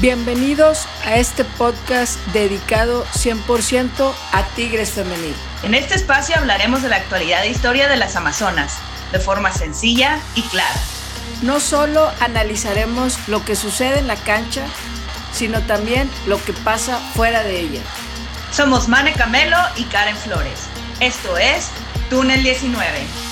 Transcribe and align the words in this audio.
Bienvenidos 0.00 0.86
a 1.04 1.16
este 1.16 1.44
podcast 1.44 2.18
dedicado 2.32 3.04
100% 3.06 4.12
a 4.32 4.42
Tigres 4.48 4.90
Femenil. 4.90 5.34
En 5.62 5.74
este 5.74 5.94
espacio 5.94 6.36
hablaremos 6.36 6.82
de 6.82 6.88
la 6.88 6.96
actualidad 6.96 7.44
e 7.44 7.50
historia 7.50 7.88
de 7.88 7.96
las 7.96 8.16
Amazonas, 8.16 8.76
de 9.12 9.20
forma 9.20 9.52
sencilla 9.52 10.20
y 10.34 10.42
clara. 10.42 10.80
No 11.42 11.60
solo 11.60 12.10
analizaremos 12.20 13.28
lo 13.28 13.44
que 13.44 13.54
sucede 13.54 14.00
en 14.00 14.08
la 14.08 14.16
cancha, 14.16 14.64
sino 15.32 15.62
también 15.62 16.10
lo 16.26 16.42
que 16.44 16.52
pasa 16.52 16.98
fuera 17.14 17.44
de 17.44 17.60
ella. 17.60 17.80
Somos 18.50 18.88
Mane 18.88 19.12
Camelo 19.12 19.58
y 19.76 19.84
Karen 19.84 20.16
Flores. 20.16 20.68
Esto 21.00 21.38
es 21.38 21.70
Túnel 22.10 22.42
19. 22.42 23.23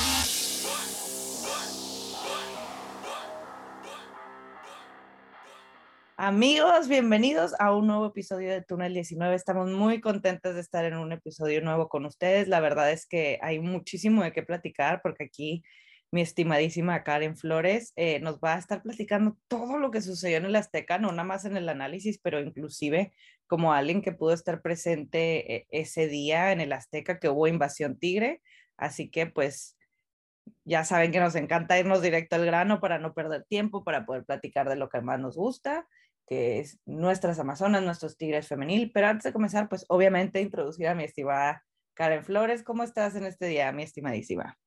Amigos, 6.34 6.88
bienvenidos 6.88 7.52
a 7.58 7.74
un 7.76 7.88
nuevo 7.88 8.06
episodio 8.06 8.50
de 8.52 8.62
Túnel 8.62 8.94
19. 8.94 9.34
Estamos 9.34 9.70
muy 9.70 10.00
contentos 10.00 10.54
de 10.54 10.62
estar 10.62 10.82
en 10.86 10.96
un 10.96 11.12
episodio 11.12 11.60
nuevo 11.60 11.90
con 11.90 12.06
ustedes. 12.06 12.48
La 12.48 12.58
verdad 12.60 12.90
es 12.90 13.04
que 13.06 13.38
hay 13.42 13.58
muchísimo 13.58 14.22
de 14.22 14.32
qué 14.32 14.42
platicar 14.42 15.02
porque 15.02 15.24
aquí 15.24 15.62
mi 16.10 16.22
estimadísima 16.22 17.04
Karen 17.04 17.36
Flores 17.36 17.92
eh, 17.96 18.18
nos 18.20 18.38
va 18.38 18.54
a 18.54 18.58
estar 18.58 18.82
platicando 18.82 19.36
todo 19.46 19.76
lo 19.76 19.90
que 19.90 20.00
sucedió 20.00 20.38
en 20.38 20.46
el 20.46 20.56
Azteca, 20.56 20.96
no 20.96 21.10
nada 21.10 21.24
más 21.24 21.44
en 21.44 21.58
el 21.58 21.68
análisis, 21.68 22.18
pero 22.18 22.40
inclusive 22.40 23.12
como 23.46 23.74
alguien 23.74 24.00
que 24.00 24.12
pudo 24.12 24.32
estar 24.32 24.62
presente 24.62 25.54
eh, 25.54 25.66
ese 25.68 26.08
día 26.08 26.50
en 26.52 26.62
el 26.62 26.72
Azteca 26.72 27.20
que 27.20 27.28
hubo 27.28 27.46
invasión 27.46 27.98
tigre. 27.98 28.40
Así 28.78 29.10
que 29.10 29.26
pues 29.26 29.76
ya 30.64 30.84
saben 30.84 31.12
que 31.12 31.20
nos 31.20 31.34
encanta 31.34 31.78
irnos 31.78 32.00
directo 32.00 32.36
al 32.36 32.46
grano 32.46 32.80
para 32.80 32.98
no 32.98 33.12
perder 33.12 33.44
tiempo, 33.44 33.84
para 33.84 34.06
poder 34.06 34.24
platicar 34.24 34.68
de 34.70 34.76
lo 34.76 34.88
que 34.88 35.02
más 35.02 35.20
nos 35.20 35.36
gusta, 35.36 35.86
que 36.26 36.60
es 36.60 36.78
nuestras 36.86 37.38
Amazonas, 37.38 37.82
nuestros 37.82 38.16
Tigres 38.16 38.48
femenil. 38.48 38.90
Pero 38.92 39.08
antes 39.08 39.24
de 39.24 39.32
comenzar, 39.32 39.68
pues 39.68 39.84
obviamente 39.88 40.40
introducir 40.40 40.88
a 40.88 40.94
mi 40.94 41.04
estimada 41.04 41.64
Karen 41.94 42.24
Flores. 42.24 42.62
¿Cómo 42.62 42.82
estás 42.82 43.14
en 43.16 43.24
este 43.24 43.46
día, 43.46 43.72
mi 43.72 43.82
estimadísima? 43.82 44.58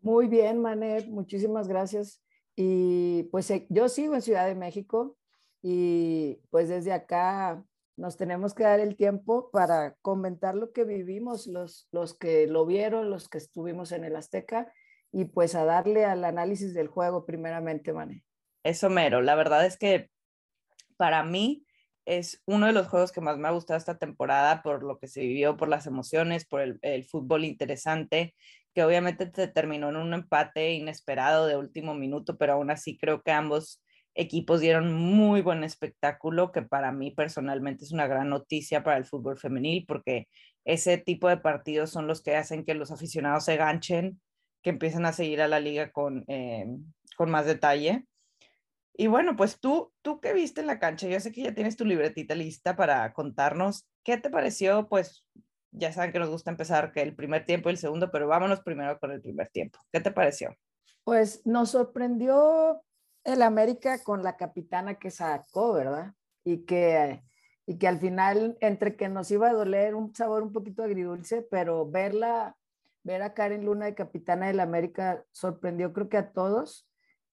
Muy 0.00 0.26
bien, 0.26 0.60
Manet, 0.60 1.06
muchísimas 1.08 1.68
gracias. 1.68 2.22
Y 2.54 3.24
pues 3.24 3.50
eh, 3.50 3.66
yo 3.68 3.88
sigo 3.88 4.14
en 4.14 4.22
Ciudad 4.22 4.46
de 4.46 4.54
México 4.54 5.16
y 5.62 6.40
pues 6.50 6.68
desde 6.68 6.92
acá 6.92 7.62
nos 7.96 8.16
tenemos 8.16 8.54
que 8.54 8.64
dar 8.64 8.80
el 8.80 8.96
tiempo 8.96 9.50
para 9.50 9.96
comentar 10.02 10.54
lo 10.54 10.72
que 10.72 10.84
vivimos, 10.84 11.46
los, 11.46 11.88
los 11.92 12.16
que 12.16 12.46
lo 12.46 12.66
vieron, 12.66 13.10
los 13.10 13.28
que 13.28 13.38
estuvimos 13.38 13.92
en 13.92 14.04
el 14.04 14.16
Azteca 14.16 14.72
y 15.12 15.26
pues 15.26 15.54
a 15.54 15.64
darle 15.64 16.04
al 16.04 16.24
análisis 16.24 16.74
del 16.74 16.88
juego 16.88 17.24
primeramente, 17.24 17.92
Mané. 17.92 18.24
Eso 18.64 18.90
mero, 18.90 19.22
la 19.22 19.34
verdad 19.34 19.64
es 19.64 19.78
que 19.78 20.10
para 20.96 21.22
mí 21.24 21.66
es 22.06 22.42
uno 22.46 22.66
de 22.66 22.72
los 22.72 22.86
juegos 22.86 23.12
que 23.12 23.20
más 23.20 23.36
me 23.36 23.48
ha 23.48 23.50
gustado 23.52 23.76
esta 23.78 23.98
temporada 23.98 24.62
por 24.62 24.84
lo 24.84 24.98
que 24.98 25.08
se 25.08 25.20
vivió, 25.20 25.56
por 25.56 25.68
las 25.68 25.86
emociones, 25.86 26.46
por 26.46 26.60
el, 26.60 27.04
fútbol 27.04 27.44
interesante 27.44 28.34
que 28.74 28.84
obviamente 28.84 29.30
se 29.34 29.48
terminó 29.48 29.88
en 29.88 29.96
un 29.96 30.12
empate 30.14 30.74
inesperado 30.74 31.46
de 31.46 31.56
último 31.56 31.94
minuto, 31.94 32.36
pero 32.36 32.52
aún 32.54 32.70
así 32.70 32.98
creo 32.98 33.22
que 33.22 33.32
ambos 33.32 33.82
equipos 34.14 34.60
dieron 34.60 34.94
muy 34.94 35.42
buen 35.42 35.64
espectáculo, 35.64 36.52
que 36.52 36.62
para 36.62 36.92
mí 36.92 37.10
personalmente 37.10 37.84
es 37.84 37.92
una 37.92 38.06
gran 38.06 38.28
noticia 38.28 38.84
para 38.84 38.98
el 38.98 39.06
fútbol 39.06 39.38
femenil, 39.38 39.84
porque 39.88 40.28
ese 40.64 40.98
tipo 40.98 41.28
de 41.28 41.38
partidos 41.38 41.90
son 41.90 42.06
los 42.06 42.22
que 42.22 42.36
hacen 42.36 42.64
que 42.64 42.74
los 42.74 42.90
aficionados 42.90 43.44
se 43.44 43.56
ganchen, 43.56 44.20
que 44.62 44.70
empiecen 44.70 45.06
a 45.06 45.12
seguir 45.12 45.40
a 45.40 45.48
la 45.48 45.60
liga 45.60 45.90
con, 45.90 46.24
eh, 46.28 46.66
con 47.16 47.30
más 47.30 47.46
detalle. 47.46 48.04
Y 48.98 49.08
bueno, 49.08 49.36
pues 49.36 49.60
tú, 49.60 49.92
tú 50.00 50.20
que 50.20 50.32
viste 50.32 50.62
en 50.62 50.66
la 50.66 50.78
cancha, 50.78 51.06
yo 51.06 51.20
sé 51.20 51.30
que 51.30 51.42
ya 51.42 51.54
tienes 51.54 51.76
tu 51.76 51.84
libretita 51.84 52.34
lista 52.34 52.76
para 52.76 53.12
contarnos 53.12 53.86
qué 54.02 54.16
te 54.16 54.30
pareció, 54.30 54.88
pues 54.88 55.26
ya 55.70 55.92
saben 55.92 56.12
que 56.12 56.18
nos 56.18 56.30
gusta 56.30 56.50
empezar 56.50 56.92
que 56.92 57.02
el 57.02 57.14
primer 57.14 57.44
tiempo 57.44 57.68
y 57.68 57.72
el 57.72 57.78
segundo, 57.78 58.10
pero 58.10 58.26
vámonos 58.26 58.60
primero 58.60 58.98
con 58.98 59.10
el 59.10 59.20
primer 59.20 59.48
tiempo. 59.48 59.78
¿Qué 59.92 60.00
te 60.00 60.10
pareció? 60.10 60.56
Pues 61.04 61.44
nos 61.44 61.72
sorprendió 61.72 62.82
el 63.24 63.42
América 63.42 64.02
con 64.02 64.22
la 64.22 64.38
capitana 64.38 64.94
que 64.94 65.10
sacó, 65.10 65.74
¿verdad? 65.74 66.14
Y 66.42 66.64
que, 66.64 67.22
y 67.66 67.76
que 67.76 67.88
al 67.88 67.98
final, 67.98 68.56
entre 68.60 68.96
que 68.96 69.10
nos 69.10 69.30
iba 69.30 69.50
a 69.50 69.52
doler 69.52 69.94
un 69.94 70.14
sabor 70.14 70.42
un 70.42 70.52
poquito 70.52 70.82
agridulce, 70.82 71.42
pero 71.42 71.86
verla, 71.86 72.56
ver 73.02 73.20
a 73.20 73.34
Karen 73.34 73.66
Luna 73.66 73.84
de 73.84 73.94
capitana 73.94 74.46
del 74.46 74.60
América 74.60 75.22
sorprendió 75.32 75.92
creo 75.92 76.08
que 76.08 76.16
a 76.16 76.32
todos. 76.32 76.85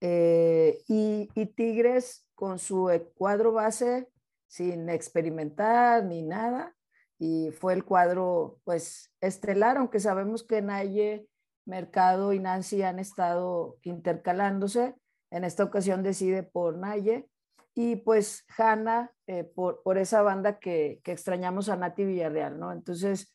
Eh, 0.05 0.83
y, 0.89 1.29
Tigres 1.55 2.27
con 2.35 2.59
su 2.59 2.91
cuadro 3.15 3.53
base 3.53 4.09
sin 4.49 4.89
experimentar 4.89 6.05
ni 6.05 6.23
nada, 6.23 6.75
y 7.21 7.53
fue 7.53 7.73
el 7.75 7.85
cuadro 7.85 8.59
pues 8.65 9.12
estelar, 9.21 9.77
aunque 9.77 10.01
sabemos 10.01 10.43
que 10.43 10.61
Naye, 10.61 11.29
Mercado 11.65 12.33
y 12.33 12.41
Nancy 12.41 12.83
han 12.83 12.99
estado 12.99 13.79
intercalándose. 13.83 14.97
En 15.31 15.45
esta 15.45 15.62
ocasión 15.62 16.03
decide 16.03 16.43
por 16.43 16.77
Naye 16.77 17.29
y 17.73 17.95
pues 17.95 18.45
Hanna 18.59 19.12
eh, 19.29 19.45
por, 19.45 19.85
por, 19.85 19.99
esa 19.99 20.21
banda 20.23 20.59
que, 20.59 21.01
que, 21.05 21.12
extrañamos 21.12 21.69
a 21.69 21.77
Nati 21.77 22.05
Villarreal, 22.05 22.59
¿no? 22.59 22.73
Entonces, 22.73 23.33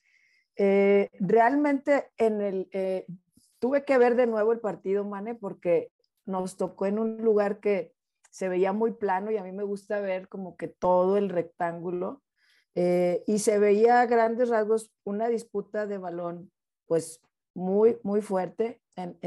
eh, 0.57 1.09
realmente 1.21 2.11
en 2.17 2.41
el, 2.41 2.69
tuve 3.59 3.85
que 3.85 3.97
ver 3.97 4.15
de 4.15 4.27
nuevo 4.27 4.51
el 4.51 4.59
partido, 4.59 5.05
Mane, 5.05 5.33
porque 5.33 5.91
nos 6.27 6.57
tocó 6.57 6.85
en 6.85 6.99
un 6.99 7.17
lugar 7.17 7.59
que 7.59 7.95
se 8.29 8.49
veía 8.49 8.73
muy 8.73 8.91
plano 8.91 9.31
y 9.31 9.37
a 9.37 9.43
mí 9.43 9.51
me 9.51 9.63
gusta 9.63 9.99
ver 9.99 10.27
como 10.27 10.57
que 10.57 10.67
todo 10.67 11.17
el 11.17 11.29
rectángulo 11.29 12.21
eh, 12.75 13.23
y 13.25 13.39
se 13.39 13.57
veía 13.57 14.01
a 14.01 14.05
grandes 14.05 14.49
rasgos 14.49 14.93
una 15.03 15.29
disputa 15.29 15.87
de 15.87 15.97
balón, 15.97 16.51
pues 16.85 17.21
muy, 17.55 17.97
muy 18.03 18.21
fuerte 18.21 18.79
en, 18.95 19.17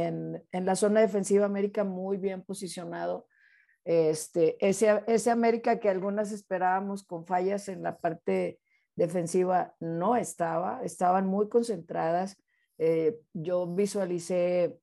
en, 0.53 0.67
la 0.67 0.77
zona 0.77 1.01
defensiva 1.01 1.47
América, 1.47 1.83
muy 1.83 2.17
bien 2.17 2.43
posicionado. 2.43 3.27
Este, 3.85 4.57
ese, 4.65 5.03
ese 5.09 5.31
América 5.31 5.81
que 5.81 5.89
algunas 5.89 6.31
esperábamos 6.31 7.03
con 7.03 7.27
fallas 7.27 7.69
en 7.69 7.83
la 7.83 7.99
parte 7.99 8.61
defensiva 8.95 9.75
no 9.81 10.15
estaba, 10.15 10.81
estaban 10.85 11.27
muy 11.27 11.49
concentradas. 11.49 12.37
Eh, 12.79 13.19
yo 13.33 13.67
visualicé 13.67 14.79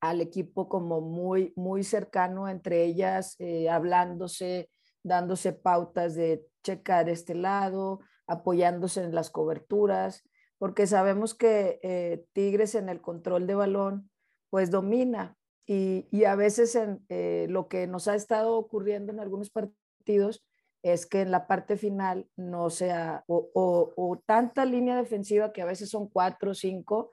al 0.00 0.20
equipo 0.20 0.68
como 0.68 1.00
muy, 1.00 1.52
muy 1.56 1.82
cercano 1.82 2.48
entre 2.48 2.84
ellas, 2.84 3.36
eh, 3.38 3.68
hablándose, 3.68 4.70
dándose 5.02 5.52
pautas 5.52 6.14
de 6.14 6.46
checar 6.62 7.08
este 7.08 7.34
lado, 7.34 8.00
apoyándose 8.26 9.02
en 9.02 9.14
las 9.14 9.30
coberturas, 9.30 10.22
porque 10.58 10.86
sabemos 10.86 11.34
que 11.34 11.78
eh, 11.82 12.24
Tigres 12.32 12.74
en 12.74 12.88
el 12.88 13.00
control 13.00 13.46
de 13.46 13.54
balón, 13.54 14.10
pues 14.50 14.70
domina. 14.70 15.36
Y, 15.66 16.08
y 16.10 16.24
a 16.24 16.34
veces 16.34 16.74
en, 16.74 17.04
eh, 17.08 17.46
lo 17.50 17.68
que 17.68 17.86
nos 17.86 18.08
ha 18.08 18.14
estado 18.14 18.56
ocurriendo 18.56 19.12
en 19.12 19.20
algunos 19.20 19.50
partidos 19.50 20.44
es 20.82 21.06
que 21.06 21.20
en 21.20 21.30
la 21.30 21.46
parte 21.46 21.76
final 21.76 22.28
no 22.36 22.70
sea, 22.70 23.24
o, 23.26 23.50
o, 23.52 23.92
o 23.96 24.18
tanta 24.24 24.64
línea 24.64 24.96
defensiva 24.96 25.52
que 25.52 25.62
a 25.62 25.66
veces 25.66 25.90
son 25.90 26.08
cuatro 26.08 26.52
o 26.52 26.54
cinco, 26.54 27.12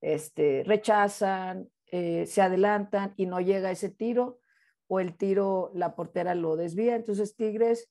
este, 0.00 0.62
rechazan, 0.64 1.68
eh, 1.92 2.26
se 2.26 2.42
adelantan 2.42 3.14
y 3.16 3.26
no 3.26 3.40
llega 3.40 3.70
ese 3.70 3.90
tiro, 3.90 4.38
o 4.86 5.00
el 5.00 5.16
tiro 5.16 5.70
la 5.74 5.94
portera 5.94 6.34
lo 6.34 6.56
desvía. 6.56 6.96
Entonces 6.96 7.36
Tigres 7.36 7.88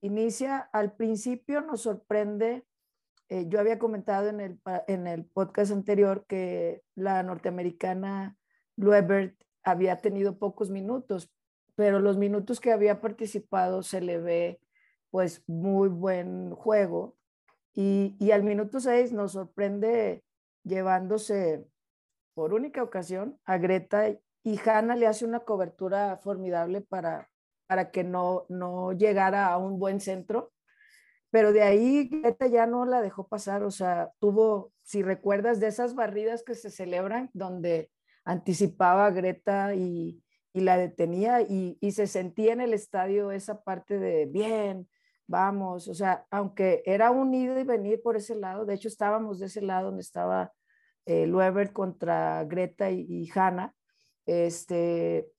inicia, 0.00 0.58
al 0.72 0.92
principio 0.94 1.60
nos 1.60 1.82
sorprende, 1.82 2.64
eh, 3.28 3.46
yo 3.48 3.60
había 3.60 3.78
comentado 3.78 4.28
en 4.28 4.40
el, 4.40 4.60
en 4.88 5.06
el 5.06 5.24
podcast 5.24 5.72
anterior 5.72 6.24
que 6.26 6.82
la 6.94 7.22
norteamericana 7.22 8.36
Luebert 8.76 9.36
había 9.62 10.00
tenido 10.00 10.38
pocos 10.38 10.70
minutos, 10.70 11.32
pero 11.76 12.00
los 12.00 12.16
minutos 12.16 12.60
que 12.60 12.72
había 12.72 13.00
participado 13.00 13.82
se 13.82 14.00
le 14.00 14.18
ve 14.18 14.60
pues 15.10 15.44
muy 15.48 15.88
buen 15.88 16.52
juego 16.54 17.16
y, 17.74 18.16
y 18.18 18.30
al 18.30 18.42
minuto 18.42 18.80
6 18.80 19.12
nos 19.12 19.32
sorprende 19.32 20.24
llevándose 20.64 21.66
por 22.34 22.54
única 22.54 22.82
ocasión 22.82 23.38
a 23.44 23.58
Greta 23.58 24.08
y 24.42 24.60
Hanna 24.64 24.96
le 24.96 25.06
hace 25.06 25.24
una 25.24 25.40
cobertura 25.40 26.16
formidable 26.16 26.80
para, 26.80 27.28
para 27.66 27.90
que 27.90 28.04
no, 28.04 28.46
no 28.48 28.92
llegara 28.92 29.48
a 29.48 29.58
un 29.58 29.78
buen 29.78 30.00
centro. 30.00 30.52
Pero 31.30 31.52
de 31.52 31.62
ahí 31.62 32.08
Greta 32.08 32.46
ya 32.46 32.66
no 32.66 32.84
la 32.84 33.02
dejó 33.02 33.28
pasar, 33.28 33.62
o 33.62 33.70
sea, 33.70 34.10
tuvo, 34.18 34.72
si 34.82 35.02
recuerdas, 35.02 35.60
de 35.60 35.68
esas 35.68 35.94
barridas 35.94 36.42
que 36.42 36.54
se 36.54 36.70
celebran, 36.70 37.30
donde 37.32 37.90
anticipaba 38.24 39.10
Greta 39.10 39.74
y, 39.74 40.22
y 40.52 40.60
la 40.60 40.76
detenía 40.76 41.42
y, 41.42 41.78
y, 41.80 41.92
se 41.92 42.06
sentía 42.06 42.52
en 42.52 42.60
el 42.60 42.74
estadio 42.74 43.30
esa 43.30 43.62
parte 43.62 43.98
de 43.98 44.26
bien, 44.26 44.88
vamos, 45.28 45.86
o 45.86 45.94
sea, 45.94 46.26
aunque 46.30 46.82
era 46.84 47.12
un 47.12 47.32
ir 47.32 47.56
y 47.56 47.64
venir 47.64 48.02
por 48.02 48.16
ese 48.16 48.34
lado, 48.34 48.64
de 48.66 48.74
hecho 48.74 48.88
estábamos 48.88 49.38
de 49.38 49.46
ese 49.46 49.62
lado 49.62 49.86
donde 49.86 50.02
estaba 50.02 50.52
eh, 51.06 51.30
contra 51.72 52.44
Greta 52.44 52.90
y, 52.90 53.06
y 53.08 53.30
Hanna, 53.34 53.74
este, 54.26 55.30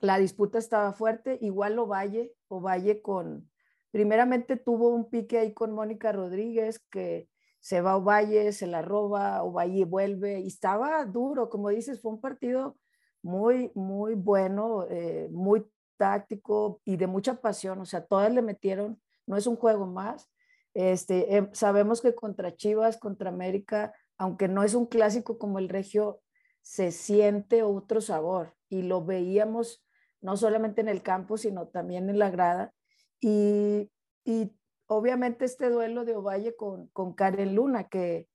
la 0.00 0.18
disputa 0.18 0.58
estaba 0.58 0.92
fuerte, 0.92 1.38
igual 1.40 1.78
Ovalle, 1.78 2.32
Ovalle 2.48 3.02
con, 3.02 3.50
primeramente 3.90 4.56
tuvo 4.56 4.90
un 4.90 5.10
pique 5.10 5.38
ahí 5.38 5.52
con 5.52 5.72
Mónica 5.72 6.12
Rodríguez 6.12 6.78
que 6.90 7.28
se 7.60 7.80
va 7.80 7.92
a 7.92 7.96
Ovalle, 7.96 8.52
se 8.52 8.66
la 8.66 8.82
roba, 8.82 9.42
Ovalle 9.42 9.84
vuelve 9.84 10.40
y 10.40 10.46
estaba 10.46 11.04
duro, 11.04 11.48
como 11.48 11.70
dices, 11.70 12.00
fue 12.00 12.12
un 12.12 12.20
partido 12.20 12.76
muy, 13.22 13.72
muy 13.74 14.14
bueno, 14.14 14.86
eh, 14.88 15.28
muy 15.32 15.66
táctico 15.96 16.80
y 16.84 16.96
de 16.96 17.06
mucha 17.08 17.40
pasión, 17.40 17.80
o 17.80 17.84
sea, 17.84 18.06
todas 18.06 18.32
le 18.32 18.42
metieron, 18.42 19.00
no 19.26 19.36
es 19.36 19.46
un 19.46 19.56
juego 19.56 19.86
más. 19.86 20.30
Este, 20.74 21.36
em, 21.36 21.48
sabemos 21.52 22.00
que 22.00 22.14
contra 22.14 22.54
Chivas, 22.54 22.98
contra 22.98 23.30
América, 23.30 23.92
aunque 24.18 24.48
no 24.48 24.62
es 24.62 24.74
un 24.74 24.86
clásico 24.86 25.38
como 25.38 25.58
el 25.58 25.68
Regio, 25.68 26.20
se 26.60 26.90
siente 26.90 27.62
otro 27.62 28.00
sabor 28.00 28.54
y 28.68 28.82
lo 28.82 29.04
veíamos 29.04 29.84
no 30.20 30.36
solamente 30.36 30.80
en 30.80 30.88
el 30.88 31.02
campo, 31.02 31.38
sino 31.38 31.68
también 31.68 32.10
en 32.10 32.18
la 32.18 32.30
grada. 32.30 32.74
Y, 33.20 33.90
y 34.24 34.52
obviamente 34.86 35.44
este 35.44 35.70
duelo 35.70 36.04
de 36.04 36.16
Ovalle 36.16 36.56
con, 36.56 36.88
con 36.88 37.14
Karen 37.14 37.54
Luna, 37.54 37.88
que, 37.88 38.28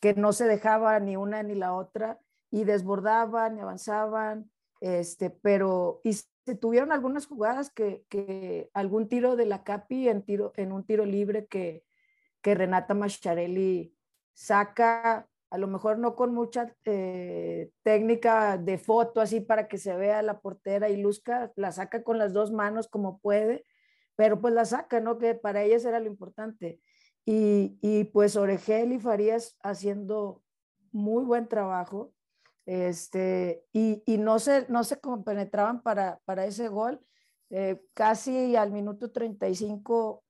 que 0.00 0.14
no 0.14 0.32
se 0.32 0.44
dejaba 0.44 1.00
ni 1.00 1.16
una 1.16 1.42
ni 1.42 1.54
la 1.54 1.74
otra 1.74 2.20
y 2.50 2.64
desbordaban 2.64 3.56
y 3.56 3.60
avanzaban, 3.60 4.50
este, 4.80 5.30
pero 5.30 6.00
y 6.04 6.12
se 6.14 6.54
tuvieron 6.54 6.90
algunas 6.90 7.26
jugadas 7.26 7.70
que, 7.70 8.04
que 8.08 8.70
algún 8.74 9.08
tiro 9.08 9.36
de 9.36 9.46
la 9.46 9.62
Capi 9.62 10.08
en, 10.08 10.22
tiro, 10.22 10.52
en 10.56 10.72
un 10.72 10.84
tiro 10.84 11.04
libre 11.04 11.46
que, 11.46 11.84
que 12.40 12.54
Renata 12.54 12.94
Macharelli 12.94 13.94
saca, 14.32 15.28
a 15.50 15.58
lo 15.58 15.66
mejor 15.66 15.98
no 15.98 16.14
con 16.14 16.32
mucha 16.32 16.74
eh, 16.84 17.70
técnica 17.82 18.56
de 18.56 18.78
foto 18.78 19.20
así 19.20 19.40
para 19.40 19.68
que 19.68 19.78
se 19.78 19.94
vea 19.96 20.22
la 20.22 20.40
portera 20.40 20.88
y 20.88 20.96
luzca, 20.96 21.52
la 21.56 21.72
saca 21.72 22.02
con 22.04 22.18
las 22.18 22.32
dos 22.32 22.52
manos 22.52 22.88
como 22.88 23.18
puede, 23.18 23.64
pero 24.16 24.40
pues 24.40 24.54
la 24.54 24.64
saca, 24.64 25.00
¿no? 25.00 25.18
Que 25.18 25.34
para 25.34 25.62
ellas 25.62 25.84
era 25.84 25.98
lo 25.98 26.06
importante. 26.06 26.80
Y, 27.24 27.78
y 27.82 28.04
pues 28.04 28.36
Oregel 28.36 28.92
y 28.92 28.98
Farías 28.98 29.56
haciendo 29.62 30.42
muy 30.92 31.24
buen 31.24 31.48
trabajo 31.48 32.12
este, 32.66 33.64
y, 33.72 34.02
y 34.06 34.18
no, 34.18 34.38
se, 34.38 34.66
no 34.68 34.84
se 34.84 35.00
compenetraban 35.00 35.82
para, 35.82 36.20
para 36.24 36.44
ese 36.44 36.68
gol. 36.68 37.00
Eh, 37.50 37.82
casi 37.94 38.54
al 38.54 38.70
minuto 38.70 39.10
35, 39.10 40.22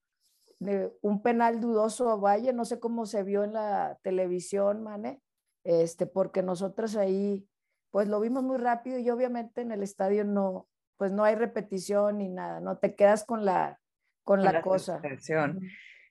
un 1.01 1.23
penal 1.23 1.61
dudoso 1.61 2.11
a 2.11 2.17
Valle, 2.17 2.53
no 2.53 2.65
sé 2.65 2.79
cómo 2.79 3.07
se 3.07 3.23
vio 3.23 3.45
en 3.45 3.55
la 3.55 3.99
televisión, 4.03 4.83
Mane, 4.83 5.23
este, 5.65 6.07
porque 6.07 6.43
nosotros 6.43 6.97
ahí, 6.97 7.47
pues 7.91 8.09
lo 8.09 8.21
vimos 8.21 8.43
muy 8.43 8.59
rápido 8.59 8.99
y 8.99 9.09
obviamente 9.11 9.63
en 9.63 9.73
el 9.73 9.83
estadio 9.83 10.25
no, 10.25 10.69
pues 10.97 11.13
no 11.13 11.25
hay 11.25 11.35
repetición 11.35 12.19
ni 12.19 12.29
nada, 12.29 12.61
no 12.61 12.79
te 12.79 12.95
quedas 12.95 13.25
con 13.25 13.45
la, 13.45 13.81
con, 14.23 14.45
la, 14.45 14.61
cosa. 14.61 15.01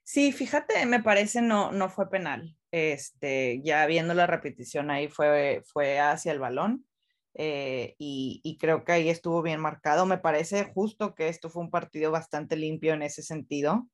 Sí, 0.03 0.31
fíjate, 0.31 0.85
me 0.87 1.03
parece 1.03 1.41
no, 1.41 1.71
no 1.71 1.89
fue 1.89 2.09
penal 2.09 2.55
este, 2.71 3.61
ya 3.63 3.85
viendo 3.85 4.13
la 4.13 4.27
repetición 4.27 4.91
ahí 4.91 5.07
fue, 5.07 5.63
fue 5.65 5.99
hacia 5.99 6.31
el 6.31 6.39
balón 6.39 6.85
eh, 7.33 7.95
y, 7.97 8.57
creo 8.59 8.83
que 8.83 8.91
ahí 8.91 9.09
estuvo 9.09 9.41
bien 9.41 9.61
marcado. 9.61 10.05
Me 10.05 10.17
parece 10.17 10.65
justo 10.65 11.15
que 11.15 11.29
esto 11.29 11.49
fue 11.49 11.63
un 11.63 11.71
partido 11.71 12.11
bastante 12.11 12.57
limpio 12.57 12.93
en 12.93 13.01
ese 13.01 13.23
sentido, 13.23 13.87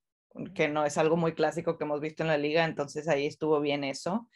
que 0.53 0.67
no 0.67 0.85
es 0.85 0.97
algo 0.97 1.17
muy 1.17 1.33
clásico 1.33 1.77
que 1.77 1.83
hemos 1.83 2.01
visto 2.01 2.23
en 2.23 2.27
la 2.29 2.37
liga, 2.37 2.65
entonces 2.65 3.07
ahí 3.07 3.25
estuvo 3.25 3.59
bien 3.61 3.83
eso. 3.83 4.29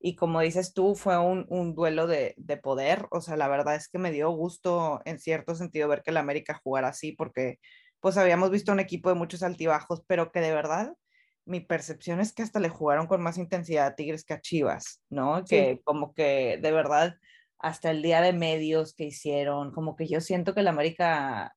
Y 0.00 0.16
como 0.16 0.40
dices 0.40 0.74
tú, 0.74 0.94
fue 0.94 1.18
un, 1.18 1.46
un 1.48 1.74
duelo 1.74 2.06
de, 2.06 2.34
de, 2.36 2.56
poder. 2.56 3.06
O 3.10 3.20
sea, 3.20 3.36
la 3.36 3.48
verdad 3.48 3.74
es 3.74 3.88
que 3.88 3.98
me 3.98 4.12
dio 4.12 4.30
gusto 4.30 5.00
en 5.04 5.18
cierto 5.18 5.54
sentido 5.54 5.88
ver 5.88 6.02
que 6.02 6.10
el 6.10 6.18
América 6.18 6.60
jugara 6.62 6.88
así, 6.88 7.12
porque 7.12 7.58
pues 8.00 8.18
habíamos 8.18 8.50
visto 8.50 8.70
un 8.70 8.80
equipo 8.80 9.08
de 9.08 9.14
muchos 9.14 9.42
altibajos, 9.42 10.02
pero 10.06 10.30
que 10.30 10.40
de 10.40 10.52
verdad 10.52 10.94
mi 11.46 11.60
percepción 11.60 12.20
es 12.20 12.32
que 12.32 12.42
hasta 12.42 12.60
le 12.60 12.68
jugaron 12.68 13.06
con 13.06 13.22
más 13.22 13.38
intensidad 13.38 13.86
a 13.86 13.94
Tigres 13.94 14.24
que 14.24 14.34
a 14.34 14.40
Chivas, 14.40 15.02
¿no? 15.10 15.44
Que 15.44 15.80
como 15.84 16.14
que 16.14 16.58
de 16.60 16.72
verdad 16.72 17.16
hasta 17.58 17.90
el 17.90 18.02
día 18.02 18.20
de 18.20 18.32
medios 18.32 18.94
que 18.94 19.04
hicieron, 19.04 19.72
como 19.72 19.96
que 19.96 20.06
yo 20.06 20.20
siento 20.20 20.52
que 20.52 20.60
el 20.60 20.68
América 20.68 21.54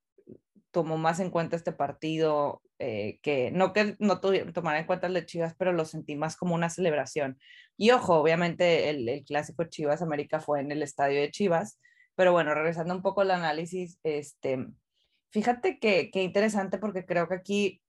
tomó 0.77 0.97
más 0.97 1.19
en 1.19 1.31
cuenta 1.31 1.56
este 1.56 1.71
partido, 1.71 2.62
eh, 2.77 3.19
que 3.24 3.50
no 3.50 3.74
que 3.74 3.95
no 3.97 4.19
tomara 4.19 4.79
en 4.79 4.85
cuenta 4.85 5.07
el 5.07 5.15
de 5.15 5.25
Chivas, 5.25 5.56
pero 5.57 5.74
lo 5.74 5.85
sentí 5.85 6.15
más 6.15 6.38
como 6.38 6.53
una 6.53 6.69
celebración. 6.69 7.39
Y 7.77 7.89
ojo, 7.89 8.13
obviamente 8.15 8.91
el, 8.91 9.09
el 9.09 9.24
clásico 9.25 9.63
Chivas 9.63 10.03
América 10.03 10.39
fue 10.39 10.59
en 10.62 10.71
el 10.71 10.83
estadio 10.83 11.19
de 11.19 11.31
Chivas, 11.31 11.79
pero 12.13 12.31
bueno, 12.31 12.53
regresando 12.53 12.94
un 12.94 13.01
poco 13.01 13.21
al 13.21 13.31
análisis, 13.31 13.97
este, 14.03 14.68
fíjate 15.31 15.79
que, 15.79 16.12
que 16.12 16.21
interesante 16.21 16.77
porque 16.77 17.06
creo 17.06 17.27
que 17.27 17.35
aquí 17.35 17.81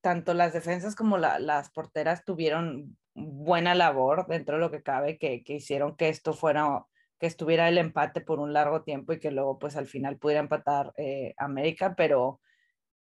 tanto 0.00 0.32
las 0.32 0.54
defensas 0.54 0.94
como 0.96 1.18
las 1.18 1.70
porteras 1.70 2.24
tuvieron 2.24 2.96
buena 3.12 3.74
labor 3.74 4.26
dentro 4.28 4.54
de 4.56 4.60
lo 4.62 4.70
que 4.70 4.82
cabe, 4.82 5.18
que, 5.18 5.42
hicieron 5.46 5.94
que 5.94 6.08
esto 6.08 6.32
fuera, 6.32 6.86
que 7.20 7.26
estuviera 7.26 7.68
el 7.68 7.78
empate 7.78 8.22
por 8.22 8.40
un 8.40 8.52
largo 8.54 8.82
tiempo 8.82 9.12
y 9.12 9.20
que 9.20 9.30
luego 9.30 9.58
pues 9.58 9.76
al 9.76 9.86
final 9.86 10.16
pudiera 10.16 10.40
empatar 10.40 10.92
eh, 10.96 11.34
América, 11.36 11.94
pero 11.94 12.40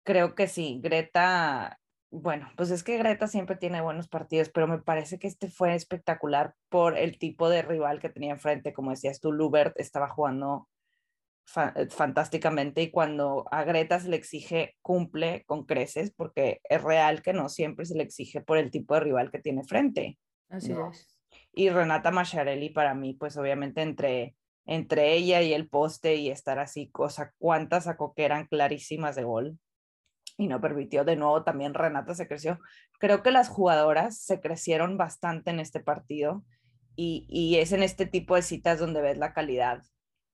creo 0.04 0.34
que 0.34 0.48
sí, 0.48 0.80
Greta, 0.84 1.80
bueno, 2.10 2.50
pues 2.58 2.72
es 2.72 2.84
que 2.84 2.98
Greta 2.98 3.28
siempre 3.28 3.56
tiene 3.56 3.80
buenos 3.82 4.08
partidos, 4.08 4.50
pero 4.50 4.68
me 4.68 4.80
parece 4.80 5.20
que 5.20 5.28
este 5.28 5.50
fue 5.50 5.76
espectacular 5.76 6.56
por 6.70 6.98
el 6.98 7.20
tipo 7.20 7.48
de 7.48 7.62
rival 7.62 8.00
que 8.00 8.10
tenía 8.10 8.32
enfrente, 8.32 8.74
como 8.74 8.90
decías 8.92 9.20
tú, 9.20 9.32
Lubert 9.32 9.80
estaba 9.80 10.10
jugando 10.10 10.68
eh, 11.76 11.88
fantásticamente 11.90 12.82
y 12.82 12.92
cuando 12.92 13.46
a 13.52 13.64
Greta 13.64 14.00
se 14.00 14.10
le 14.10 14.18
exige 14.18 14.76
cumple 14.82 15.44
con 15.46 15.66
creces 15.66 16.12
porque 16.12 16.60
es 16.64 16.84
real 16.84 17.22
que 17.22 17.34
no 17.34 17.50
siempre 17.50 17.86
se 17.86 17.96
le 17.96 18.04
exige 18.04 18.42
por 18.42 18.58
el 18.58 18.72
tipo 18.72 18.96
de 18.96 19.02
rival 19.02 19.30
que 19.30 19.40
tiene 19.40 19.64
frente. 19.64 20.18
Así 20.50 20.72
es. 20.72 21.17
Y 21.58 21.72
Renata 21.72 22.12
Macharelli 22.12 22.70
para 22.70 22.94
mí, 22.94 23.16
pues 23.16 23.36
obviamente 23.36 23.82
entre, 23.82 24.36
entre 24.68 25.14
ella 25.16 25.42
y 25.42 25.54
el 25.54 25.68
poste 25.68 26.16
y 26.18 26.30
estar 26.30 26.60
así, 26.60 26.92
cosa 26.92 27.34
cuántas 27.40 27.86
sacó 27.86 28.14
que 28.14 28.26
eran 28.26 28.46
clarísimas 28.46 29.16
de 29.16 29.24
gol 29.24 29.58
y 30.38 30.46
no 30.46 30.62
permitió. 30.62 31.04
De 31.04 31.16
nuevo 31.16 31.44
también 31.44 31.74
Renata 31.74 32.14
se 32.14 32.28
creció. 32.28 32.60
Creo 33.00 33.24
que 33.24 33.32
las 33.32 33.50
jugadoras 33.50 34.20
se 34.20 34.40
crecieron 34.40 35.00
bastante 35.00 35.50
en 35.50 35.60
este 35.60 35.80
partido 35.80 36.44
y, 36.96 37.26
y 37.28 37.58
es 37.58 37.72
en 37.72 37.82
este 37.82 38.06
tipo 38.06 38.36
de 38.36 38.44
citas 38.44 38.78
donde 38.78 39.02
ves 39.02 39.18
la 39.18 39.34
calidad 39.34 39.82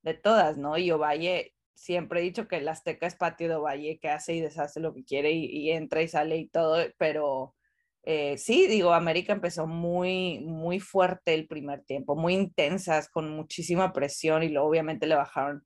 de 0.01 0.15
todas, 0.15 0.57
¿no? 0.57 0.77
Y 0.77 0.91
Ovalle, 0.91 1.53
siempre 1.73 2.19
he 2.19 2.23
dicho 2.23 2.49
que 2.49 2.57
el 2.57 2.67
Azteca 2.67 3.07
es 3.07 3.15
patio 3.15 3.47
de 3.47 3.55
Ovalle, 3.55 3.97
que 3.97 4.09
hace 4.09 4.33
y 4.33 4.41
deshace 4.41 4.81
lo 4.81 4.93
que 4.93 5.05
quiere 5.05 5.31
y, 5.31 5.71
entra 5.71 6.01
y 6.01 6.09
sale 6.09 6.35
y 6.35 6.49
todo, 6.49 6.83
pero 6.97 7.55
eh, 8.03 8.37
sí, 8.37 8.67
digo, 8.67 8.93
América 8.93 9.33
empezó 9.33 9.67
muy, 9.67 10.39
muy 10.41 10.79
fuerte 10.79 11.33
el 11.33 11.47
primer 11.47 11.83
tiempo, 11.83 12.15
muy 12.15 12.33
intensas, 12.33 13.09
con 13.09 13.31
muchísima 13.31 13.93
presión 13.93 14.43
y 14.43 14.49
luego 14.49 14.67
obviamente 14.69 15.07
le 15.07 15.15
bajaron 15.15 15.63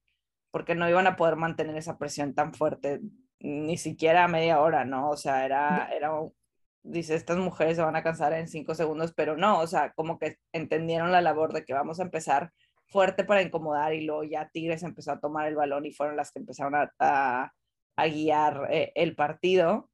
porque 0.51 0.75
no 0.75 0.89
iban 0.89 1.07
a 1.07 1.15
poder 1.15 1.35
mantener 1.35 1.77
esa 1.77 1.97
presión 1.97 2.33
tan 2.33 2.53
fuerte 2.53 3.01
ni 3.39 3.77
siquiera 3.77 4.23
a 4.23 4.27
media 4.27 4.61
hora, 4.61 4.85
¿no? 4.85 5.09
O 5.09 5.17
sea, 5.17 5.45
era, 5.45 5.89
era, 5.95 6.11
dice, 6.83 7.15
estas 7.15 7.37
mujeres 7.37 7.77
se 7.77 7.83
van 7.83 7.95
a 7.95 8.03
cansar 8.03 8.33
en 8.33 8.47
cinco 8.47 8.73
segundos, 8.75 9.13
pero 9.15 9.37
no, 9.37 9.59
o 9.59 9.67
sea, 9.67 9.93
como 9.93 10.17
que 10.19 10.37
entendieron 10.53 11.11
la 11.11 11.21
labor 11.21 11.53
de 11.53 11.65
que 11.65 11.73
vamos 11.73 11.99
a 11.99 12.03
empezar 12.03 12.51
fuerte 12.87 13.23
para 13.25 13.41
incomodar 13.41 13.93
y 13.93 14.05
luego 14.05 14.23
ya 14.23 14.49
Tigres 14.49 14.83
empezó 14.83 15.11
a 15.11 15.19
tomar 15.19 15.47
el 15.47 15.55
balón 15.55 15.85
y 15.85 15.91
fueron 15.91 16.15
las 16.17 16.31
que 16.31 16.39
empezaron 16.39 16.75
a, 16.75 16.91
a, 16.99 18.07
guiar 18.07 18.67
eh, 18.71 18.91
el 18.95 19.15
partido. 19.15 19.89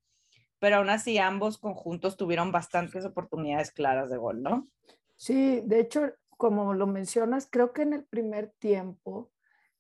Pero 0.64 0.78
aún 0.78 0.90
así 0.90 1.18
ambos 1.18 1.58
conjuntos 1.58 2.16
tuvieron 2.16 2.54
bastantes 2.54 3.04
oportunidades 3.04 3.74
claras 3.74 4.10
de 4.10 4.16
gol, 4.16 4.42
¿no? 4.42 4.70
Sí, 5.18 5.62
de 5.66 5.82
hecho, 5.82 6.14
como 6.38 6.74
lo 6.74 6.88
mencionas, 6.88 7.50
creo 7.52 7.74
que 7.74 7.82
en 7.82 7.92
el 7.92 8.06
primer 8.06 8.54
tiempo 8.60 9.30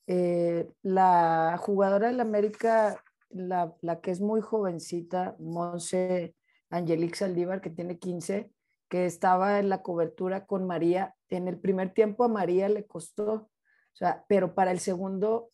eh, 0.08 0.70
la 0.82 1.58
jugadora 1.58 2.08
del 2.08 2.20
América, 2.20 3.02
la, 3.30 3.74
la, 3.80 4.02
que 4.02 4.12
es 4.12 4.20
muy 4.20 4.42
jovencita, 4.42 5.38
Monse 5.40 6.36
Angelique 6.70 7.16
Saldívar, 7.16 7.62
que 7.62 7.70
tiene 7.70 7.98
15, 7.98 8.52
que 8.90 9.06
estaba 9.06 9.60
en 9.60 9.70
la 9.70 9.84
cobertura 9.84 10.46
con 10.46 10.68
María. 10.68 11.16
En 11.30 11.48
el 11.48 11.58
primer 11.62 11.94
tiempo 11.94 12.25
a 12.25 12.28
María 12.28 12.68
le 12.68 12.86
costó, 12.86 13.32
o 13.32 13.50
sea, 13.94 14.25
pero 14.28 14.54
para 14.54 14.72
el 14.72 14.82
segundo, 14.82 15.50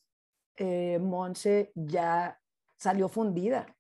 eh, 0.56 0.98
Monse 1.00 1.72
ya 1.76 2.40
salió 2.78 3.10
fundida. 3.10 3.76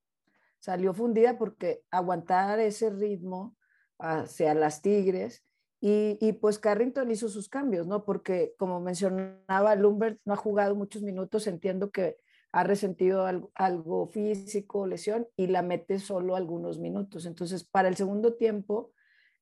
Salió 0.59 0.93
fundida 0.93 1.37
porque 1.37 1.83
aguantar 1.89 2.59
ese 2.59 2.89
ritmo 2.89 3.55
hacia 3.97 4.53
las 4.53 4.81
Tigres 4.81 5.45
y, 5.81 6.17
y, 6.19 6.33
pues 6.33 6.59
Carrington 6.59 7.09
hizo 7.09 7.29
sus 7.29 7.47
cambios, 7.47 7.87
¿no? 7.87 8.03
Porque 8.03 8.53
como 8.57 8.81
mencionaba, 8.81 9.75
Lumbert 9.75 10.19
no 10.25 10.33
ha 10.33 10.37
jugado 10.37 10.75
muchos 10.75 11.03
minutos, 11.03 11.47
entiendo 11.47 11.89
que 11.89 12.17
ha 12.51 12.63
resentido 12.63 13.27
algo, 13.53 14.07
físico, 14.07 14.87
lesión, 14.87 15.27
y 15.35 15.47
la 15.47 15.61
mete 15.61 15.99
solo 15.99 16.35
algunos 16.35 16.79
minutos. 16.79 17.25
Entonces, 17.25 17.63
para 17.63 17.87
el 17.87 17.95
segundo 17.95 18.35
tiempo, 18.35 18.91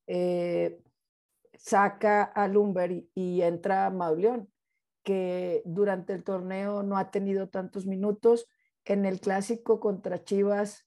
eh, 0.08 0.82
saca 1.58 2.24
a 2.24 2.48
Lumber 2.48 3.06
y, 3.14 3.42
entra 3.42 3.90
Mauleón, 3.90 4.52
que 5.04 5.62
durante 5.66 6.14
el 6.14 6.24
torneo 6.24 6.84
no 6.84 6.98
ha 6.98 7.12
tenido 7.12 7.48
tantos 7.50 7.86
minutos. 7.86 8.48
En 8.84 9.06
el 9.06 9.20
clásico 9.20 9.80
contra 9.80 10.24
Chivas 10.24 10.87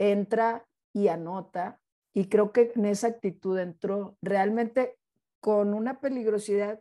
entra 0.00 0.66
y 0.92 1.08
anota. 1.08 1.78
Y 2.12 2.28
creo 2.28 2.50
que 2.50 2.72
en 2.74 2.86
esa 2.86 3.06
actitud 3.06 3.56
entró 3.58 4.16
realmente 4.20 4.98
con 5.38 5.74
una 5.74 6.00
peligrosidad. 6.00 6.80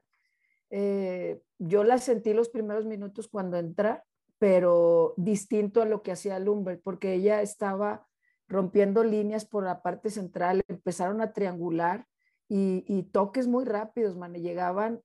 Eh, 0.71 1.41
yo 1.59 1.83
la 1.83 1.99
sentí 1.99 2.33
los 2.33 2.49
primeros 2.49 2.85
minutos 2.85 3.27
cuando 3.27 3.57
entra, 3.57 4.03
pero 4.39 5.13
distinto 5.17 5.81
a 5.81 5.85
lo 5.85 6.01
que 6.01 6.13
hacía 6.13 6.39
Lumber, 6.39 6.81
porque 6.81 7.13
ella 7.13 7.41
estaba 7.41 8.07
rompiendo 8.47 9.03
líneas 9.03 9.45
por 9.45 9.63
la 9.63 9.83
parte 9.83 10.09
central, 10.09 10.63
empezaron 10.67 11.21
a 11.21 11.33
triangular 11.33 12.07
y, 12.47 13.03
toques 13.11 13.47
muy 13.47 13.63
rápidos, 13.65 14.15
man, 14.15 14.33
llegaban 14.33 15.01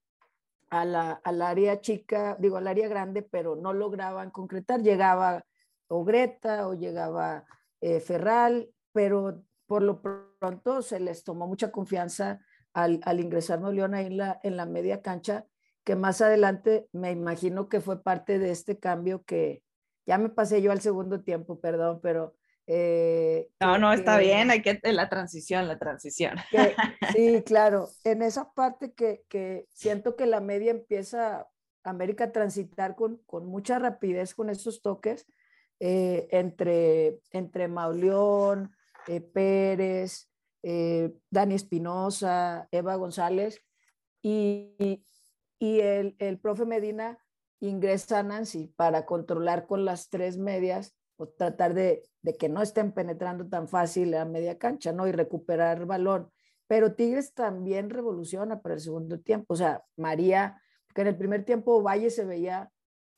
a 0.70 0.86
la, 0.86 1.12
al 1.12 1.42
área 1.42 1.80
chica, 1.82 2.38
digo, 2.40 2.56
al 2.56 2.68
área 2.68 2.88
grande, 2.88 3.20
pero 3.20 3.54
no 3.54 3.74
lograban 3.74 4.30
concretar. 4.30 4.80
Llegaba 4.80 5.44
o 5.88 6.04
Greta 6.04 6.66
o 6.68 6.74
llegaba 6.74 7.44
eh, 7.84 8.00
Ferral, 8.00 8.70
pero 8.92 9.44
por 9.66 9.82
lo 9.82 10.00
pronto 10.00 10.80
se 10.80 11.00
les 11.00 11.22
tomó 11.22 11.46
mucha 11.46 11.70
confianza 11.70 12.40
al, 12.72 13.00
al 13.04 13.20
ingresar 13.20 13.60
León 13.60 13.92
ahí 13.92 14.06
en 14.06 14.16
la, 14.16 14.40
en 14.42 14.56
la 14.56 14.64
media 14.64 15.02
cancha, 15.02 15.44
que 15.84 15.94
más 15.94 16.22
adelante 16.22 16.88
me 16.92 17.10
imagino 17.10 17.68
que 17.68 17.82
fue 17.82 18.02
parte 18.02 18.38
de 18.38 18.52
este 18.52 18.78
cambio 18.78 19.22
que 19.24 19.62
ya 20.06 20.16
me 20.16 20.30
pasé 20.30 20.62
yo 20.62 20.72
al 20.72 20.80
segundo 20.80 21.22
tiempo, 21.24 21.60
perdón, 21.60 22.00
pero 22.02 22.34
eh, 22.66 23.50
no, 23.60 23.76
no, 23.76 23.92
está 23.92 24.16
bien, 24.16 24.50
hay 24.50 24.62
que 24.62 24.80
la 24.84 25.10
transición, 25.10 25.68
la 25.68 25.78
transición. 25.78 26.36
sí, 27.14 27.42
claro, 27.44 27.90
en 28.04 28.22
esa 28.22 28.50
parte 28.54 28.94
que, 28.94 29.66
siento 29.68 30.16
que 30.16 30.24
la 30.24 30.40
media 30.40 30.70
empieza 30.70 31.48
América 31.82 32.24
a 32.24 32.32
transitar 32.32 32.96
con, 32.96 33.18
con 33.26 33.44
mucha 33.44 33.78
rapidez 33.78 34.34
con 34.34 34.48
esos 34.48 34.80
toques 34.80 35.26
eh, 35.86 36.28
entre, 36.30 37.20
entre 37.30 37.68
Mauleón, 37.68 38.74
eh, 39.06 39.20
Pérez, 39.20 40.30
Dani 41.28 41.54
Espinosa, 41.54 42.68
Eva 42.70 42.96
González 42.96 43.60
y, 44.22 45.04
y 45.58 45.80
el, 45.80 46.16
el 46.18 46.38
profe 46.38 46.64
Medina 46.64 47.18
ingresa 47.60 48.20
a 48.20 48.22
Nancy 48.22 48.68
para 48.68 49.04
controlar 49.04 49.66
con 49.66 49.84
las 49.84 50.08
tres 50.08 50.38
medias 50.38 50.96
o 51.16 51.28
tratar 51.28 51.74
de, 51.74 52.02
que 52.38 52.48
no 52.48 52.62
estén 52.62 52.92
penetrando 52.92 53.46
tan 53.46 53.68
fácil 53.68 54.14
a 54.14 54.24
media 54.24 54.58
cancha, 54.58 54.92
¿no? 54.92 55.06
Y 55.06 55.12
recuperar 55.12 55.84
balón. 55.84 56.30
Pero 56.66 56.94
Tigres 56.94 57.34
también 57.34 57.90
revoluciona 57.90 58.62
para 58.62 58.76
el 58.76 58.80
segundo 58.80 59.20
tiempo. 59.20 59.52
O 59.52 59.56
sea, 59.56 59.84
María, 59.96 60.60
que 60.94 61.02
en 61.02 61.08
el 61.08 61.16
primer 61.18 61.44
tiempo 61.44 61.82
Valle 61.82 62.08
se 62.08 62.24
veía 62.24 62.70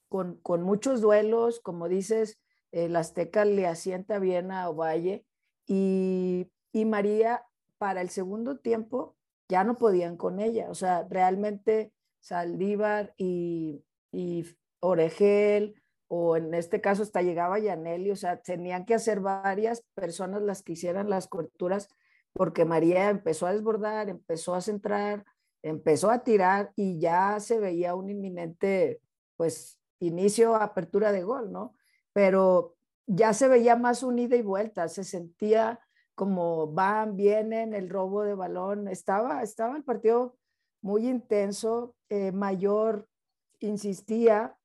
con, 0.08 0.38
con 0.40 0.62
muchos 0.62 1.00
duelos, 1.00 1.60
como 1.60 1.88
dices, 1.88 2.40
el 2.84 2.96
Azteca 2.96 3.44
le 3.44 3.66
asienta 3.66 4.18
bien 4.18 4.52
a 4.52 4.68
Ovalle 4.68 5.24
y, 5.66 6.50
y 6.72 6.84
María 6.84 7.44
para 7.78 8.00
el 8.00 8.10
segundo 8.10 8.58
tiempo 8.58 9.16
ya 9.48 9.64
no 9.64 9.76
podían 9.76 10.16
con 10.16 10.40
ella. 10.40 10.68
O 10.70 10.74
sea, 10.74 11.06
realmente 11.08 11.92
Saldívar 12.20 13.14
y, 13.16 13.84
y 14.12 14.44
Oregel, 14.80 15.80
o 16.08 16.36
en 16.36 16.54
este 16.54 16.80
caso 16.80 17.02
hasta 17.02 17.22
llegaba 17.22 17.58
Yaneli, 17.58 18.10
o 18.10 18.16
sea, 18.16 18.40
tenían 18.42 18.84
que 18.84 18.94
hacer 18.94 19.20
varias 19.20 19.82
personas 19.94 20.42
las 20.42 20.62
que 20.62 20.72
hicieran 20.72 21.10
las 21.10 21.28
coberturas, 21.28 21.88
porque 22.32 22.64
María 22.64 23.10
empezó 23.10 23.46
a 23.46 23.52
desbordar, 23.52 24.08
empezó 24.08 24.54
a 24.54 24.60
centrar, 24.60 25.24
empezó 25.62 26.10
a 26.10 26.22
tirar 26.22 26.72
y 26.76 27.00
ya 27.00 27.40
se 27.40 27.58
veía 27.58 27.94
un 27.94 28.10
inminente, 28.10 29.00
pues, 29.36 29.78
inicio, 29.98 30.54
apertura 30.54 31.12
de 31.12 31.22
gol, 31.22 31.50
¿no? 31.50 31.74
Pero 32.16 32.78
ya 33.06 33.34
se 33.34 33.46
veía 33.46 33.76
más 33.76 34.02
unida 34.02 34.36
y 34.36 34.42
vuelta, 34.42 34.88
se 34.88 35.04
sentía 35.04 35.80
como 36.14 36.66
van, 36.72 37.14
vienen, 37.14 37.74
el 37.74 37.90
robo 37.90 38.22
de 38.22 38.34
balón, 38.34 38.88
estaba, 38.88 39.42
estaba 39.42 39.76
el 39.76 39.84
partido 39.84 40.38
muy 40.80 41.06
intenso, 41.06 41.94
eh, 42.08 42.32
Mayor 42.32 43.06
insistía, 43.60 44.56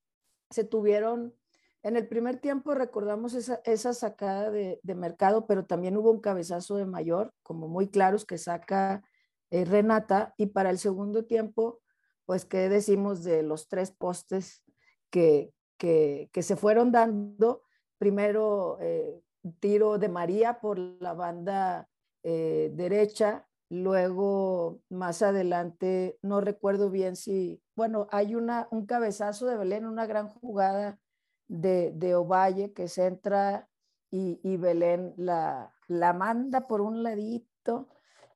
se 0.50 0.64
tuvieron, 0.64 1.36
en 1.84 1.98
el 1.98 2.08
primer 2.08 2.38
tiempo 2.38 2.74
recordamos 2.74 3.34
esa, 3.34 3.60
esa 3.66 3.94
sacada 3.94 4.50
de, 4.50 4.80
mercado, 4.96 5.46
pero 5.46 5.66
también 5.66 5.98
hubo 5.98 6.10
un 6.10 6.22
cabezazo 6.22 6.78
de 6.78 6.86
mayor, 6.86 7.34
como 7.44 7.68
muy 7.68 7.90
claros, 7.90 8.24
que 8.24 8.38
saca 8.38 9.04
eh, 9.50 9.66
Renata, 9.66 10.34
y 10.38 10.46
para 10.46 10.70
el 10.70 10.80
segundo 10.80 11.26
tiempo, 11.26 11.82
pues, 12.26 12.46
¿qué 12.46 12.70
decimos 12.70 13.26
de 13.26 13.44
los 13.44 13.68
tres 13.68 13.92
postes 13.92 14.64
que, 15.10 15.54
que, 15.82 16.42
se 16.42 16.56
fueron 16.56 16.92
dando? 16.92 17.64
Primero, 17.98 18.78
eh, 18.82 19.22
tiro 19.60 19.98
de 19.98 20.10
María 20.10 20.60
por 20.60 20.78
la 20.78 21.14
banda 21.14 21.90
eh, 22.24 22.72
derecha, 22.74 23.48
Luego, 23.74 24.82
más 24.90 25.22
adelante, 25.22 26.20
no 26.22 26.42
recuerdo 26.42 26.90
bien 26.90 27.16
si, 27.16 27.64
bueno, 27.74 28.06
hay 28.12 28.36
una, 28.36 28.68
un 28.70 28.86
cabezazo 28.86 29.46
de 29.46 29.56
Belén, 29.56 29.86
una 29.86 30.06
gran 30.06 30.28
jugada 30.28 31.00
de, 31.48 31.94
de 31.94 32.16
Ovalle 32.16 32.74
que 32.74 32.90
se 32.90 33.06
entra 33.06 33.70
y, 34.10 34.58
Belén 34.58 35.14
la, 35.16 35.74
la, 35.88 36.12
manda 36.12 36.68
por 36.68 36.82
un 36.82 37.02
ladito. 37.02 37.88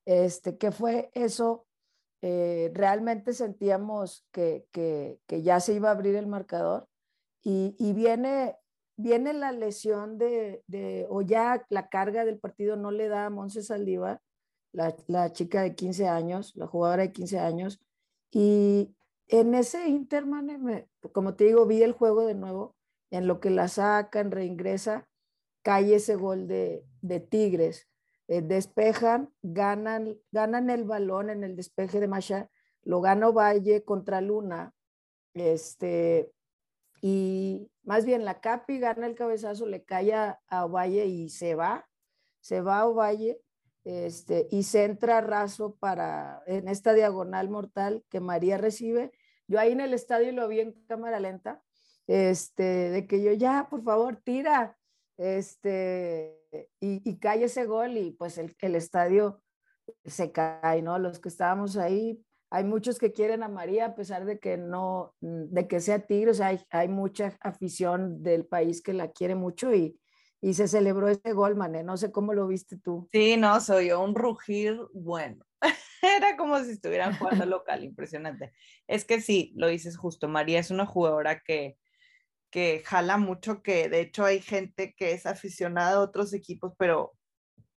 Este, 0.06 0.58
que 0.58 0.72
fue 0.72 1.12
eso? 1.14 1.68
Eh, 2.22 2.72
realmente 2.74 3.34
sentíamos 3.34 4.26
que, 4.32 4.70
que, 4.72 5.20
ya 5.44 5.60
se 5.60 5.74
iba 5.74 5.90
a 5.90 5.92
abrir 5.92 6.16
el 6.16 6.28
marcador 6.28 6.88
y, 7.48 7.94
viene, 7.94 8.58
viene 8.98 9.32
la 9.34 9.52
lesión 9.52 10.18
de, 10.18 10.64
de, 10.68 11.06
o 11.10 11.22
ya 11.22 11.66
la 11.70 11.90
carga 11.90 12.26
del 12.26 12.40
partido 12.40 12.76
no 12.76 12.90
le 12.90 13.08
da 13.08 13.28
a 13.28 13.30
Monse 13.30 13.62
Saldívar 13.62 14.20
la, 15.08 15.32
chica 15.32 15.62
de 15.62 15.76
15 15.76 16.08
años, 16.08 16.54
la 16.56 16.68
jugadora 16.68 17.04
de 17.04 17.12
15 17.12 17.40
años. 17.40 17.80
Y 18.32 18.96
en 19.28 19.56
ese 19.56 19.88
Interman, 19.88 20.88
como 21.14 21.36
te 21.36 21.46
digo, 21.46 21.66
vi 21.66 21.82
el 21.84 21.94
juego 21.94 22.26
de 22.26 22.36
nuevo, 22.36 22.76
en 23.12 23.28
lo 23.28 23.40
que 23.40 23.50
la 23.50 23.68
sacan, 23.68 24.32
reingresa, 24.32 25.08
cae 25.64 25.96
ese 25.96 26.16
gol 26.16 26.48
de, 26.48 26.86
Tigres. 27.30 27.88
Eh, 28.28 28.42
despejan, 28.42 29.32
ganan, 29.44 30.18
ganan 30.32 30.70
el 30.70 30.84
balón 30.84 31.30
en 31.30 31.44
el 31.44 31.56
despeje 31.56 32.00
de 32.00 32.08
Masha, 32.08 32.50
lo 32.82 33.00
gana 33.02 33.30
Valle 33.30 33.84
contra 33.84 34.20
Luna, 34.20 34.74
este, 35.34 36.32
y 37.02 37.72
más 37.84 38.06
bien 38.06 38.26
la 38.26 38.40
Capi 38.42 38.80
gana 38.80 39.08
el 39.08 39.16
cabezazo, 39.16 39.66
le 39.66 39.84
cae 39.84 40.14
a, 40.14 40.40
Ovalle 40.66 41.06
y 41.06 41.30
se 41.30 41.56
va, 41.56 41.88
se 42.40 42.62
va 42.62 42.80
a 42.80 42.88
Ovalle 42.88 43.40
este, 43.84 44.48
y 44.52 44.64
centra 44.64 45.22
raso 45.22 45.76
para, 45.76 46.42
en 46.48 46.68
esta 46.68 46.94
diagonal 46.94 47.50
mortal 47.50 48.04
que 48.10 48.20
María 48.20 48.58
recibe. 48.58 49.12
Yo 49.48 49.60
ahí 49.60 49.72
en 49.72 49.82
el 49.82 49.94
estadio 49.94 50.32
lo 50.32 50.48
vi 50.48 50.62
en 50.62 50.74
cámara 50.88 51.20
lenta, 51.20 51.62
este, 52.08 52.64
de 52.90 53.08
que 53.08 53.22
yo 53.22 53.32
ya, 53.34 53.68
por 53.70 53.84
favor, 53.84 54.18
tira, 54.24 54.78
este, 55.18 56.42
y, 56.80 57.08
y 57.10 57.20
cae 57.20 57.44
ese 57.44 57.66
gol 57.66 57.98
y 57.98 58.12
pues 58.12 58.38
el, 58.38 58.56
el 58.60 58.76
estadio 58.76 59.42
se 60.04 60.32
cae, 60.32 60.82
¿no? 60.82 60.98
Los 61.00 61.20
que 61.20 61.30
estábamos 61.30 61.78
ahí, 61.78 62.24
hay 62.50 62.64
muchos 62.64 63.00
que 63.00 63.12
quieren 63.12 63.44
a 63.44 63.50
María 63.50 63.86
a 63.88 63.96
pesar 63.96 64.26
de 64.26 64.40
que 64.40 64.58
no, 64.58 65.14
de 65.20 65.68
que 65.68 65.80
sea 65.80 66.06
tigre, 66.06 66.32
o 66.32 66.34
sea, 66.34 66.48
hay, 66.48 66.62
hay 66.70 66.88
mucha 66.88 67.38
afición 67.42 68.24
del 68.24 68.46
país 68.46 68.82
que 68.82 68.94
la 68.94 69.12
quiere 69.12 69.36
mucho 69.36 69.74
y, 69.74 70.00
y 70.42 70.54
se 70.54 70.68
celebró 70.68 71.08
ese 71.08 71.34
gol, 71.34 71.56
Mané. 71.56 71.84
No 71.84 71.98
sé 71.98 72.12
cómo 72.12 72.34
lo 72.34 72.48
viste 72.48 72.78
tú. 72.78 73.10
Sí, 73.12 73.36
no, 73.36 73.60
soy 73.60 73.92
un 73.92 74.14
rugir 74.14 74.80
bueno. 74.94 75.44
Era 76.02 76.38
como 76.38 76.64
si 76.64 76.72
estuvieran 76.72 77.18
jugando 77.18 77.46
local, 77.48 77.84
impresionante. 77.84 78.54
Es 78.88 79.06
que 79.06 79.22
sí, 79.22 79.54
lo 79.56 79.68
dices 79.68 79.98
justo, 79.98 80.28
María 80.28 80.60
es 80.60 80.70
una 80.70 80.86
jugadora 80.86 81.42
que, 81.42 81.78
que 82.52 82.84
jala 82.86 83.18
mucho, 83.18 83.64
que 83.64 83.90
de 83.90 84.02
hecho 84.02 84.24
hay 84.24 84.40
gente 84.40 84.94
que 84.96 85.14
es 85.14 85.26
aficionada 85.26 85.96
a 85.96 86.02
otros 86.02 86.34
equipos, 86.34 86.74
pero 86.78 87.14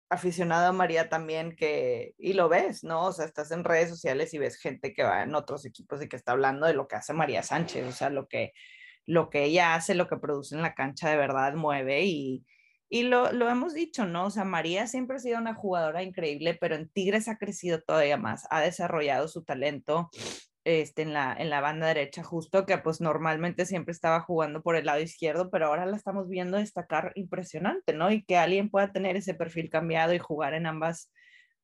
aficionada 0.08 0.68
a 0.68 0.72
María 0.72 1.08
también 1.08 1.56
que, 1.56 2.14
y 2.18 2.34
lo 2.34 2.48
ves, 2.48 2.84
¿no? 2.84 3.06
O 3.06 3.12
sea, 3.12 3.24
estás 3.24 3.50
en 3.50 3.64
redes 3.64 3.88
sociales 3.88 4.32
y 4.34 4.38
ves 4.38 4.56
gente 4.56 4.92
que 4.92 5.02
va 5.02 5.22
en 5.22 5.34
otros 5.34 5.64
equipos 5.64 6.02
y 6.02 6.08
que 6.08 6.16
está 6.16 6.32
hablando 6.32 6.66
de 6.66 6.74
lo 6.74 6.86
que 6.86 6.96
hace 6.96 7.12
María 7.12 7.42
Sánchez, 7.42 7.86
o 7.86 7.92
sea, 7.92 8.10
lo 8.10 8.28
que, 8.28 8.52
lo 9.04 9.30
que 9.30 9.44
ella 9.44 9.74
hace, 9.74 9.94
lo 9.94 10.08
que 10.08 10.16
produce 10.16 10.54
en 10.54 10.62
la 10.62 10.74
cancha 10.74 11.10
de 11.10 11.16
verdad 11.16 11.54
mueve 11.54 12.04
y, 12.04 12.44
y 12.88 13.02
lo, 13.02 13.32
lo, 13.32 13.48
hemos 13.48 13.74
dicho, 13.74 14.06
¿no? 14.06 14.26
O 14.26 14.30
sea, 14.30 14.44
María 14.44 14.86
siempre 14.86 15.16
ha 15.16 15.20
sido 15.20 15.38
una 15.38 15.54
jugadora 15.54 16.02
increíble, 16.02 16.54
pero 16.54 16.76
en 16.76 16.88
Tigres 16.88 17.28
ha 17.28 17.38
crecido 17.38 17.80
todavía 17.82 18.16
más, 18.16 18.46
ha 18.50 18.60
desarrollado 18.60 19.26
su 19.28 19.44
talento 19.44 20.10
este, 20.66 21.02
en, 21.02 21.12
la, 21.12 21.32
en 21.38 21.48
la 21.48 21.60
banda 21.60 21.86
derecha, 21.86 22.24
justo 22.24 22.66
que 22.66 22.76
pues 22.78 23.00
normalmente 23.00 23.66
siempre 23.66 23.92
estaba 23.92 24.20
jugando 24.20 24.62
por 24.62 24.74
el 24.74 24.86
lado 24.86 25.00
izquierdo, 25.00 25.48
pero 25.48 25.66
ahora 25.66 25.86
la 25.86 25.96
estamos 25.96 26.28
viendo 26.28 26.56
destacar 26.58 27.12
impresionante, 27.14 27.92
¿no? 27.92 28.10
Y 28.10 28.24
que 28.24 28.36
alguien 28.36 28.68
pueda 28.68 28.90
tener 28.90 29.16
ese 29.16 29.34
perfil 29.34 29.70
cambiado 29.70 30.12
y 30.12 30.18
jugar 30.18 30.54
en 30.54 30.66
ambas 30.66 31.12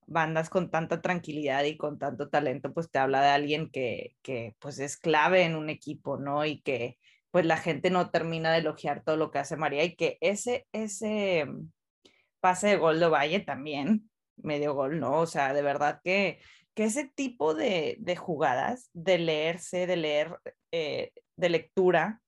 bandas 0.07 0.49
con 0.51 0.71
tanta 0.71 1.01
tranquilidad 1.03 1.65
y 1.65 1.77
con 1.77 1.99
tanto 1.99 2.29
talento, 2.29 2.73
pues 2.73 2.93
te 2.93 3.01
habla 3.01 3.23
de 3.23 3.31
alguien 3.31 3.71
que, 3.71 4.15
que 4.23 4.55
pues 4.61 4.79
es 4.79 4.97
clave 4.97 5.43
en 5.43 5.57
un 5.57 5.69
equipo, 5.69 6.17
¿no? 6.19 6.45
Y 6.47 6.63
que 6.63 6.99
pues 7.33 7.45
la 7.45 7.57
gente 7.57 7.91
no 7.91 8.11
termina 8.11 8.53
de 8.53 8.59
elogiar 8.59 9.03
todo 9.03 9.17
lo 9.17 9.33
que 9.33 9.41
hace 9.41 9.57
María 9.57 9.83
y 9.83 9.97
que 9.97 10.17
ese, 10.21 10.69
ese, 10.71 11.49
pase 12.39 12.69
de 12.69 12.77
gol 12.77 13.01
Valle 13.01 13.41
también, 13.41 14.12
medio 14.37 14.75
gol, 14.75 15.01
¿no? 15.01 15.21
O 15.21 15.27
sea, 15.27 15.55
de 15.55 15.63
verdad 15.63 16.01
que, 16.03 16.41
que 16.75 16.85
ese 16.85 17.09
tipo 17.15 17.55
de, 17.55 17.97
de 18.01 18.17
jugadas, 18.17 18.91
de 18.93 19.19
leerse, 19.19 19.87
de 19.87 19.97
leer, 19.97 20.39
eh, 20.71 21.13
de 21.37 21.49
lectura, 21.49 22.21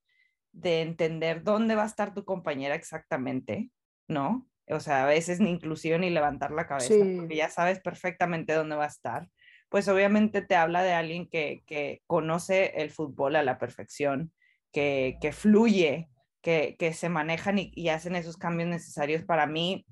de 0.51 0.81
entender 0.81 1.43
dónde 1.43 1.75
va 1.75 1.83
a 1.83 1.87
estar 1.87 2.13
tu 2.13 2.23
compañera 2.23 2.75
exactamente, 2.75 3.69
¿no? 4.07 4.47
O 4.67 4.79
sea, 4.79 5.03
a 5.03 5.07
veces 5.07 5.39
ni 5.39 5.51
inclusive 5.51 5.99
ni 5.99 6.09
levantar 6.09 6.51
la 6.51 6.65
cabeza, 6.65 6.95
porque 7.17 7.35
ya 7.35 7.49
sabes 7.49 7.79
perfectamente 7.81 8.53
dónde 8.53 8.75
va 8.75 8.85
a 8.85 8.87
estar. 8.87 9.29
Pues 9.69 9.87
obviamente 9.87 10.41
te 10.41 10.55
habla 10.55 10.81
de 10.81 10.93
alguien 10.93 11.27
que, 11.27 11.63
que 11.67 12.01
conoce 12.07 12.73
el 12.81 12.89
fútbol 12.89 13.35
a 13.35 13.43
la 13.43 13.59
perfección, 13.59 14.31
que, 14.71 15.17
que 15.21 15.33
fluye, 15.33 16.09
que, 16.41 16.75
que 16.79 16.93
se 16.93 17.09
manejan 17.09 17.59
y, 17.59 17.71
y, 17.75 17.89
hacen 17.89 18.15
esos 18.15 18.37
cambios 18.37 18.69
necesarios. 18.69 19.23
Para 19.23 19.45
mí, 19.45 19.85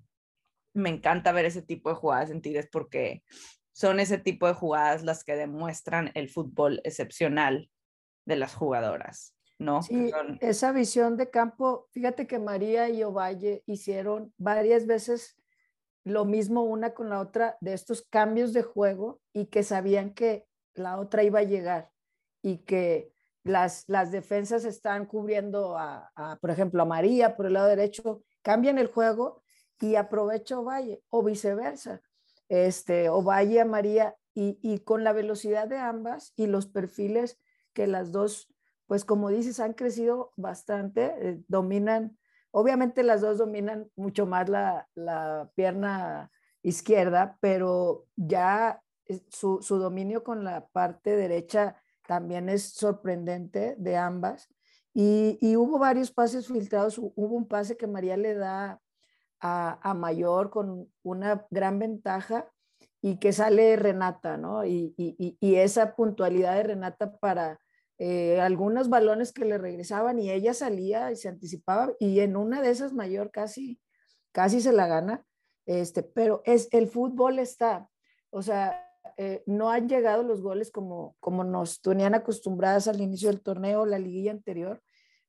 me 0.74 0.90
encanta 0.90 1.32
ver 1.32 1.46
ese 1.46 1.62
tipo 1.62 1.90
de 1.90 1.96
jugadas 1.96 2.32
en 2.32 2.42
Tigres 2.42 2.68
porque 2.72 3.24
son 3.72 4.00
ese 4.00 4.18
tipo 4.18 4.48
de 4.48 4.54
jugadas 4.54 5.04
las 5.04 5.24
que 5.24 5.36
demuestran 5.36 6.12
el 6.14 6.30
fútbol 6.30 6.82
excepcional 6.84 7.70
de 8.26 8.36
las 8.36 8.54
jugadoras. 8.56 9.36
¿no? 9.60 9.82
Sí, 9.82 10.12
esa 10.42 10.72
visión 10.72 11.18
de 11.18 11.30
campo, 11.30 11.88
fíjate 11.92 12.28
que 12.28 12.40
María 12.40 12.90
y 12.90 13.04
Ovalle 13.04 13.64
hicieron 13.66 14.34
varias 14.38 14.86
veces 14.86 15.36
lo 16.04 16.26
mismo 16.26 16.64
una 16.64 16.94
con 16.94 17.10
la 17.10 17.20
otra 17.20 17.58
de 17.62 17.74
estos 17.74 18.06
cambios 18.10 18.52
de 18.54 18.62
juego 18.62 19.22
y 19.32 19.46
que 19.46 19.64
sabían 19.64 20.14
que 20.14 20.46
la 20.74 21.00
otra 21.00 21.24
iba 21.24 21.40
a 21.40 21.44
llegar 21.44 21.92
y 22.42 22.60
que 22.60 23.14
las, 23.44 23.86
las 23.88 24.12
defensas 24.12 24.66
están 24.66 25.06
cubriendo 25.06 25.78
a, 25.78 26.12
por 26.42 26.50
ejemplo, 26.50 26.84
a 26.84 26.86
María 26.86 27.36
por 27.36 27.46
el 27.46 27.54
lado 27.54 27.68
derecho, 27.68 28.22
cambian 28.42 28.78
el 28.78 28.88
juego 28.88 29.43
y 29.80 29.96
aprovecha 29.96 30.60
Ovalle 30.60 31.04
o 31.10 31.24
viceversa. 31.24 32.02
Este, 32.50 33.10
Ovalle 33.10 33.62
a 33.62 33.66
María 33.66 34.16
y, 34.34 34.60
y 34.62 34.80
con 34.80 35.04
la 35.04 35.14
velocidad 35.14 35.68
de 35.68 35.78
ambas 35.78 36.34
y 36.36 36.48
los 36.48 36.68
perfiles 36.68 37.40
que 37.74 37.88
las 37.88 38.12
dos 38.12 38.54
pues 38.94 39.06
como 39.06 39.30
dices, 39.30 39.60
han 39.60 39.74
crecido 39.74 40.34
bastante, 40.36 41.14
eh, 41.20 41.44
dominan, 41.48 42.18
obviamente 42.52 43.02
las 43.02 43.22
dos 43.22 43.40
dominan 43.40 43.90
mucho 43.96 44.26
más 44.26 44.50
la, 44.50 44.88
pierna 45.56 46.32
izquierda, 46.62 47.40
pero 47.42 48.06
ya 48.16 48.84
su, 49.30 49.60
dominio 49.68 50.24
con 50.24 50.44
la 50.44 50.68
parte 50.68 51.16
derecha 51.16 51.76
también 52.08 52.50
es 52.50 52.74
sorprendente 52.74 53.76
de 53.80 53.98
ambas. 53.98 54.48
Y, 54.94 55.56
hubo 55.56 55.80
varios 55.80 56.12
pases 56.12 56.48
filtrados, 56.48 57.00
hubo 57.00 57.36
un 57.36 57.48
pase 57.48 57.76
que 57.76 57.88
María 57.88 58.16
le 58.16 58.36
da 58.36 58.80
a, 59.44 59.94
Mayor 59.94 60.50
con 60.50 60.90
una 61.04 61.46
gran 61.52 61.78
ventaja 61.78 62.50
y 63.02 63.18
que 63.18 63.34
sale 63.34 63.76
Renata, 63.76 64.38
¿no? 64.38 64.66
y, 64.66 64.96
esa 65.42 65.96
puntualidad 65.96 66.56
de 66.56 66.64
Renata 66.64 67.18
para, 67.18 67.60
eh, 68.00 68.42
algunos 68.42 68.90
balones 68.90 69.32
que 69.32 69.46
le 69.46 69.58
regresaban 69.58 70.20
y 70.20 70.32
ella 70.32 70.54
salía 70.54 71.12
y 71.12 71.16
se 71.16 71.30
anticipaba 71.30 71.94
y 72.00 72.22
en 72.22 72.36
una 72.36 72.62
de 72.62 72.72
esas 72.72 72.92
mayor 72.92 73.30
casi, 73.30 73.80
casi 74.32 74.62
se 74.62 74.74
la 74.74 74.88
gana, 74.88 75.24
este, 75.68 76.02
pero 76.02 76.42
es, 76.44 76.68
el 76.72 76.88
fútbol 76.88 77.38
está, 77.38 77.88
o 78.32 78.42
sea, 78.42 78.84
eh, 79.18 79.44
no 79.46 79.70
han 79.70 79.88
llegado 79.88 80.24
los 80.24 80.42
goles 80.42 80.72
como, 80.72 81.16
como 81.20 81.44
nos 81.44 81.82
tenían 81.82 82.16
acostumbradas 82.16 82.88
al 82.88 83.00
inicio 83.00 83.30
del 83.30 83.42
torneo, 83.42 83.86
la 83.86 84.00
liguilla 84.00 84.32
anterior, 84.32 84.82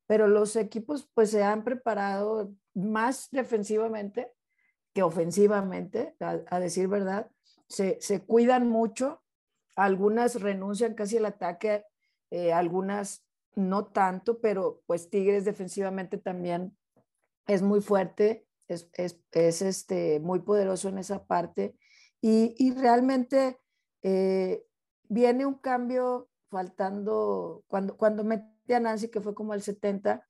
pero 0.07 0.29
los 0.29 0.57
equipos 0.57 1.09
pues 1.15 1.31
se 1.31 1.43
han 1.43 1.65
preparado 1.65 2.53
más 2.75 3.29
defensivamente 3.31 4.33
que 4.93 5.03
ofensivamente, 5.03 6.15
a, 6.21 6.61
decir 6.61 6.87
verdad, 6.87 7.29
se, 7.69 7.99
se, 8.01 8.21
cuidan 8.23 8.69
mucho, 8.69 9.23
algunas 9.75 10.41
renuncian 10.41 10.95
casi 10.95 11.17
al 11.17 11.27
ataque 11.27 11.85
eh, 12.31 12.53
algunas 12.53 13.25
no 13.55 13.87
tanto, 13.87 14.41
pero 14.41 14.83
pues 14.87 15.11
Tigres 15.11 15.45
defensivamente 15.45 16.19
también 16.19 16.77
es 17.47 17.63
muy 17.63 17.81
fuerte, 17.81 18.47
es, 18.67 18.89
este, 19.33 20.19
muy 20.21 20.41
poderoso 20.41 20.89
en 20.89 20.99
esa 20.99 21.27
parte. 21.27 21.77
Y, 22.21 22.73
realmente 22.73 23.59
eh, 24.03 24.65
viene 25.09 25.47
un 25.47 25.55
cambio 25.55 26.29
faltando, 26.55 27.65
cuando, 27.67 27.97
cuando 27.97 28.23
mete 28.23 28.77
a 28.77 28.79
Nancy, 28.79 29.09
que 29.09 29.21
fue 29.21 29.35
como 29.35 29.55
el 29.55 29.63
70, 29.63 30.25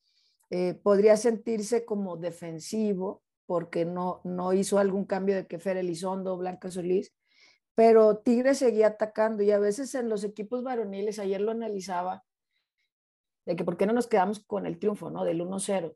eh, 0.49 0.73
podría 0.73 1.19
sentirse 1.19 1.85
como 1.85 2.17
defensivo 2.17 3.23
porque 3.45 3.85
no, 3.85 4.23
no 4.25 4.55
hizo 4.55 4.79
algún 4.79 5.05
cambio 5.05 5.35
de 5.37 5.47
que 5.47 5.59
Fer 5.59 5.77
Elizondo 5.77 6.39
Blanca 6.39 6.71
Solís, 6.71 7.13
pero 7.75 8.17
Tigres 8.17 8.57
seguía 8.57 8.87
atacando 8.87 9.43
y 9.43 9.51
a 9.51 9.59
veces 9.59 9.95
en 9.95 10.09
los 10.09 10.25
equipos 10.25 10.63
varoniles, 10.63 11.19
ayer 11.19 11.43
lo 11.43 11.51
analizaba, 11.51 12.25
de 13.45 13.55
que 13.55 13.65
por 13.65 13.77
qué 13.77 13.85
no 13.85 13.93
nos 13.93 14.07
quedamos 14.07 14.41
con 14.41 14.65
el 14.65 14.79
triunfo, 14.79 15.11
¿no? 15.11 15.25
Del 15.25 15.43
1-0. 15.43 15.95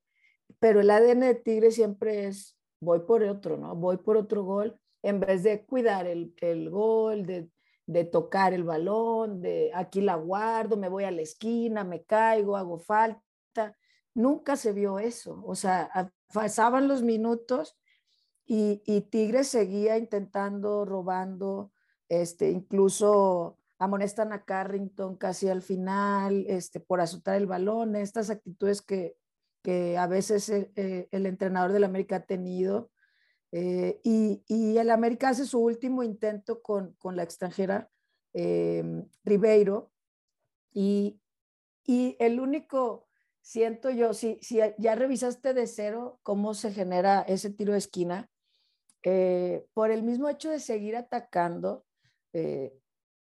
Pero 0.58 0.80
el 0.80 0.90
ADN 0.90 1.20
de 1.20 1.34
Tigres 1.36 1.74
siempre 1.74 2.26
es, 2.26 2.58
voy 2.80 3.00
por 3.00 3.22
otro, 3.22 3.56
¿no? 3.56 3.74
Voy 3.74 3.96
por 3.96 4.18
otro 4.18 4.44
gol, 4.44 4.78
en 5.02 5.20
vez 5.20 5.42
de 5.42 5.64
cuidar 5.64 6.06
el, 6.06 6.34
el 6.42 6.68
gol, 6.68 7.24
de, 7.24 7.48
de, 7.88 8.04
tocar 8.04 8.52
el 8.52 8.64
balón, 8.64 9.40
de 9.40 9.70
aquí 9.74 10.00
la 10.00 10.14
guardo, 10.16 10.76
me 10.76 10.88
voy 10.88 11.04
a 11.04 11.10
la 11.10 11.22
esquina, 11.22 11.84
me 11.84 12.04
caigo, 12.04 12.56
hago 12.56 12.78
falta. 12.78 13.76
Nunca 14.14 14.56
se 14.56 14.72
vio 14.72 14.98
eso. 14.98 15.42
O 15.44 15.54
sea, 15.54 16.12
pasaban 16.32 16.88
los 16.88 17.02
minutos 17.02 17.76
y, 18.46 18.82
y 18.86 19.02
Tigres 19.02 19.48
seguía 19.48 19.98
intentando, 19.98 20.84
robando, 20.84 21.72
este, 22.08 22.50
incluso 22.50 23.58
amonestan 23.78 24.32
a 24.32 24.44
Carrington 24.44 25.16
casi 25.16 25.48
al 25.48 25.62
final 25.62 26.46
este, 26.48 26.80
por 26.80 27.00
azotar 27.00 27.36
el 27.36 27.46
balón, 27.46 27.94
estas 27.94 28.30
actitudes 28.30 28.82
que, 28.82 29.16
que 29.62 29.96
a 29.96 30.06
veces 30.06 30.48
el, 30.48 30.72
eh, 30.76 31.08
el 31.10 31.26
entrenador 31.26 31.72
del 31.72 31.84
América 31.84 32.16
ha 32.16 32.26
tenido. 32.26 32.90
Eh, 33.52 34.00
y, 34.04 34.42
y, 34.46 34.76
el 34.76 34.90
América 34.90 35.30
hace 35.30 35.46
su 35.46 35.58
último 35.60 36.02
intento 36.02 36.60
con, 36.60 36.92
con 36.98 37.16
la 37.16 37.22
extranjera 37.22 37.90
eh, 38.34 38.84
Ribeiro 39.24 39.90
y, 40.72 41.18
y, 41.86 42.14
el 42.18 42.40
único 42.40 43.08
siento 43.40 43.88
yo, 43.88 44.12
si, 44.12 44.38
si 44.42 44.60
ya 44.76 44.94
revisaste 44.94 45.54
de 45.54 45.66
cero 45.66 46.20
cómo 46.22 46.52
se 46.52 46.72
genera 46.72 47.22
ese 47.22 47.48
tiro 47.48 47.72
de 47.72 47.78
esquina, 47.78 48.28
eh, 49.02 49.66
por 49.72 49.90
el 49.90 50.02
mismo 50.02 50.28
hecho 50.28 50.50
de 50.50 50.60
seguir 50.60 50.96
atacando, 50.96 51.86
eh, 52.34 52.78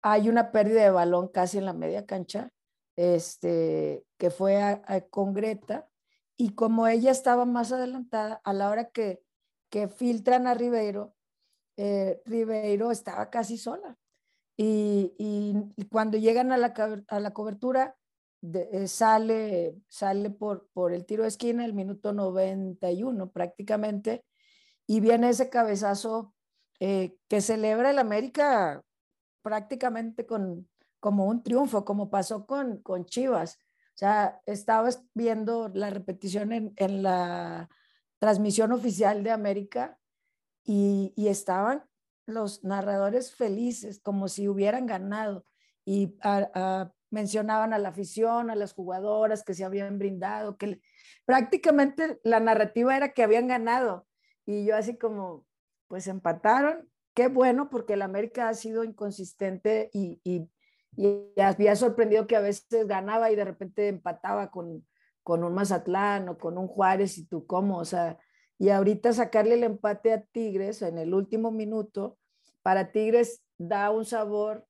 hay 0.01 0.29
una 0.29 0.51
pérdida 0.51 0.81
de 0.83 0.89
balón 0.89 1.27
casi 1.27 1.59
en 1.59 1.65
la 1.65 1.73
media 1.73 2.07
cancha, 2.07 2.51
este, 2.95 4.05
que 4.17 4.31
fue 4.31 4.59
a, 4.61 4.81
con 5.09 5.33
Greta, 5.33 5.87
y 6.35 6.55
como 6.55 6.87
ella 6.87 7.11
estaba 7.11 7.45
más 7.45 7.71
adelantada, 7.71 8.41
a 8.43 8.53
la 8.53 8.69
hora 8.71 8.89
que, 8.89 9.21
que 9.69 9.87
filtran 9.87 10.47
a 10.47 10.53
Ribeiro, 10.53 11.15
eh, 11.77 12.21
Ribeiro 12.25 12.91
estaba 12.91 13.29
casi 13.29 13.57
sola. 13.57 13.97
Y, 14.57 15.13
y, 15.19 15.85
cuando 15.85 16.17
llegan 16.17 16.51
a 16.51 16.57
la, 16.57 16.73
a 17.07 17.19
la 17.19 17.31
cobertura, 17.31 17.95
sale, 18.87 19.75
sale 19.87 20.29
por, 20.31 20.67
por 20.73 20.93
el 20.93 21.05
tiro 21.05 21.23
de 21.23 21.29
esquina 21.29 21.65
el 21.65 21.73
minuto 21.73 22.13
91 22.13 23.31
prácticamente, 23.31 24.25
y 24.87 24.99
viene 24.99 25.29
ese 25.29 25.49
cabezazo 25.49 26.33
eh, 26.79 27.17
que 27.27 27.41
celebra 27.41 27.91
el 27.91 27.99
América 27.99 28.83
prácticamente 29.41 30.25
con, 30.25 30.69
como 30.99 31.25
un 31.25 31.43
triunfo, 31.43 31.83
como 31.85 32.09
pasó 32.09 32.45
con, 32.45 32.81
con 32.81 33.05
Chivas. 33.05 33.55
O 33.55 33.97
sea, 33.99 34.41
estaba 34.45 34.89
viendo 35.13 35.69
la 35.69 35.89
repetición 35.89 36.51
en, 36.51 36.73
en 36.77 37.01
la 37.03 37.69
transmisión 38.19 38.71
oficial 38.71 39.23
de 39.23 39.31
América 39.31 39.97
y, 40.63 41.13
estaban 41.17 41.85
los 42.25 42.63
narradores 42.63 43.33
felices, 43.33 43.99
como 44.01 44.27
si 44.27 44.47
hubieran 44.47 44.85
ganado. 44.85 45.45
Y 45.85 46.17
mencionaban 47.09 47.73
a 47.73 47.77
la 47.77 47.89
afición, 47.89 48.49
a 48.49 48.55
las 48.55 48.73
jugadoras 48.73 49.43
que 49.43 49.53
se 49.53 49.63
habían 49.63 49.97
brindado, 49.97 50.57
que 50.57 50.81
prácticamente 51.25 52.19
la 52.23 52.41
narrativa 52.41 52.97
era 52.97 53.13
que 53.13 53.23
habían 53.23 53.47
ganado. 53.47 54.05
Y 54.45 54.65
yo 54.65 54.75
así 54.75 54.97
como, 54.97 55.45
pues 55.87 56.07
empataron. 56.07 56.89
Qué 57.13 57.29
bueno, 57.29 57.69
porque 57.69 57.93
el 57.93 58.01
América 58.01 58.49
ha 58.49 58.53
sido 58.53 58.83
inconsistente 58.83 59.89
y 59.93 60.21
había 61.37 61.75
sorprendido 61.75 62.27
que 62.27 62.35
a 62.35 62.41
veces 62.41 62.87
ganaba 62.87 63.31
y 63.31 63.35
de 63.35 63.45
repente 63.45 63.87
empataba 63.87 64.51
con, 64.51 64.85
con 65.27 65.43
un 65.43 65.53
Mazatlán 65.53 66.29
o 66.29 66.37
con 66.37 66.57
un 66.57 66.69
Juárez 66.69 67.17
y 67.17 67.25
tú 67.25 67.45
cómo, 67.45 67.79
o 67.79 67.83
sea, 67.83 68.17
y 68.57 68.69
ahorita 68.69 69.11
sacarle 69.11 69.55
el 69.55 69.63
empate 69.65 70.13
a 70.13 70.21
Tigres 70.21 70.81
en 70.81 70.97
el 70.97 71.13
último 71.13 71.51
minuto, 71.51 72.17
para 72.61 72.93
Tigres 72.93 73.43
da 73.57 73.89
un 73.89 74.05
sabor 74.05 74.65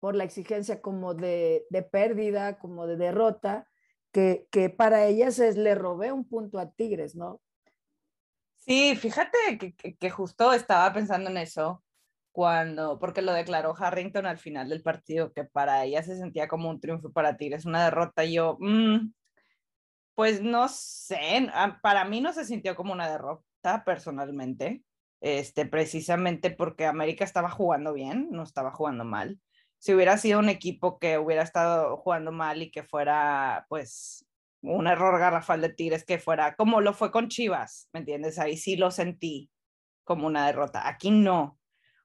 por 0.00 0.14
la 0.14 0.24
exigencia 0.24 0.82
como 0.82 1.14
de, 1.14 1.64
de 1.70 1.82
pérdida, 1.82 2.58
como 2.58 2.86
de 2.86 2.98
derrota, 2.98 3.66
que, 4.12 4.46
que 4.50 4.68
para 4.68 5.06
ellas 5.06 5.38
es 5.38 5.56
le 5.56 5.74
robé 5.74 6.12
un 6.12 6.28
punto 6.28 6.58
a 6.58 6.70
Tigres, 6.70 7.16
¿no? 7.16 7.40
Sí, 8.58 8.96
fíjate 8.96 9.38
que, 9.58 9.96
que, 9.96 10.10
justo 10.10 10.52
estaba 10.52 10.92
pensando 10.92 11.30
en 11.30 11.38
eso 11.38 11.82
cuando, 12.30 12.98
porque 12.98 13.22
lo 13.22 13.32
declaró 13.32 13.74
Harrington 13.74 14.26
al 14.26 14.36
final 14.36 14.68
del 14.68 14.82
partido, 14.82 15.32
que 15.32 15.44
para 15.44 15.82
ella 15.82 16.02
se 16.02 16.18
sentía 16.18 16.46
como 16.46 16.68
un 16.68 16.78
triunfo 16.78 17.10
para 17.10 17.38
Tigres, 17.38 17.64
una 17.64 17.86
derrota. 17.86 18.22
Y 18.26 18.34
yo, 18.34 18.58
mm, 18.60 19.14
pues 20.14 20.42
no 20.42 20.68
sé, 20.68 21.50
para 21.82 22.04
mí 22.04 22.20
no 22.20 22.32
se 22.32 22.44
sintió 22.44 22.76
como 22.76 22.92
una 22.92 23.08
derrota 23.10 23.84
personalmente, 23.84 24.82
este, 25.20 25.66
precisamente 25.66 26.50
porque 26.50 26.86
América 26.86 27.24
estaba 27.24 27.50
jugando 27.50 27.92
bien, 27.92 28.28
no 28.30 28.42
estaba 28.42 28.70
jugando 28.72 29.04
mal. 29.04 29.40
Si 29.78 29.94
hubiera 29.94 30.16
sido 30.18 30.38
un 30.38 30.48
equipo 30.48 30.98
que 30.98 31.18
hubiera 31.18 31.42
estado 31.42 31.96
jugando 31.98 32.32
mal 32.32 32.62
y 32.62 32.70
que 32.70 32.84
fuera, 32.84 33.66
pues, 33.68 34.26
un 34.62 34.86
error 34.86 35.18
garrafal 35.18 35.60
de 35.60 35.68
Tigres 35.70 36.04
que 36.04 36.18
fuera 36.18 36.54
como 36.56 36.80
lo 36.80 36.94
fue 36.94 37.10
con 37.10 37.28
Chivas, 37.28 37.88
¿me 37.92 38.00
entiendes? 38.00 38.38
Ahí 38.38 38.56
sí 38.56 38.76
lo 38.76 38.90
sentí 38.90 39.50
como 40.04 40.26
una 40.26 40.46
derrota. 40.46 40.88
Aquí 40.88 41.10
no. 41.10 41.58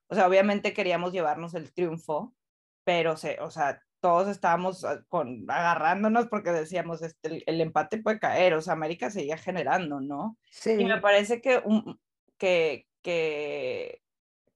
O 0.08 0.16
sea, 0.16 0.28
obviamente 0.28 0.74
queríamos 0.74 1.14
llevarnos 1.14 1.54
el 1.54 1.74
triunfo, 1.74 2.36
pero 2.84 3.16
se, 3.18 3.40
o 3.42 3.52
sea, 3.52 3.82
todos 4.00 4.28
estábamos 4.28 4.84
ah, 4.86 5.04
con, 5.08 5.46
agarrándonos 5.50 6.28
porque 6.28 6.52
decíamos, 6.52 7.02
este, 7.02 7.44
el, 7.50 7.62
empate 7.62 8.02
puede 8.02 8.20
caer, 8.20 8.54
o 8.54 8.62
sea, 8.62 8.74
América 8.74 9.10
seguía 9.10 9.38
generando, 9.38 10.00
¿no? 10.00 10.38
Sí. 10.50 10.72
Y 10.72 10.86
me 10.86 11.02
parece 11.02 11.42
que, 11.42 11.62
un, 11.64 12.00
que, 12.38 12.88
que, 13.02 14.02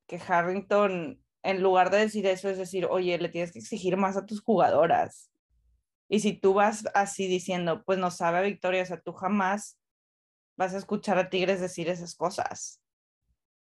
que 0.07 0.21
Harrington, 0.27 1.21
en 1.43 1.61
lugar 1.61 1.89
de 1.89 1.99
decir 1.99 2.25
eso, 2.25 2.49
es 2.49 2.57
decir, 2.57 2.85
oye, 2.85 3.17
le 3.17 3.29
tienes 3.29 3.51
que 3.51 3.59
exigir 3.59 3.97
más 3.97 4.17
a 4.17 4.25
tus 4.25 4.41
jugadoras. 4.41 5.29
Y 6.09 6.19
si 6.19 6.33
tú 6.33 6.53
vas 6.53 6.85
así 6.93 7.27
diciendo, 7.27 7.83
pues 7.85 7.97
no 7.99 8.11
sabe 8.11 8.39
a 8.39 8.41
victoria, 8.41 8.83
o 8.83 8.85
sea, 8.85 9.01
tú 9.01 9.13
jamás 9.13 9.79
vas 10.55 10.73
a 10.73 10.77
escuchar 10.77 11.17
a 11.17 11.29
Tigres 11.29 11.59
decir 11.59 11.89
esas 11.89 12.15
cosas. 12.15 12.81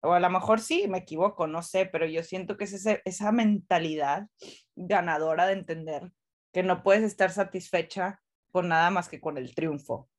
O 0.01 0.13
a 0.13 0.19
lo 0.19 0.29
mejor 0.29 0.59
sí, 0.59 0.87
me 0.87 0.99
equivoco, 0.99 1.47
no 1.47 1.63
sé, 1.63 1.85
pero 1.85 2.05
yo 2.05 2.21
siento 2.21 2.57
que 2.57 2.65
es 2.65 2.85
esa 3.05 3.31
mentalidad 3.31 4.27
ganadora 4.75 5.47
de 5.47 5.53
entender 5.53 6.11
que 6.51 6.63
no 6.63 6.83
puedes 6.83 7.03
estar 7.03 7.31
satisfecha 7.31 8.21
con 8.51 8.69
nada 8.69 8.89
más 8.89 9.09
que 9.09 9.19
con 9.19 9.37
el 9.37 9.53
triunfo. 9.53 10.09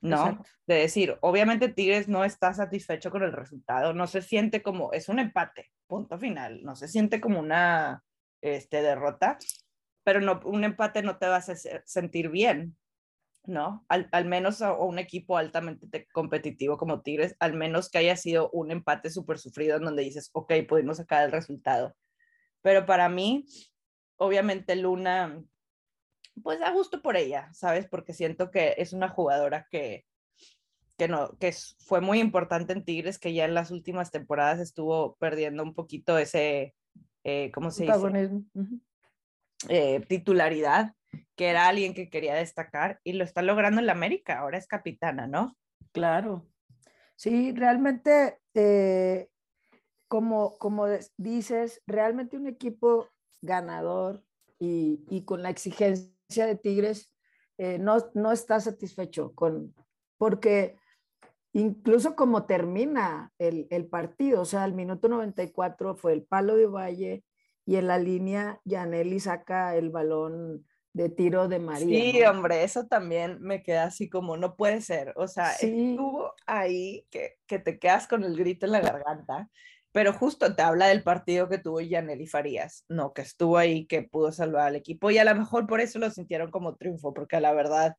¿no? 0.00 0.42
De 0.66 0.76
decir, 0.76 1.18
obviamente 1.20 1.68
Tigres 1.68 2.08
no 2.08 2.24
está 2.24 2.54
satisfecho 2.54 3.10
con 3.10 3.22
el 3.22 3.32
resultado, 3.32 3.92
no 3.92 4.06
se 4.06 4.22
siente 4.22 4.62
como, 4.62 4.92
es 4.92 5.08
un 5.08 5.18
empate, 5.18 5.70
punto 5.86 6.18
final, 6.18 6.62
no 6.62 6.74
se 6.74 6.88
siente 6.88 7.20
como 7.20 7.38
una 7.38 8.02
este, 8.40 8.82
derrota, 8.82 9.38
pero 10.02 10.20
no, 10.20 10.40
un 10.44 10.64
empate 10.64 11.02
no 11.02 11.18
te 11.18 11.26
va 11.26 11.36
a 11.36 11.42
sentir 11.84 12.30
bien, 12.30 12.76
¿no? 13.44 13.84
Al, 13.88 14.08
al 14.12 14.24
menos 14.24 14.62
a, 14.62 14.72
un 14.72 14.98
equipo 14.98 15.36
altamente 15.36 16.06
competitivo 16.12 16.78
como 16.78 17.02
Tigres, 17.02 17.36
al 17.38 17.54
menos 17.54 17.90
que 17.90 17.98
haya 17.98 18.16
sido 18.16 18.50
un 18.52 18.70
empate 18.70 19.10
súper 19.10 19.38
sufrido 19.38 19.76
en 19.76 19.84
donde 19.84 20.02
dices, 20.02 20.30
ok, 20.32 20.52
pudimos 20.68 20.96
sacar 20.96 21.24
el 21.24 21.32
resultado. 21.32 21.94
Pero 22.62 22.86
para 22.86 23.08
mí, 23.08 23.46
obviamente 24.20 24.76
Luna, 24.76 25.42
pues 26.42 26.60
da 26.60 26.70
gusto 26.70 27.00
por 27.02 27.16
ella, 27.16 27.50
¿sabes? 27.52 27.88
Porque 27.88 28.12
siento 28.12 28.50
que 28.50 28.74
es 28.76 28.92
una 28.92 29.08
jugadora 29.08 29.66
que, 29.70 30.04
que, 30.98 31.08
no, 31.08 31.36
que 31.38 31.54
fue 31.78 32.02
muy 32.02 32.20
importante 32.20 32.74
en 32.74 32.84
Tigres, 32.84 33.18
que 33.18 33.32
ya 33.32 33.46
en 33.46 33.54
las 33.54 33.70
últimas 33.70 34.10
temporadas 34.10 34.60
estuvo 34.60 35.16
perdiendo 35.16 35.62
un 35.62 35.74
poquito 35.74 36.18
ese, 36.18 36.74
eh, 37.24 37.50
¿cómo 37.52 37.70
se 37.70 37.84
dice? 37.84 38.30
Eh, 39.68 40.00
titularidad, 40.06 40.94
que 41.34 41.48
era 41.48 41.66
alguien 41.66 41.94
que 41.94 42.10
quería 42.10 42.34
destacar 42.34 43.00
y 43.02 43.14
lo 43.14 43.24
está 43.24 43.40
logrando 43.40 43.80
en 43.80 43.86
la 43.86 43.92
América, 43.92 44.38
ahora 44.38 44.58
es 44.58 44.66
capitana, 44.66 45.26
¿no? 45.26 45.56
Claro. 45.92 46.46
Sí, 47.16 47.52
realmente, 47.52 48.38
eh, 48.52 49.28
como, 50.08 50.58
como 50.58 50.86
dices, 51.16 51.82
realmente 51.86 52.36
un 52.36 52.46
equipo 52.46 53.08
ganador 53.42 54.24
y, 54.58 55.04
y 55.08 55.24
con 55.24 55.42
la 55.42 55.50
exigencia 55.50 56.46
de 56.46 56.56
Tigres 56.56 57.12
eh, 57.58 57.78
no, 57.78 57.98
no 58.14 58.32
está 58.32 58.58
satisfecho 58.60 59.32
con, 59.34 59.74
porque 60.16 60.76
incluso 61.52 62.16
como 62.16 62.46
termina 62.46 63.32
el, 63.38 63.66
el, 63.70 63.86
partido, 63.86 64.42
o 64.42 64.44
sea, 64.44 64.64
el 64.64 64.72
minuto 64.72 65.08
94 65.08 65.96
fue 65.96 66.12
el 66.14 66.22
palo 66.22 66.56
de 66.56 66.66
Valle, 66.66 67.24
y 67.66 67.76
en 67.76 67.86
la 67.86 67.98
línea 67.98 68.60
Yaneli 68.64 69.20
saca 69.20 69.76
el 69.76 69.90
balón 69.90 70.66
de 70.92 71.08
tiro 71.08 71.48
de 71.48 71.58
María. 71.58 72.12
Sí, 72.12 72.22
hombre, 72.24 72.64
eso 72.64 72.86
también 72.86 73.40
me 73.40 73.62
queda 73.62 73.84
así 73.84 74.08
como, 74.08 74.36
no 74.36 74.56
puede 74.56 74.80
ser. 74.80 75.12
O 75.16 75.28
sea, 75.28 75.52
estuvo 75.52 76.32
ahí 76.46 77.06
que, 77.10 77.36
que, 77.46 77.58
te 77.58 77.78
quedas 77.78 78.08
con 78.08 78.24
el 78.24 78.36
grito 78.36 78.66
en 78.66 78.72
la 78.72 78.80
garganta, 78.80 79.48
pero 79.92 80.12
justo 80.12 80.54
te 80.54 80.62
habla 80.62 80.86
del 80.86 81.02
partido 81.02 81.48
que 81.48 81.58
tuvo 81.58 81.80
Yaneli 81.80 82.26
Farías, 82.26 82.84
no, 82.88 83.12
que 83.12 83.22
estuvo 83.22 83.58
ahí, 83.58 83.86
que 83.86 84.02
pudo 84.02 84.32
salvar 84.32 84.68
al 84.68 84.76
equipo 84.76 85.10
y 85.10 85.18
a 85.18 85.24
lo 85.24 85.34
mejor 85.34 85.66
por 85.66 85.80
eso 85.80 85.98
lo 85.98 86.10
sintieron 86.10 86.50
como 86.50 86.76
triunfo, 86.76 87.12
porque 87.12 87.40
la 87.40 87.52
verdad 87.52 87.96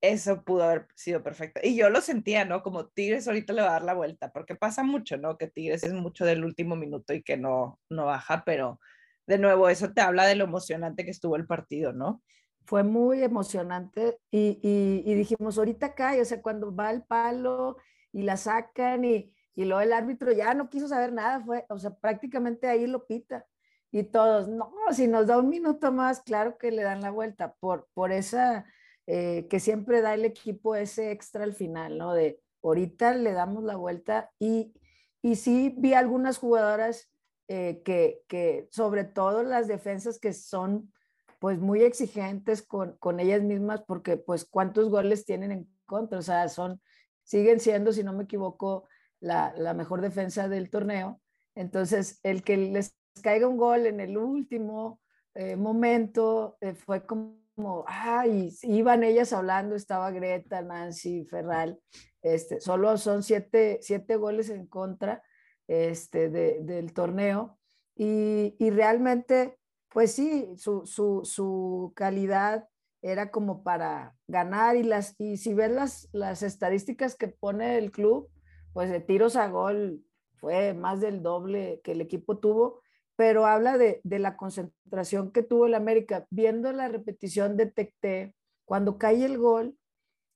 eso 0.00 0.44
pudo 0.44 0.64
haber 0.64 0.86
sido 0.94 1.22
perfecto. 1.22 1.60
Y 1.62 1.76
yo 1.76 1.88
lo 1.90 2.00
sentía, 2.00 2.44
¿no? 2.44 2.62
Como 2.62 2.88
Tigres 2.88 3.26
ahorita 3.26 3.52
le 3.52 3.62
va 3.62 3.68
a 3.68 3.72
dar 3.72 3.84
la 3.84 3.94
vuelta, 3.94 4.30
porque 4.32 4.54
pasa 4.54 4.82
mucho, 4.82 5.16
¿no? 5.16 5.38
Que 5.38 5.48
Tigres 5.48 5.82
es 5.82 5.92
mucho 5.94 6.24
del 6.24 6.44
último 6.44 6.76
minuto 6.76 7.14
y 7.14 7.22
que 7.22 7.36
no, 7.36 7.80
no 7.88 8.06
baja, 8.06 8.44
pero 8.44 8.80
de 9.26 9.38
nuevo, 9.38 9.68
eso 9.68 9.92
te 9.92 10.02
habla 10.02 10.26
de 10.26 10.34
lo 10.36 10.44
emocionante 10.44 11.04
que 11.04 11.10
estuvo 11.10 11.36
el 11.36 11.46
partido, 11.46 11.92
¿no? 11.92 12.22
Fue 12.66 12.82
muy 12.82 13.22
emocionante 13.22 14.18
y, 14.30 14.58
y, 14.62 15.14
dijimos, 15.14 15.58
ahorita 15.58 15.94
cae, 15.94 16.20
o 16.20 16.24
sea, 16.24 16.40
cuando 16.42 16.74
va 16.74 16.90
el 16.90 17.02
palo 17.02 17.76
y 18.12 18.22
la 18.22 18.36
sacan 18.36 19.04
y, 19.04 19.33
y 19.54 19.64
luego 19.64 19.80
el 19.80 19.92
árbitro 19.92 20.32
ya 20.32 20.54
no 20.54 20.68
quiso 20.68 20.88
saber 20.88 21.12
nada, 21.12 21.40
fue, 21.44 21.64
o 21.68 21.78
sea, 21.78 21.94
prácticamente 21.94 22.66
ahí 22.68 22.86
lo 22.86 23.06
pita. 23.06 23.46
Y 23.90 24.02
todos, 24.02 24.48
no, 24.48 24.72
si 24.90 25.06
nos 25.06 25.28
da 25.28 25.38
un 25.38 25.48
minuto 25.48 25.92
más, 25.92 26.20
claro 26.22 26.58
que 26.58 26.72
le 26.72 26.82
dan 26.82 27.00
la 27.00 27.10
vuelta 27.10 27.54
por, 27.60 27.88
por 27.94 28.10
esa, 28.10 28.66
eh, 29.06 29.46
que 29.48 29.60
siempre 29.60 30.00
da 30.00 30.14
el 30.14 30.24
equipo 30.24 30.74
ese 30.74 31.12
extra 31.12 31.44
al 31.44 31.52
final, 31.52 31.98
¿no? 31.98 32.12
De 32.12 32.40
ahorita 32.62 33.14
le 33.14 33.32
damos 33.32 33.62
la 33.62 33.76
vuelta 33.76 34.30
y, 34.40 34.74
y 35.22 35.36
sí 35.36 35.74
vi 35.78 35.94
algunas 35.94 36.38
jugadoras 36.38 37.12
eh, 37.46 37.82
que, 37.84 38.22
que, 38.26 38.68
sobre 38.72 39.04
todo 39.04 39.42
las 39.42 39.68
defensas 39.68 40.18
que 40.18 40.32
son 40.32 40.92
pues 41.38 41.58
muy 41.58 41.82
exigentes 41.82 42.62
con, 42.62 42.96
con, 42.96 43.20
ellas 43.20 43.42
mismas 43.42 43.82
porque 43.82 44.16
pues 44.16 44.46
cuántos 44.46 44.88
goles 44.88 45.26
tienen 45.26 45.52
en 45.52 45.68
contra, 45.84 46.18
o 46.18 46.22
sea, 46.22 46.48
son, 46.48 46.80
siguen 47.22 47.60
siendo, 47.60 47.92
si 47.92 48.02
no 48.02 48.14
me 48.14 48.24
equivoco, 48.24 48.88
la, 49.24 49.74
mejor 49.74 50.00
defensa 50.00 50.48
del 50.48 50.70
torneo. 50.70 51.20
Entonces, 51.54 52.20
el 52.22 52.42
que 52.42 52.56
les 52.56 52.96
caiga 53.22 53.48
un 53.48 53.56
gol 53.56 53.86
en 53.86 54.00
el 54.00 54.16
último 54.18 55.00
eh, 55.34 55.56
momento 55.56 56.56
eh, 56.60 56.74
fue 56.74 57.06
como, 57.06 57.84
ay, 57.86 58.52
iban 58.62 59.02
ellas 59.02 59.32
hablando, 59.32 59.74
estaba 59.74 60.10
Greta, 60.10 60.62
Nancy, 60.62 61.24
Ferral, 61.24 61.80
este, 62.22 62.60
solo 62.60 62.96
son 62.98 63.22
siete, 63.22 63.78
siete 63.82 64.16
goles 64.16 64.50
en 64.50 64.66
contra 64.66 65.22
este, 65.66 66.28
del 66.28 66.92
torneo 66.92 67.58
y, 67.96 68.70
realmente, 68.70 69.56
pues 69.90 70.12
sí, 70.12 70.52
su, 70.56 71.92
calidad 71.94 72.68
era 73.02 73.30
como 73.30 73.62
para 73.62 74.16
ganar 74.26 74.76
y, 74.76 74.82
las, 74.82 75.14
y 75.18 75.36
si 75.36 75.54
ves 75.54 75.70
las, 75.70 76.08
las 76.12 76.42
estadísticas 76.42 77.14
que 77.14 77.28
pone 77.28 77.78
el 77.78 77.92
club, 77.92 78.28
pues 78.74 78.90
de 78.90 79.00
tiros 79.00 79.36
a 79.36 79.48
gol 79.48 80.04
fue 80.34 80.74
más 80.74 81.00
del 81.00 81.22
doble 81.22 81.80
que 81.82 81.92
el 81.92 82.02
equipo 82.02 82.38
tuvo, 82.38 82.82
pero 83.16 83.46
habla 83.46 83.78
de, 83.78 84.00
la 84.04 84.36
concentración 84.36 85.30
que 85.30 85.42
tuvo 85.42 85.66
el 85.66 85.74
América. 85.74 86.26
Viendo 86.28 86.70
la 86.72 86.88
repetición 86.88 87.56
de 87.56 87.66
Tecte, 87.66 88.34
cuando 88.64 88.98
cae 88.98 89.24
el 89.24 89.38
gol 89.38 89.78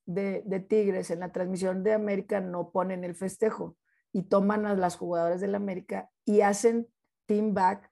de, 0.07 0.43
de 0.47 0.61
Tigres 0.61 1.11
en 1.11 1.21
la 1.21 1.33
transmisión 1.33 1.83
de 1.83 1.93
América, 1.93 2.41
no 2.41 2.71
ponen 2.71 3.05
el 3.05 3.17
festejo 3.17 3.77
y 4.13 4.23
toman 4.23 4.65
a 4.65 4.75
las 4.75 4.97
jugadoras 4.97 5.41
del 5.41 5.57
América 5.57 6.09
y 6.25 6.41
hacen 6.41 6.89
team 7.27 7.53
back. 7.53 7.91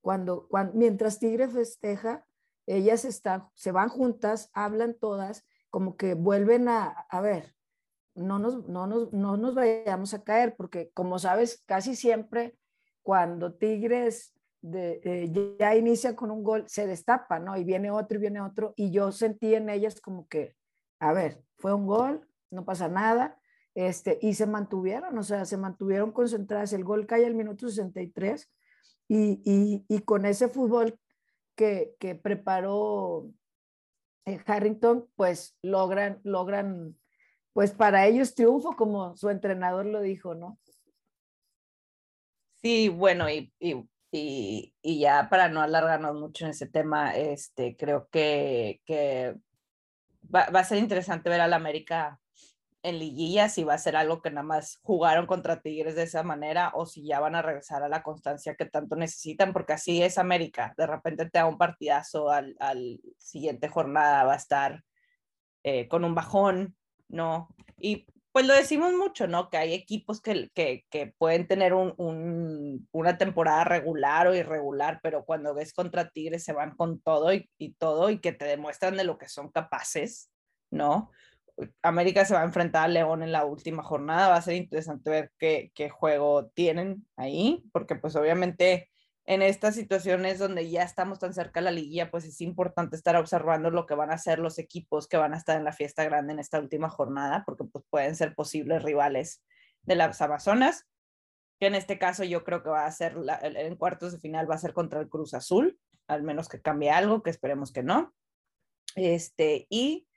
Cuando, 0.00 0.48
mientras 0.72 1.18
Tigre 1.20 1.48
festeja, 1.48 2.26
ellas 2.66 3.04
están, 3.04 3.48
se 3.54 3.72
van 3.72 3.90
juntas, 3.90 4.50
hablan 4.54 4.94
todas, 4.98 5.44
como 5.68 5.96
que 5.96 6.14
vuelven 6.14 6.68
a, 6.68 6.88
a 6.88 7.20
ver, 7.20 7.54
no 8.14 8.38
nos, 8.38 8.68
no, 8.68 8.86
nos, 8.86 9.12
no 9.12 9.36
nos 9.36 9.54
vayamos 9.54 10.14
a 10.14 10.22
caer, 10.22 10.54
porque 10.56 10.90
como 10.92 11.18
sabes, 11.18 11.62
casi 11.66 11.96
siempre 11.96 12.56
cuando 13.02 13.54
Tigres 13.54 14.34
eh, 14.74 15.56
ya 15.58 15.74
inicia 15.74 16.14
con 16.14 16.30
un 16.30 16.44
gol, 16.44 16.64
se 16.68 16.86
destapa, 16.86 17.38
¿no? 17.38 17.56
Y 17.56 17.64
viene 17.64 17.90
otro 17.90 18.18
y 18.18 18.20
viene 18.20 18.40
otro, 18.40 18.74
y 18.76 18.90
yo 18.90 19.10
sentí 19.10 19.54
en 19.54 19.68
ellas 19.68 20.00
como 20.00 20.28
que, 20.28 20.54
a 21.00 21.12
ver, 21.12 21.42
fue 21.58 21.74
un 21.74 21.86
gol, 21.86 22.28
no 22.50 22.64
pasa 22.64 22.88
nada, 22.88 23.40
este, 23.74 24.18
y 24.20 24.34
se 24.34 24.46
mantuvieron, 24.46 25.16
o 25.18 25.22
sea, 25.22 25.44
se 25.44 25.56
mantuvieron 25.56 26.12
concentradas. 26.12 26.72
El 26.72 26.84
gol 26.84 27.06
cae 27.06 27.26
al 27.26 27.34
minuto 27.34 27.68
63 27.68 28.50
y, 29.08 29.42
y, 29.44 29.84
y 29.88 30.00
con 30.00 30.26
ese 30.26 30.48
fútbol 30.48 30.98
que, 31.56 31.96
que 31.98 32.14
preparó 32.14 33.30
eh, 34.26 34.40
Harrington, 34.46 35.08
pues 35.16 35.56
logran, 35.62 36.20
logran 36.22 36.96
pues 37.52 37.72
para 37.72 38.06
ellos 38.06 38.34
triunfo, 38.34 38.76
como 38.76 39.16
su 39.16 39.28
entrenador 39.28 39.86
lo 39.86 40.00
dijo, 40.00 40.34
¿no? 40.34 40.58
Sí, 42.62 42.88
bueno, 42.88 43.28
y, 43.28 43.52
y, 43.58 43.84
y, 44.12 45.00
ya 45.00 45.28
para 45.28 45.48
no 45.48 45.60
alargarnos 45.60 46.14
mucho 46.14 46.44
en 46.44 46.52
ese 46.52 46.66
tema, 46.66 47.16
este, 47.16 47.76
creo 47.76 48.08
que, 48.08 48.80
que 48.84 49.34
va, 50.32 50.42
a 50.44 50.64
ser 50.64 50.78
interesante 50.78 51.28
ver 51.28 51.40
al 51.40 51.54
América 51.54 52.20
en 52.84 52.98
liguilla, 52.98 53.48
si 53.48 53.64
va 53.64 53.74
a 53.74 53.78
ser 53.78 53.96
algo 53.96 54.22
que 54.22 54.30
nada 54.30 54.42
más 54.42 54.78
jugaron 54.82 55.26
contra 55.26 55.60
Tigres 55.60 55.94
de 55.94 56.02
esa 56.02 56.22
manera 56.22 56.72
o 56.74 56.86
si 56.86 57.04
ya 57.04 57.20
van 57.20 57.34
a 57.36 57.42
regresar 57.42 57.82
a 57.82 57.88
la 57.88 58.02
constancia 58.02 58.54
que 58.54 58.66
tanto 58.66 58.96
necesitan, 58.96 59.52
porque 59.52 59.72
así 59.74 60.02
es 60.02 60.18
América. 60.18 60.74
De 60.76 60.86
repente 60.86 61.26
te 61.26 61.38
da 61.38 61.46
un 61.46 61.58
partidazo 61.58 62.30
al, 62.30 62.56
al 62.60 63.00
siguiente 63.18 63.68
jornada, 63.68 64.24
va 64.24 64.34
a 64.34 64.36
estar 64.36 64.84
eh, 65.62 65.86
con 65.88 66.04
un 66.04 66.14
bajón, 66.14 66.76
¿no? 67.12 67.54
Y 67.78 68.06
pues 68.32 68.46
lo 68.46 68.54
decimos 68.54 68.94
mucho, 68.94 69.26
¿no? 69.26 69.50
Que 69.50 69.58
hay 69.58 69.74
equipos 69.74 70.22
que, 70.22 70.50
que, 70.54 70.86
que 70.90 71.14
pueden 71.18 71.46
tener 71.46 71.74
un, 71.74 71.94
un, 71.98 72.88
una 72.90 73.18
temporada 73.18 73.64
regular 73.64 74.26
o 74.26 74.34
irregular, 74.34 75.00
pero 75.02 75.24
cuando 75.24 75.54
ves 75.54 75.74
contra 75.74 76.08
Tigres 76.08 76.42
se 76.42 76.54
van 76.54 76.74
con 76.74 77.00
todo 77.00 77.32
y, 77.34 77.48
todo 77.78 78.08
y 78.10 78.20
que 78.20 78.32
te 78.32 78.46
demuestran 78.46 78.96
de 78.96 79.04
lo 79.04 79.18
que 79.18 79.28
son 79.28 79.50
capaces, 79.50 80.30
¿no? 80.70 81.10
América 81.82 82.24
se 82.24 82.32
va 82.32 82.40
a 82.40 82.44
enfrentar 82.44 82.84
a 82.84 82.88
León 82.88 83.22
en 83.22 83.32
la 83.32 83.44
última 83.44 83.82
jornada. 83.82 84.30
Va 84.30 84.36
a 84.36 84.42
ser 84.42 84.54
interesante 84.54 85.10
ver 85.10 85.32
qué, 85.38 85.70
qué, 85.74 85.90
juego 85.90 86.46
tienen 86.54 87.06
ahí, 87.16 87.62
porque 87.72 87.96
pues 87.96 88.16
obviamente 88.16 88.88
en 89.24 89.42
estas 89.42 89.74
situaciones 89.74 90.38
donde 90.38 90.68
ya 90.68 90.82
estamos 90.82 91.18
tan 91.18 91.32
cerca 91.32 91.60
de 91.60 91.64
la 91.64 91.70
liguilla, 91.70 92.10
pues 92.10 92.24
es 92.24 92.40
importante 92.40 92.96
estar 92.96 93.16
observando 93.16 93.70
lo 93.70 93.86
que 93.86 93.94
van 93.94 94.10
a 94.10 94.14
hacer 94.14 94.38
los 94.38 94.58
equipos 94.58 95.06
que 95.06 95.16
van 95.16 95.34
a 95.34 95.36
estar 95.36 95.56
en 95.56 95.64
la 95.64 95.72
fiesta 95.72 96.04
grande 96.04 96.32
en 96.32 96.40
esta 96.40 96.58
última 96.58 96.88
jornada, 96.88 97.44
porque 97.46 97.64
pues 97.64 97.84
pueden 97.88 98.16
ser 98.16 98.34
posibles 98.34 98.82
rivales 98.82 99.42
de 99.82 99.96
las 99.96 100.20
Amazonas, 100.20 100.86
que 101.60 101.66
en 101.66 101.74
este 101.74 101.98
caso 101.98 102.24
yo 102.24 102.42
creo 102.42 102.62
que 102.62 102.70
va 102.70 102.86
a 102.86 102.92
ser 102.92 103.16
la, 103.16 103.38
en 103.42 103.76
cuartos 103.76 104.12
de 104.12 104.18
final 104.18 104.50
va 104.50 104.56
a 104.56 104.58
ser 104.58 104.72
contra 104.72 105.00
el 105.00 105.08
Cruz 105.08 105.34
Azul, 105.34 105.78
al 106.08 106.22
menos 106.22 106.48
que 106.48 106.60
cambie 106.60 106.90
algo, 106.90 107.22
que 107.22 107.30
esperemos 107.30 107.72
que 107.72 107.82
no. 107.82 108.12
Este, 108.96 109.66
y 109.70 110.08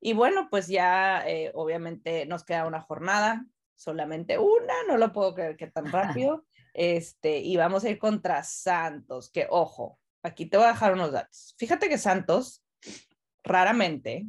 y 0.00 0.12
bueno, 0.12 0.48
pues 0.50 0.68
ya 0.68 1.26
eh, 1.26 1.50
obviamente 1.54 2.26
nos 2.26 2.44
queda 2.44 2.66
una 2.66 2.80
jornada, 2.80 3.44
solamente 3.74 4.38
una, 4.38 4.74
no 4.86 4.98
lo 4.98 5.12
puedo 5.12 5.34
creer 5.34 5.56
que 5.56 5.66
tan 5.66 5.86
rápido. 5.92 6.44
Este, 6.78 7.38
y 7.38 7.56
vamos 7.56 7.84
a 7.84 7.88
ir 7.88 7.98
contra 7.98 8.44
Santos, 8.44 9.30
que 9.30 9.46
ojo, 9.48 9.98
aquí 10.22 10.44
te 10.44 10.58
voy 10.58 10.66
a 10.66 10.72
dejar 10.72 10.92
unos 10.92 11.10
datos. 11.10 11.54
Fíjate 11.56 11.88
que 11.88 11.96
Santos 11.96 12.62
raramente 13.42 14.26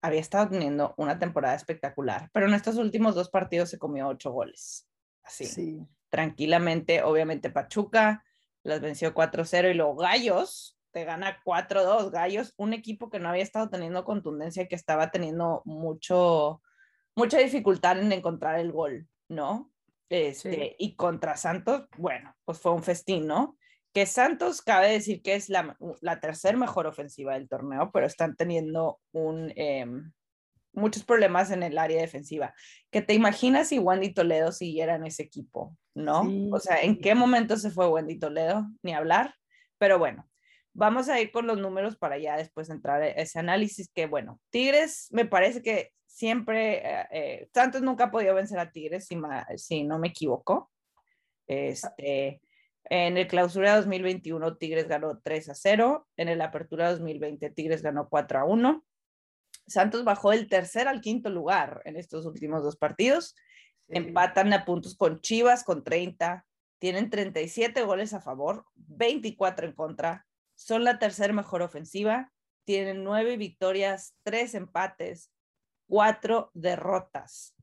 había 0.00 0.20
estado 0.20 0.50
teniendo 0.50 0.94
una 0.96 1.18
temporada 1.18 1.56
espectacular, 1.56 2.30
pero 2.32 2.46
en 2.46 2.54
estos 2.54 2.76
últimos 2.76 3.16
dos 3.16 3.30
partidos 3.30 3.68
se 3.68 3.80
comió 3.80 4.06
ocho 4.06 4.30
goles. 4.30 4.88
Así, 5.24 5.46
sí. 5.46 5.80
tranquilamente, 6.08 7.02
obviamente 7.02 7.50
Pachuca 7.50 8.24
las 8.62 8.80
venció 8.80 9.12
4-0 9.12 9.72
y 9.72 9.74
luego 9.74 9.96
Gallos 9.96 10.78
te 10.92 11.04
gana 11.04 11.42
4-2 11.44 12.12
Gallos, 12.12 12.54
un 12.56 12.74
equipo 12.74 13.10
que 13.10 13.18
no 13.18 13.28
había 13.28 13.42
estado 13.42 13.70
teniendo 13.70 14.04
contundencia 14.04 14.62
y 14.62 14.68
que 14.68 14.76
estaba 14.76 15.10
teniendo 15.10 15.62
mucho, 15.64 16.62
mucha 17.16 17.38
dificultad 17.38 17.98
en 17.98 18.12
encontrar 18.12 18.60
el 18.60 18.70
gol, 18.70 19.08
¿no? 19.26 19.72
Este, 20.08 20.52
sí. 20.52 20.74
Y 20.78 20.96
contra 20.96 21.36
Santos, 21.36 21.86
bueno, 21.96 22.34
pues 22.44 22.58
fue 22.58 22.72
un 22.72 22.82
festín, 22.82 23.26
¿no? 23.26 23.56
Que 23.92 24.06
Santos 24.06 24.62
cabe 24.62 24.90
decir 24.90 25.22
que 25.22 25.34
es 25.34 25.48
la, 25.48 25.76
la 26.00 26.20
tercer 26.20 26.56
mejor 26.56 26.86
ofensiva 26.86 27.34
del 27.34 27.48
torneo, 27.48 27.90
pero 27.92 28.06
están 28.06 28.36
teniendo 28.36 29.00
un, 29.12 29.52
eh, 29.56 29.86
muchos 30.72 31.04
problemas 31.04 31.50
en 31.50 31.62
el 31.62 31.78
área 31.78 32.00
defensiva. 32.00 32.54
¿Que 32.90 33.02
te 33.02 33.14
imaginas 33.14 33.68
si 33.68 33.78
Wendy 33.78 34.12
Toledo 34.12 34.52
siguiera 34.52 34.94
en 34.94 35.06
ese 35.06 35.22
equipo? 35.22 35.76
¿No? 35.94 36.24
Sí. 36.24 36.50
O 36.52 36.60
sea, 36.60 36.82
¿en 36.82 37.00
qué 37.00 37.14
momento 37.14 37.56
se 37.56 37.70
fue 37.70 37.88
Wendy 37.88 38.18
Toledo? 38.18 38.66
Ni 38.82 38.92
hablar. 38.92 39.34
Pero 39.78 39.98
bueno, 39.98 40.28
Vamos 40.78 41.08
a 41.08 41.20
ir 41.20 41.32
con 41.32 41.48
los 41.48 41.58
números 41.58 41.96
para 41.96 42.18
ya 42.18 42.36
después 42.36 42.70
entrar 42.70 43.02
a 43.02 43.08
ese 43.08 43.40
análisis 43.40 43.90
que, 43.92 44.06
bueno, 44.06 44.40
Tigres 44.50 45.08
me 45.10 45.24
parece 45.24 45.60
que 45.60 45.90
siempre, 46.18 46.78
eh, 46.78 47.06
eh, 47.12 47.48
Santos 47.54 47.80
nunca 47.80 48.04
ha 48.04 48.10
podido 48.10 48.34
vencer 48.34 48.58
a 48.58 48.72
Tigres, 48.72 49.06
si, 49.06 49.16
si 49.56 49.84
no 49.84 50.00
me 50.00 50.08
equivoco. 50.08 50.72
Este, 51.46 52.40
en 52.84 53.16
el 53.16 53.28
clausura 53.28 53.76
2021 53.76 54.56
Tigres 54.56 54.88
ganó 54.88 55.20
3 55.20 55.50
a 55.50 55.54
0, 55.54 56.08
en 56.16 56.28
el 56.28 56.40
apertura 56.40 56.90
2020 56.90 57.50
Tigres 57.50 57.82
ganó 57.82 58.08
4 58.08 58.40
a 58.40 58.44
1. 58.44 58.84
Santos 59.68 60.02
bajó 60.02 60.32
del 60.32 60.48
tercer 60.48 60.88
al 60.88 61.00
quinto 61.00 61.30
lugar 61.30 61.82
en 61.84 61.94
estos 61.94 62.26
últimos 62.26 62.64
dos 62.64 62.76
partidos. 62.76 63.36
Sí. 63.88 63.96
Empatan 63.96 64.52
a 64.52 64.64
puntos 64.64 64.96
con 64.96 65.20
Chivas 65.20 65.62
con 65.62 65.84
30, 65.84 66.44
tienen 66.80 67.10
37 67.10 67.80
goles 67.82 68.12
a 68.12 68.20
favor, 68.20 68.66
24 68.74 69.68
en 69.68 69.72
contra, 69.72 70.26
son 70.56 70.82
la 70.82 70.98
tercera 70.98 71.32
mejor 71.32 71.62
ofensiva, 71.62 72.32
tienen 72.64 73.04
nueve 73.04 73.36
victorias, 73.36 74.16
tres 74.24 74.54
empates, 74.54 75.30
cuatro 75.88 76.50
derrotas. 76.54 77.54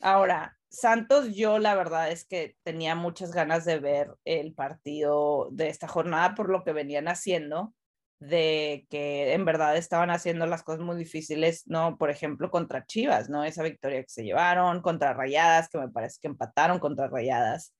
Ahora, 0.00 0.56
Santos, 0.68 1.34
yo 1.34 1.58
la 1.58 1.74
verdad 1.74 2.10
es 2.10 2.24
que 2.24 2.56
tenía 2.62 2.94
muchas 2.94 3.32
ganas 3.32 3.64
de 3.64 3.78
ver 3.78 4.14
el 4.24 4.54
partido 4.54 5.48
de 5.52 5.68
esta 5.68 5.88
jornada 5.88 6.34
por 6.34 6.50
lo 6.50 6.64
que 6.64 6.72
venían 6.72 7.06
haciendo, 7.08 7.72
de 8.18 8.86
que 8.90 9.34
en 9.34 9.44
verdad 9.44 9.76
estaban 9.76 10.10
haciendo 10.10 10.46
las 10.46 10.62
cosas 10.62 10.82
muy 10.82 10.96
difíciles, 10.96 11.66
¿no? 11.66 11.96
Por 11.96 12.10
ejemplo, 12.10 12.50
contra 12.50 12.86
Chivas, 12.86 13.28
¿no? 13.30 13.44
Esa 13.44 13.62
victoria 13.62 14.02
que 14.02 14.08
se 14.08 14.24
llevaron, 14.24 14.82
contra 14.82 15.14
Rayadas, 15.14 15.68
que 15.68 15.78
me 15.78 15.88
parece 15.88 16.18
que 16.20 16.28
empataron 16.28 16.78
contra 16.78 17.08
Rayadas. 17.08 17.74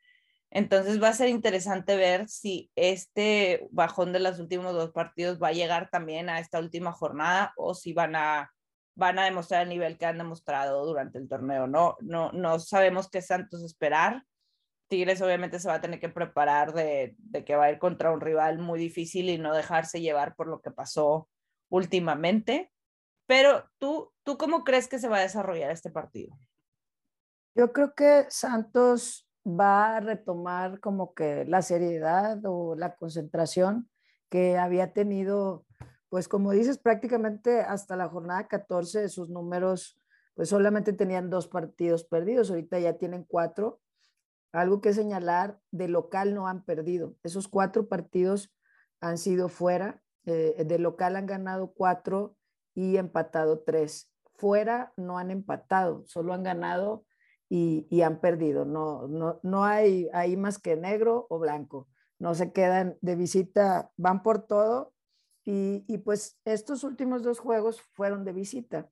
Entonces 0.51 1.03
va 1.03 1.09
a 1.09 1.15
ser 1.15 1.31
interesante 1.31 1.97
ver 1.97 2.29
si 2.29 2.71
este 2.77 3.67
bajón 3.73 4.13
de 4.13 4.21
los 4.21 4.39
últimos 4.39 4.73
dos 4.73 4.93
partidos 4.93 5.43
va 5.43 5.49
a 5.49 5.53
llegar 5.53 5.91
también 5.91 6.29
a 6.29 6.39
esta 6.39 6.61
última 6.61 6.93
jornada 6.93 7.53
o 7.57 7.75
si 7.75 7.93
van 7.93 8.15
a, 8.15 8.54
van 8.95 9.19
a 9.19 9.25
demostrar 9.25 9.63
el 9.63 9.69
nivel 9.69 9.99
que 9.99 10.07
han 10.07 10.19
demostrado 10.19 10.85
durante 10.87 11.19
el 11.19 11.29
torneo. 11.29 11.67
No, 11.67 11.97
no, 12.01 12.33
no 12.33 12.59
sabemos 12.59 13.09
qué 13.09 13.23
Santos 13.23 13.63
esperar. 13.63 14.25
Tigres 14.89 15.23
obviamente 15.23 15.59
se 15.59 15.69
va 15.69 15.75
a 15.75 15.81
tener 15.81 15.99
que 15.99 16.09
preparar 16.09 16.73
de, 16.75 17.15
de 17.19 17.45
que 17.45 17.57
va 17.57 17.65
a 17.65 17.71
ir 17.71 17.79
contra 17.79 18.13
un 18.13 18.21
rival 18.21 18.59
muy 18.59 18.79
difícil 18.79 19.29
y 19.31 19.39
no 19.39 19.55
dejarse 19.55 20.01
llevar 20.01 20.37
por 20.37 20.47
lo 20.47 20.61
que 20.61 20.71
pasó 20.71 21.29
últimamente. 21.69 22.71
Pero 23.27 23.69
tú, 23.79 24.13
¿tú 24.23 24.37
cómo 24.37 24.65
crees 24.65 24.89
que 24.89 24.99
se 24.99 25.09
va 25.09 25.19
a 25.19 25.23
desarrollar 25.23 25.71
este 25.71 25.91
partido? 25.91 26.39
Yo 27.55 27.73
creo 27.73 27.95
que 27.95 28.27
Santos 28.29 29.29
va 29.47 29.97
a 29.97 30.01
retomar 30.01 30.81
como 30.81 31.15
que 31.15 31.45
la 31.45 31.63
seriedad 31.63 32.39
o 32.45 32.75
la 32.75 32.97
concentración 32.97 33.89
que 34.31 34.57
había 34.59 34.93
tenido, 34.93 35.65
pues 36.15 36.29
como 36.29 36.53
dices, 36.53 36.79
prácticamente 36.79 37.63
hasta 37.63 37.97
la 37.97 38.09
jornada 38.09 38.47
14 38.47 39.01
de 39.01 39.09
sus 39.09 39.31
números, 39.31 40.01
pues 40.35 40.49
solamente 40.49 40.93
tenían 40.93 41.29
dos 41.29 41.49
partidos 41.49 42.05
perdidos, 42.05 42.51
ahorita 42.51 42.79
ya 42.79 42.99
tienen 42.99 43.25
cuatro. 43.25 43.81
Algo 44.53 44.81
que 44.81 44.93
señalar, 44.93 45.59
de 45.73 45.89
local 45.89 46.33
no 46.33 46.47
han 46.47 46.65
perdido. 46.65 47.17
Esos 47.25 47.49
cuatro 47.49 47.89
partidos 47.89 48.55
han 49.01 49.19
sido 49.19 49.49
fuera, 49.49 50.05
eh, 50.25 50.63
de 50.65 50.79
local 50.79 51.17
han 51.17 51.27
ganado 51.27 51.73
cuatro 51.75 52.37
y 52.77 52.97
empatado 52.97 53.65
tres. 53.67 54.09
Fuera 54.37 54.93
no 54.97 55.19
han 55.19 55.33
empatado, 55.33 56.05
solo 56.07 56.33
han 56.33 56.45
ganado 56.45 57.05
y, 57.49 57.89
y 57.91 58.03
han 58.03 58.21
perdido. 58.21 58.65
No, 58.65 59.09
no, 59.09 59.41
no 59.43 59.65
hay 59.65 60.09
ahí 60.13 60.37
más 60.37 60.61
que 60.61 60.77
negro 60.77 61.27
o 61.29 61.41
blanco. 61.41 61.89
No 62.21 62.37
se 62.37 62.53
quedan 62.53 62.97
de 63.01 63.17
visita, 63.17 63.91
van 63.97 64.23
por 64.23 64.47
todo. 64.47 64.94
Y, 65.45 65.85
y 65.89 65.99
pues 65.99 66.41
estos 66.45 66.85
últimos 66.85 67.23
dos 67.23 67.39
juegos 67.39 67.81
fueron 67.81 68.25
de 68.25 68.33
visita. 68.33 68.91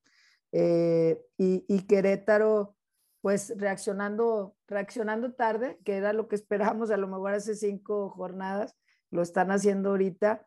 Eh, 0.53 1.21
y, 1.39 1.65
y, 1.67 1.87
Querétaro, 1.87 2.77
pues 3.23 3.55
reaccionando, 3.57 4.55
reaccionando 4.69 5.33
tarde, 5.33 5.79
que 5.85 5.97
era 5.97 6.13
lo 6.13 6.29
que 6.29 6.37
esperábamos 6.37 6.91
a 6.91 6.99
lo 6.99 7.09
mejor 7.09 7.33
hace 7.33 7.55
cinco 7.55 8.11
jornadas, 8.11 8.77
lo 9.11 9.23
están 9.23 9.51
haciendo 9.51 9.91
ahorita. 9.91 10.47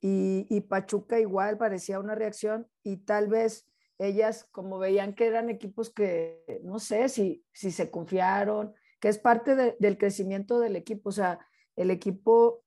Y, 0.00 0.46
y 0.50 0.62
Pachuca 0.62 1.20
igual 1.20 1.56
parecía 1.56 1.98
una 1.98 2.14
reacción 2.14 2.68
y 2.82 2.98
tal 2.98 3.28
vez 3.28 3.66
ellas 3.98 4.48
como 4.50 4.78
veían 4.78 5.14
que 5.14 5.26
eran 5.26 5.48
equipos 5.48 5.90
que 5.90 6.44
no 6.62 6.78
sé 6.78 7.08
si, 7.08 7.44
si 7.52 7.70
se 7.70 7.90
confiaron, 7.90 8.74
que 9.00 9.08
es 9.08 9.18
parte 9.18 9.54
de, 9.54 9.76
del 9.78 9.96
crecimiento 9.96 10.58
del 10.60 10.76
equipo, 10.76 11.10
o 11.10 11.12
sea, 11.12 11.38
el 11.76 11.90
equipo 11.90 12.63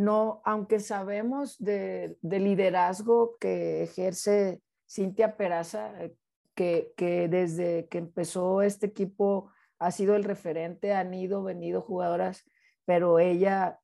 no, 0.00 0.40
aunque 0.46 0.80
sabemos 0.80 1.58
de, 1.58 2.16
de 2.22 2.40
liderazgo 2.40 3.36
que 3.38 3.82
ejerce 3.82 4.62
Cintia 4.88 5.36
Peraza, 5.36 5.92
eh, 6.02 6.16
que, 6.54 6.94
que 6.96 7.28
desde 7.28 7.86
que 7.88 7.98
empezó 7.98 8.62
este 8.62 8.86
equipo 8.86 9.50
ha 9.78 9.90
sido 9.90 10.16
el 10.16 10.24
referente, 10.24 10.94
han 10.94 11.12
ido, 11.12 11.42
venido 11.42 11.82
jugadoras, 11.82 12.44
pero 12.86 13.18
ella 13.18 13.78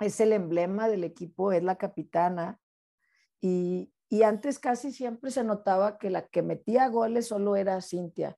es 0.00 0.20
el 0.20 0.34
emblema 0.34 0.86
del 0.86 1.02
equipo, 1.02 1.50
es 1.50 1.62
la 1.62 1.76
capitana, 1.76 2.60
y, 3.40 3.90
y 4.10 4.22
antes 4.22 4.58
casi 4.58 4.92
siempre 4.92 5.30
se 5.30 5.44
notaba 5.44 5.96
que 5.96 6.10
la 6.10 6.26
que 6.26 6.42
metía 6.42 6.88
goles 6.88 7.28
solo 7.28 7.56
era 7.56 7.80
Cintia. 7.80 8.36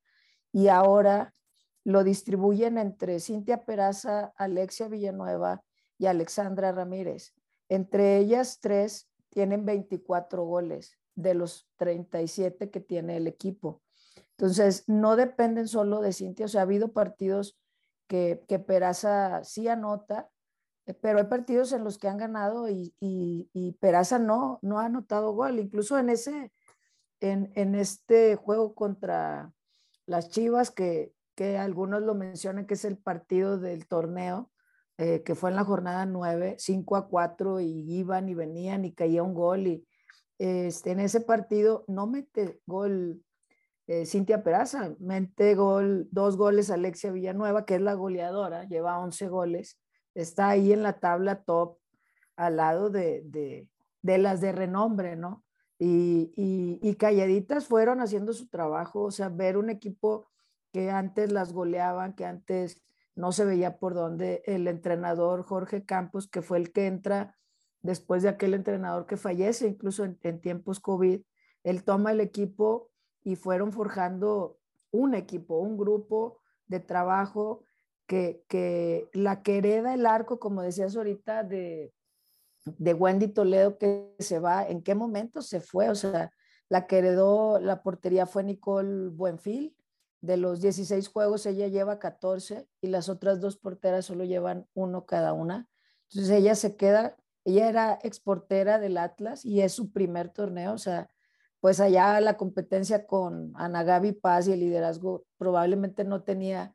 Y 0.52 0.68
ahora 0.68 1.34
lo 1.82 2.04
distribuyen 2.04 2.78
entre 2.78 3.18
Cintia 3.18 3.64
Peraza, 3.64 4.32
Alexia 4.36 4.86
Villanueva 4.86 5.64
y 5.98 6.06
Alexandra 6.06 6.72
Ramírez. 6.72 7.34
Entre 7.68 8.18
ellas 8.18 8.60
tres 8.60 9.08
tienen 9.28 9.64
24 9.64 10.44
goles 10.44 10.98
de 11.14 11.34
los 11.34 11.68
37 11.76 12.70
que 12.70 12.80
tiene 12.80 13.16
el 13.16 13.26
equipo. 13.26 13.82
Entonces, 14.38 14.84
no 14.86 15.16
dependen 15.16 15.66
solo 15.66 16.00
de 16.00 16.12
Cintia, 16.12 16.46
o 16.46 16.48
sea, 16.48 16.60
ha 16.60 16.64
habido 16.64 16.92
partidos 16.92 17.58
que, 18.06 18.44
que 18.46 18.58
Peraza 18.58 19.42
sí 19.44 19.66
anota, 19.68 20.30
eh, 20.86 20.94
pero 20.94 21.18
hay 21.18 21.24
partidos 21.24 21.72
en 21.72 21.84
los 21.84 21.98
que 21.98 22.08
han 22.08 22.18
ganado 22.18 22.68
y, 22.68 22.94
y, 23.00 23.72
Peraza 23.80 24.18
no, 24.18 24.58
no 24.62 24.78
ha 24.78 24.86
anotado 24.86 25.32
gol. 25.32 25.58
Incluso 25.58 25.98
en, 25.98 26.10
ese, 26.10 26.52
en, 27.20 27.50
en 27.54 27.74
este 27.74 28.36
juego 28.36 28.74
contra 28.74 29.52
las 30.06 30.28
Chivas, 30.28 30.70
que, 30.70 31.12
que, 31.34 31.58
algunos 31.58 32.02
lo 32.02 32.14
mencionan 32.14 32.66
que 32.66 32.74
es 32.74 32.84
el 32.84 32.98
partido 32.98 33.58
del 33.58 33.86
torneo, 33.86 34.50
eh, 34.98 35.22
que 35.22 35.34
fue 35.34 35.50
en 35.50 35.56
la 35.56 35.64
jornada 35.64 36.06
9, 36.06 36.56
5 36.58 36.96
a 36.96 37.08
4, 37.08 37.60
y 37.60 37.98
iban 37.98 38.28
y 38.28 38.34
venían 38.34 38.84
y 38.84 38.92
caía 38.92 39.22
un 39.22 39.34
gol. 39.34 39.66
Y 39.66 39.86
este, 40.38 40.92
en 40.92 41.00
ese 41.00 41.20
partido 41.20 41.84
no 41.88 42.06
mete 42.06 42.60
gol 42.66 43.22
eh, 43.86 44.06
Cintia 44.06 44.42
Peraza, 44.42 44.94
mete 44.98 45.54
gol, 45.54 46.08
dos 46.10 46.36
goles 46.36 46.70
Alexia 46.70 47.12
Villanueva, 47.12 47.64
que 47.64 47.76
es 47.76 47.80
la 47.80 47.94
goleadora, 47.94 48.64
lleva 48.64 48.98
11 48.98 49.28
goles 49.28 49.78
está 50.16 50.48
ahí 50.48 50.72
en 50.72 50.82
la 50.82 50.94
tabla 50.94 51.42
top 51.42 51.78
al 52.36 52.56
lado 52.56 52.90
de, 52.90 53.22
de, 54.02 54.18
las 54.18 54.40
de 54.40 54.52
renombre, 54.52 55.16
¿no? 55.16 55.44
Y, 55.78 56.32
y, 56.82 56.94
calladitas 56.94 57.66
fueron 57.66 58.00
haciendo 58.00 58.32
su 58.32 58.48
trabajo, 58.48 59.02
o 59.02 59.10
sea, 59.10 59.28
ver 59.28 59.58
un 59.58 59.68
equipo 59.68 60.26
que 60.72 60.90
antes 60.90 61.32
las 61.32 61.52
goleaban, 61.52 62.14
que 62.14 62.24
antes 62.24 62.82
no 63.16 63.32
se 63.32 63.44
veía 63.44 63.78
por 63.78 63.94
dónde, 63.94 64.42
el 64.46 64.68
entrenador 64.68 65.42
Jorge 65.42 65.84
Campos, 65.84 66.28
que 66.28 66.42
fue 66.42 66.58
el 66.58 66.72
que 66.72 66.86
entra 66.86 67.36
después 67.82 68.22
de 68.22 68.28
aquel 68.28 68.54
entrenador 68.54 69.06
que 69.06 69.16
fallece, 69.16 69.66
incluso 69.66 70.04
en, 70.04 70.40
tiempos 70.40 70.80
COVID, 70.80 71.22
él 71.64 71.84
toma 71.84 72.12
el 72.12 72.20
equipo 72.20 72.90
y 73.24 73.36
fueron 73.36 73.72
forjando 73.72 74.58
un 74.90 75.14
equipo, 75.14 75.58
un 75.58 75.76
grupo 75.76 76.40
de 76.66 76.80
trabajo 76.80 77.64
que, 78.06 78.44
la 79.12 79.42
que 79.42 79.58
hereda 79.58 79.94
el 79.94 80.06
arco, 80.06 80.38
como 80.38 80.62
decías 80.62 80.96
ahorita, 80.96 81.42
de, 81.42 81.92
de 82.64 82.94
Wendy 82.94 83.28
Toledo 83.28 83.78
que 83.78 84.14
se 84.18 84.38
va, 84.38 84.68
¿en 84.68 84.82
qué 84.82 84.94
momento 84.94 85.40
se 85.40 85.60
fue? 85.60 85.88
O 85.88 85.94
sea, 85.94 86.30
la 86.68 86.86
que 86.86 86.98
heredó 86.98 87.60
la 87.60 87.82
portería 87.82 88.26
fue 88.26 88.44
Nicole 88.44 89.08
Buenfil. 89.08 89.74
De 90.20 90.36
los 90.36 90.60
16 90.60 91.08
juegos 91.08 91.46
ella 91.46 91.68
lleva 91.68 91.98
14 91.98 92.68
y 92.80 92.86
las 92.88 93.08
otras 93.08 93.40
dos 93.40 93.56
porteras 93.56 94.06
solo 94.06 94.24
llevan 94.24 94.66
uno 94.74 95.06
cada 95.06 95.32
una. 95.32 95.68
Entonces 96.10 96.30
ella 96.30 96.54
se 96.54 96.76
queda, 96.76 97.16
ella 97.44 97.68
era 97.68 97.98
exportera 98.02 98.78
del 98.78 98.98
Atlas 98.98 99.44
y 99.44 99.60
es 99.60 99.72
su 99.72 99.92
primer 99.92 100.30
torneo, 100.30 100.72
o 100.72 100.78
sea, 100.78 101.10
pues 101.60 101.80
allá 101.80 102.20
la 102.20 102.36
competencia 102.36 103.06
con 103.06 103.52
Ana 103.56 103.82
Gaby 103.82 104.12
Paz 104.12 104.46
y 104.46 104.52
el 104.52 104.60
liderazgo 104.60 105.24
probablemente 105.36 106.04
no 106.04 106.22
tenía 106.22 106.74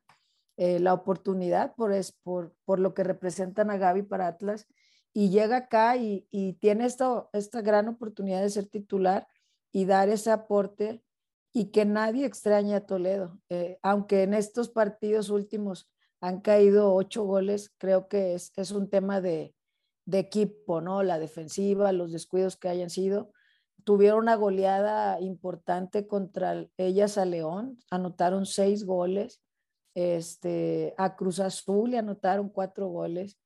eh, 0.57 0.79
la 0.79 0.93
oportunidad 0.93 1.75
por, 1.75 1.93
es, 1.93 2.11
por, 2.11 2.53
por 2.65 2.79
lo 2.79 2.93
que 2.93 3.03
representan 3.03 3.71
a 3.71 3.77
Gaby 3.77 4.03
para 4.03 4.27
Atlas 4.27 4.67
y 5.13 5.29
llega 5.29 5.57
acá 5.57 5.97
y, 5.97 6.27
y 6.29 6.53
tiene 6.53 6.85
esta, 6.85 7.27
esta 7.33 7.61
gran 7.61 7.87
oportunidad 7.87 8.41
de 8.41 8.49
ser 8.49 8.67
titular 8.67 9.27
y 9.71 9.85
dar 9.85 10.09
ese 10.09 10.31
aporte 10.31 11.01
y 11.53 11.71
que 11.71 11.85
nadie 11.85 12.25
extraña 12.25 12.77
a 12.77 12.85
Toledo. 12.85 13.39
Eh, 13.49 13.77
aunque 13.81 14.23
en 14.23 14.33
estos 14.33 14.69
partidos 14.69 15.29
últimos 15.29 15.89
han 16.21 16.41
caído 16.41 16.93
ocho 16.93 17.23
goles, 17.23 17.73
creo 17.77 18.07
que 18.07 18.35
es, 18.35 18.53
es 18.55 18.71
un 18.71 18.89
tema 18.89 19.21
de, 19.21 19.55
de, 20.05 20.19
equipo, 20.19 20.81
¿no? 20.81 21.03
La 21.03 21.19
defensiva, 21.19 21.91
los 21.91 22.11
descuidos 22.11 22.57
que 22.57 22.69
hayan 22.69 22.89
sido. 22.89 23.31
Tuvieron 23.83 24.19
una 24.19 24.35
goleada 24.35 25.19
importante 25.19 26.07
contra 26.07 26.67
ellas 26.77 27.17
a 27.17 27.25
León, 27.25 27.79
anotaron 27.89 28.45
seis 28.45 28.85
goles. 28.85 29.41
Este, 29.93 30.93
a 30.97 31.15
Cruz 31.15 31.39
Azul 31.39 31.91
le 31.91 31.97
anotaron 31.97 32.47
cuatro 32.49 32.87
goles, 32.87 33.37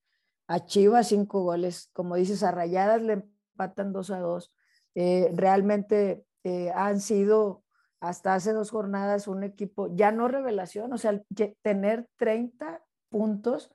a 0.47 0.65
Chivas 0.65 1.07
cinco 1.07 1.41
goles, 1.41 1.89
como 1.93 2.15
dices, 2.17 2.43
a 2.43 2.51
Rayadas 2.51 3.01
le 3.01 3.13
empatan 3.13 3.93
dos 3.93 4.11
a 4.11 4.19
dos. 4.19 4.53
Eh, 4.93 5.31
realmente 5.33 6.23
eh, 6.43 6.71
han 6.75 7.01
sido 7.01 7.64
hasta 8.07 8.33
hace 8.33 8.53
dos 8.53 8.71
jornadas 8.71 9.27
un 9.27 9.43
equipo, 9.43 9.93
ya 9.95 10.11
no 10.11 10.27
revelación, 10.27 10.93
o 10.93 10.97
sea, 10.97 11.21
tener 11.61 12.07
30 12.17 12.81
puntos 13.09 13.71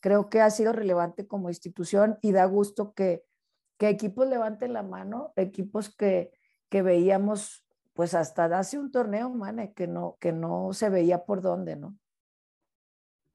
creo 0.00 0.28
que 0.28 0.40
ha 0.40 0.50
sido 0.50 0.72
relevante 0.72 1.26
como 1.26 1.48
institución 1.48 2.18
y 2.22 2.32
da 2.32 2.44
gusto 2.44 2.94
que, 2.94 3.24
que 3.78 3.88
equipos 3.88 4.28
levanten 4.28 4.72
la 4.72 4.82
mano, 4.82 5.32
equipos 5.36 5.94
que, 5.94 6.32
que 6.68 6.82
veíamos 6.82 7.64
pues 7.94 8.14
hasta 8.14 8.44
hace 8.56 8.78
un 8.78 8.92
torneo, 8.92 9.28
mane, 9.30 9.72
que 9.72 9.88
no, 9.88 10.16
que 10.20 10.32
no 10.32 10.72
se 10.72 10.88
veía 10.88 11.24
por 11.24 11.42
dónde, 11.42 11.74
¿no? 11.74 11.98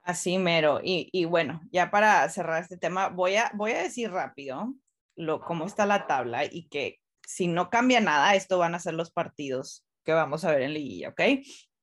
Así 0.04 0.38
mero. 0.38 0.80
Y, 0.82 1.10
y, 1.12 1.26
bueno, 1.26 1.62
ya 1.70 1.92
para 1.92 2.28
cerrar 2.30 2.62
este 2.62 2.78
tema, 2.78 3.10
voy 3.10 3.36
a, 3.36 3.52
voy 3.56 3.72
a 3.72 3.84
decir 3.84 4.10
rápido 4.10 4.74
lo, 5.16 5.42
cómo 5.42 5.66
está 5.66 5.86
la 5.86 6.08
tabla 6.08 6.46
y 6.46 6.70
que 6.70 7.02
si 7.26 7.48
no 7.48 7.70
cambia 7.70 8.00
nada, 8.00 8.36
esto 8.36 8.58
van 8.58 8.74
a 8.74 8.80
ser 8.80 8.94
los 8.94 9.12
partidos 9.12 9.86
que 10.04 10.14
vamos 10.14 10.44
a 10.46 10.52
ver 10.52 10.62
en 10.64 10.74
liguilla, 10.74 11.10
¿ok? 11.10 11.22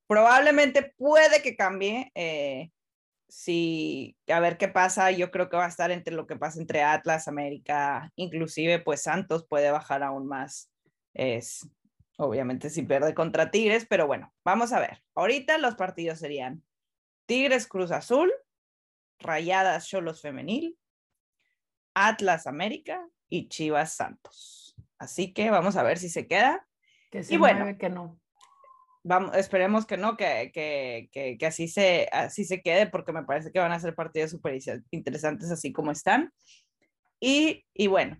Probablemente 0.06 0.94
puede 0.96 1.42
que 1.42 1.56
cambie. 1.56 2.10
Eh, 2.14 2.70
si, 3.28 4.16
a 4.28 4.40
ver 4.40 4.58
qué 4.58 4.68
pasa, 4.68 5.10
yo 5.10 5.30
creo 5.30 5.48
que 5.48 5.56
va 5.56 5.66
a 5.66 5.68
estar 5.68 5.90
entre 5.90 6.14
lo 6.14 6.26
que 6.26 6.36
pasa 6.36 6.60
entre 6.60 6.82
Atlas, 6.82 7.28
América, 7.28 8.10
inclusive 8.16 8.80
pues 8.80 9.02
Santos 9.02 9.46
puede 9.48 9.70
bajar 9.70 10.02
aún 10.02 10.26
más. 10.26 10.70
Es, 11.14 11.68
obviamente 12.16 12.70
si 12.70 12.82
pierde 12.82 13.14
contra 13.14 13.50
Tigres, 13.50 13.86
pero 13.88 14.06
bueno, 14.06 14.32
vamos 14.44 14.72
a 14.72 14.80
ver. 14.80 15.02
Ahorita 15.14 15.58
los 15.58 15.76
partidos 15.76 16.18
serían 16.18 16.62
Tigres 17.26 17.66
Cruz 17.66 17.92
Azul, 17.92 18.32
Rayadas 19.20 19.86
Cholos 19.86 20.20
Femenil, 20.20 20.76
Atlas 21.94 22.46
América 22.46 23.06
y 23.28 23.48
Chivas 23.48 23.94
Santos. 23.94 24.74
Así 24.98 25.32
que 25.32 25.50
vamos 25.50 25.76
a 25.76 25.82
ver 25.82 25.98
si 25.98 26.08
se 26.08 26.26
queda. 26.26 26.66
Que 27.10 27.22
se 27.22 27.34
y 27.34 27.36
bueno, 27.36 27.76
que 27.78 27.90
no. 27.90 28.18
Vamos, 29.02 29.34
esperemos 29.36 29.86
que 29.86 29.96
no, 29.96 30.16
que, 30.16 30.50
que, 30.52 31.08
que, 31.10 31.38
que, 31.38 31.46
así, 31.46 31.68
se, 31.68 32.08
así 32.12 32.44
se 32.44 32.60
quede, 32.60 32.86
porque 32.86 33.12
me 33.12 33.24
parece 33.24 33.50
que 33.50 33.58
van 33.58 33.72
a 33.72 33.80
ser 33.80 33.94
partidos 33.94 34.30
súper 34.30 34.58
interesantes 34.90 35.50
así 35.50 35.72
como 35.72 35.90
están. 35.90 36.32
Y, 37.18 37.64
y 37.72 37.86
bueno, 37.86 38.18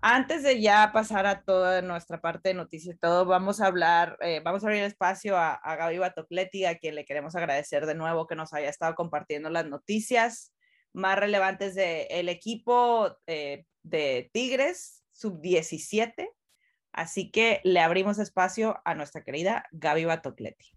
antes 0.00 0.42
de 0.42 0.60
ya 0.60 0.90
pasar 0.92 1.26
a 1.26 1.42
toda 1.42 1.82
nuestra 1.82 2.20
parte 2.20 2.50
de 2.50 2.54
noticias 2.54 2.96
y 2.96 2.98
todo, 2.98 3.24
vamos 3.26 3.60
a 3.60 3.66
hablar, 3.66 4.16
eh, 4.20 4.40
vamos 4.44 4.62
a 4.62 4.68
abrir 4.68 4.82
espacio 4.84 5.36
a, 5.36 5.54
a 5.54 5.76
Gaby 5.76 5.98
Batocleti, 5.98 6.64
a 6.64 6.78
quien 6.78 6.94
le 6.94 7.04
queremos 7.04 7.34
agradecer 7.34 7.86
de 7.86 7.94
nuevo 7.94 8.26
que 8.26 8.36
nos 8.36 8.52
haya 8.52 8.68
estado 8.68 8.94
compartiendo 8.94 9.50
las 9.50 9.66
noticias 9.66 10.52
más 10.92 11.18
relevantes 11.18 11.74
del 11.74 12.28
equipo 12.28 13.16
eh, 13.26 13.64
de 13.82 14.30
Tigres, 14.32 15.04
sub-17. 15.12 16.28
Así 16.92 17.30
que 17.30 17.60
le 17.64 17.80
abrimos 17.80 18.18
espacio 18.18 18.80
a 18.84 18.94
nuestra 18.94 19.22
querida 19.22 19.64
Gaby 19.72 20.04
Batocleti. 20.04 20.72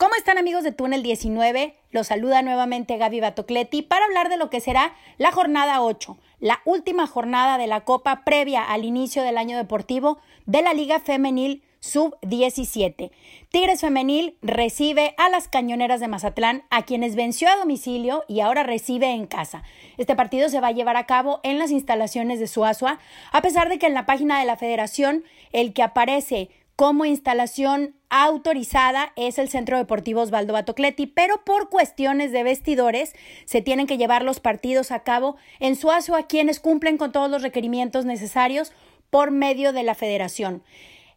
¿Cómo 0.00 0.14
están 0.14 0.38
amigos 0.38 0.64
de 0.64 0.72
Túnel 0.72 1.02
19? 1.02 1.76
Los 1.90 2.06
saluda 2.06 2.40
nuevamente 2.40 2.96
Gaby 2.96 3.20
Batocleti 3.20 3.82
para 3.82 4.06
hablar 4.06 4.30
de 4.30 4.38
lo 4.38 4.48
que 4.48 4.60
será 4.60 4.94
la 5.18 5.30
jornada 5.30 5.82
8, 5.82 6.16
la 6.38 6.62
última 6.64 7.06
jornada 7.06 7.58
de 7.58 7.66
la 7.66 7.84
Copa 7.84 8.24
previa 8.24 8.64
al 8.64 8.86
inicio 8.86 9.22
del 9.22 9.36
año 9.36 9.58
deportivo 9.58 10.18
de 10.46 10.62
la 10.62 10.72
Liga 10.72 11.00
Femenil 11.00 11.64
Sub-17. 11.80 13.10
Tigres 13.50 13.80
Femenil 13.80 14.36
recibe 14.42 15.14
a 15.16 15.28
las 15.28 15.48
Cañoneras 15.48 16.00
de 16.00 16.08
Mazatlán, 16.08 16.62
a 16.70 16.82
quienes 16.82 17.16
venció 17.16 17.48
a 17.48 17.56
domicilio 17.56 18.24
y 18.28 18.40
ahora 18.40 18.62
recibe 18.62 19.10
en 19.10 19.26
casa. 19.26 19.62
Este 19.96 20.14
partido 20.14 20.48
se 20.48 20.60
va 20.60 20.68
a 20.68 20.72
llevar 20.72 20.96
a 20.96 21.06
cabo 21.06 21.40
en 21.42 21.58
las 21.58 21.70
instalaciones 21.70 22.38
de 22.38 22.46
Suazua, 22.46 22.98
a 23.32 23.42
pesar 23.42 23.68
de 23.68 23.78
que 23.78 23.86
en 23.86 23.94
la 23.94 24.06
página 24.06 24.38
de 24.38 24.46
la 24.46 24.56
federación 24.56 25.24
el 25.52 25.72
que 25.72 25.82
aparece 25.82 26.50
como 26.76 27.04
instalación 27.04 27.94
autorizada 28.08 29.12
es 29.14 29.38
el 29.38 29.50
Centro 29.50 29.76
Deportivo 29.76 30.22
Osvaldo 30.22 30.54
Batocleti, 30.54 31.06
pero 31.06 31.44
por 31.44 31.68
cuestiones 31.68 32.32
de 32.32 32.42
vestidores 32.42 33.14
se 33.44 33.60
tienen 33.60 33.86
que 33.86 33.98
llevar 33.98 34.24
los 34.24 34.40
partidos 34.40 34.90
a 34.90 35.00
cabo 35.00 35.36
en 35.58 35.76
Suazo 35.76 36.16
a 36.16 36.26
quienes 36.26 36.58
cumplen 36.58 36.96
con 36.96 37.12
todos 37.12 37.30
los 37.30 37.42
requerimientos 37.42 38.06
necesarios 38.06 38.72
por 39.10 39.30
medio 39.30 39.74
de 39.74 39.82
la 39.82 39.94
federación. 39.94 40.62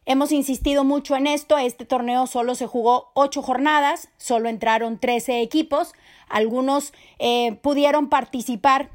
Hemos 0.05 0.33
insistido 0.33 0.83
mucho 0.83 1.15
en 1.15 1.27
esto, 1.27 1.57
este 1.57 1.85
torneo 1.85 2.27
solo 2.27 2.55
se 2.55 2.67
jugó 2.67 3.11
ocho 3.13 3.41
jornadas, 3.41 4.09
solo 4.17 4.49
entraron 4.49 4.99
13 4.99 5.41
equipos, 5.41 5.93
algunos 6.27 6.93
eh, 7.19 7.53
pudieron 7.61 8.09
participar 8.09 8.89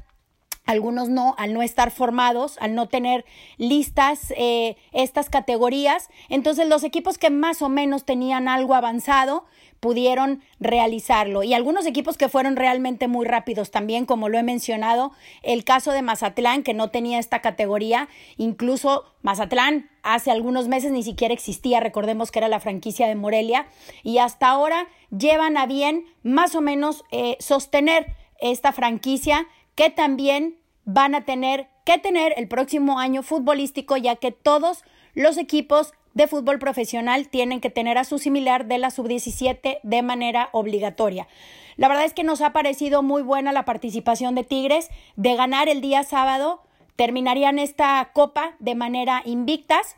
algunos 0.69 1.09
no, 1.09 1.33
al 1.39 1.55
no 1.55 1.63
estar 1.63 1.89
formados, 1.89 2.57
al 2.59 2.75
no 2.75 2.87
tener 2.87 3.25
listas 3.57 4.31
eh, 4.37 4.77
estas 4.91 5.27
categorías. 5.31 6.09
Entonces 6.29 6.69
los 6.69 6.83
equipos 6.83 7.17
que 7.17 7.31
más 7.31 7.63
o 7.63 7.69
menos 7.69 8.05
tenían 8.05 8.47
algo 8.47 8.75
avanzado 8.75 9.45
pudieron 9.79 10.43
realizarlo. 10.59 11.41
Y 11.41 11.55
algunos 11.55 11.87
equipos 11.87 12.17
que 12.17 12.29
fueron 12.29 12.55
realmente 12.55 13.07
muy 13.07 13.25
rápidos 13.25 13.71
también, 13.71 14.05
como 14.05 14.29
lo 14.29 14.37
he 14.37 14.43
mencionado, 14.43 15.11
el 15.41 15.63
caso 15.63 15.91
de 15.91 16.03
Mazatlán, 16.03 16.61
que 16.61 16.75
no 16.75 16.91
tenía 16.91 17.17
esta 17.17 17.39
categoría, 17.39 18.07
incluso 18.37 19.05
Mazatlán 19.23 19.89
hace 20.03 20.29
algunos 20.29 20.67
meses 20.67 20.91
ni 20.91 21.01
siquiera 21.01 21.33
existía, 21.33 21.79
recordemos 21.79 22.29
que 22.29 22.39
era 22.39 22.47
la 22.47 22.59
franquicia 22.59 23.07
de 23.07 23.15
Morelia, 23.15 23.65
y 24.03 24.19
hasta 24.19 24.49
ahora 24.49 24.87
llevan 25.17 25.57
a 25.57 25.65
bien 25.65 26.05
más 26.21 26.53
o 26.53 26.61
menos 26.61 27.05
eh, 27.09 27.37
sostener 27.39 28.15
esta 28.41 28.71
franquicia 28.71 29.47
que 29.79 29.89
también 29.89 30.57
van 30.83 31.15
a 31.15 31.23
tener 31.23 31.69
que 31.85 31.97
tener 31.97 32.33
el 32.35 32.49
próximo 32.49 32.99
año 32.99 33.23
futbolístico, 33.23 33.95
ya 33.95 34.17
que 34.17 34.33
todos 34.33 34.83
los 35.13 35.37
equipos 35.37 35.93
de 36.13 36.27
fútbol 36.27 36.59
profesional 36.59 37.29
tienen 37.29 37.61
que 37.61 37.69
tener 37.69 37.97
a 37.97 38.03
su 38.03 38.19
similar 38.19 38.65
de 38.65 38.77
la 38.77 38.91
sub-17 38.91 39.79
de 39.81 40.01
manera 40.01 40.49
obligatoria. 40.51 41.29
La 41.77 41.87
verdad 41.87 42.03
es 42.03 42.13
que 42.13 42.25
nos 42.25 42.41
ha 42.41 42.51
parecido 42.51 43.03
muy 43.03 43.21
buena 43.21 43.53
la 43.53 43.63
participación 43.63 44.35
de 44.35 44.43
Tigres 44.43 44.89
de 45.15 45.37
ganar 45.37 45.69
el 45.69 45.79
día 45.79 46.03
sábado. 46.03 46.61
Terminarían 46.97 47.57
esta 47.57 48.09
copa 48.11 48.55
de 48.59 48.75
manera 48.75 49.21
invictas. 49.23 49.95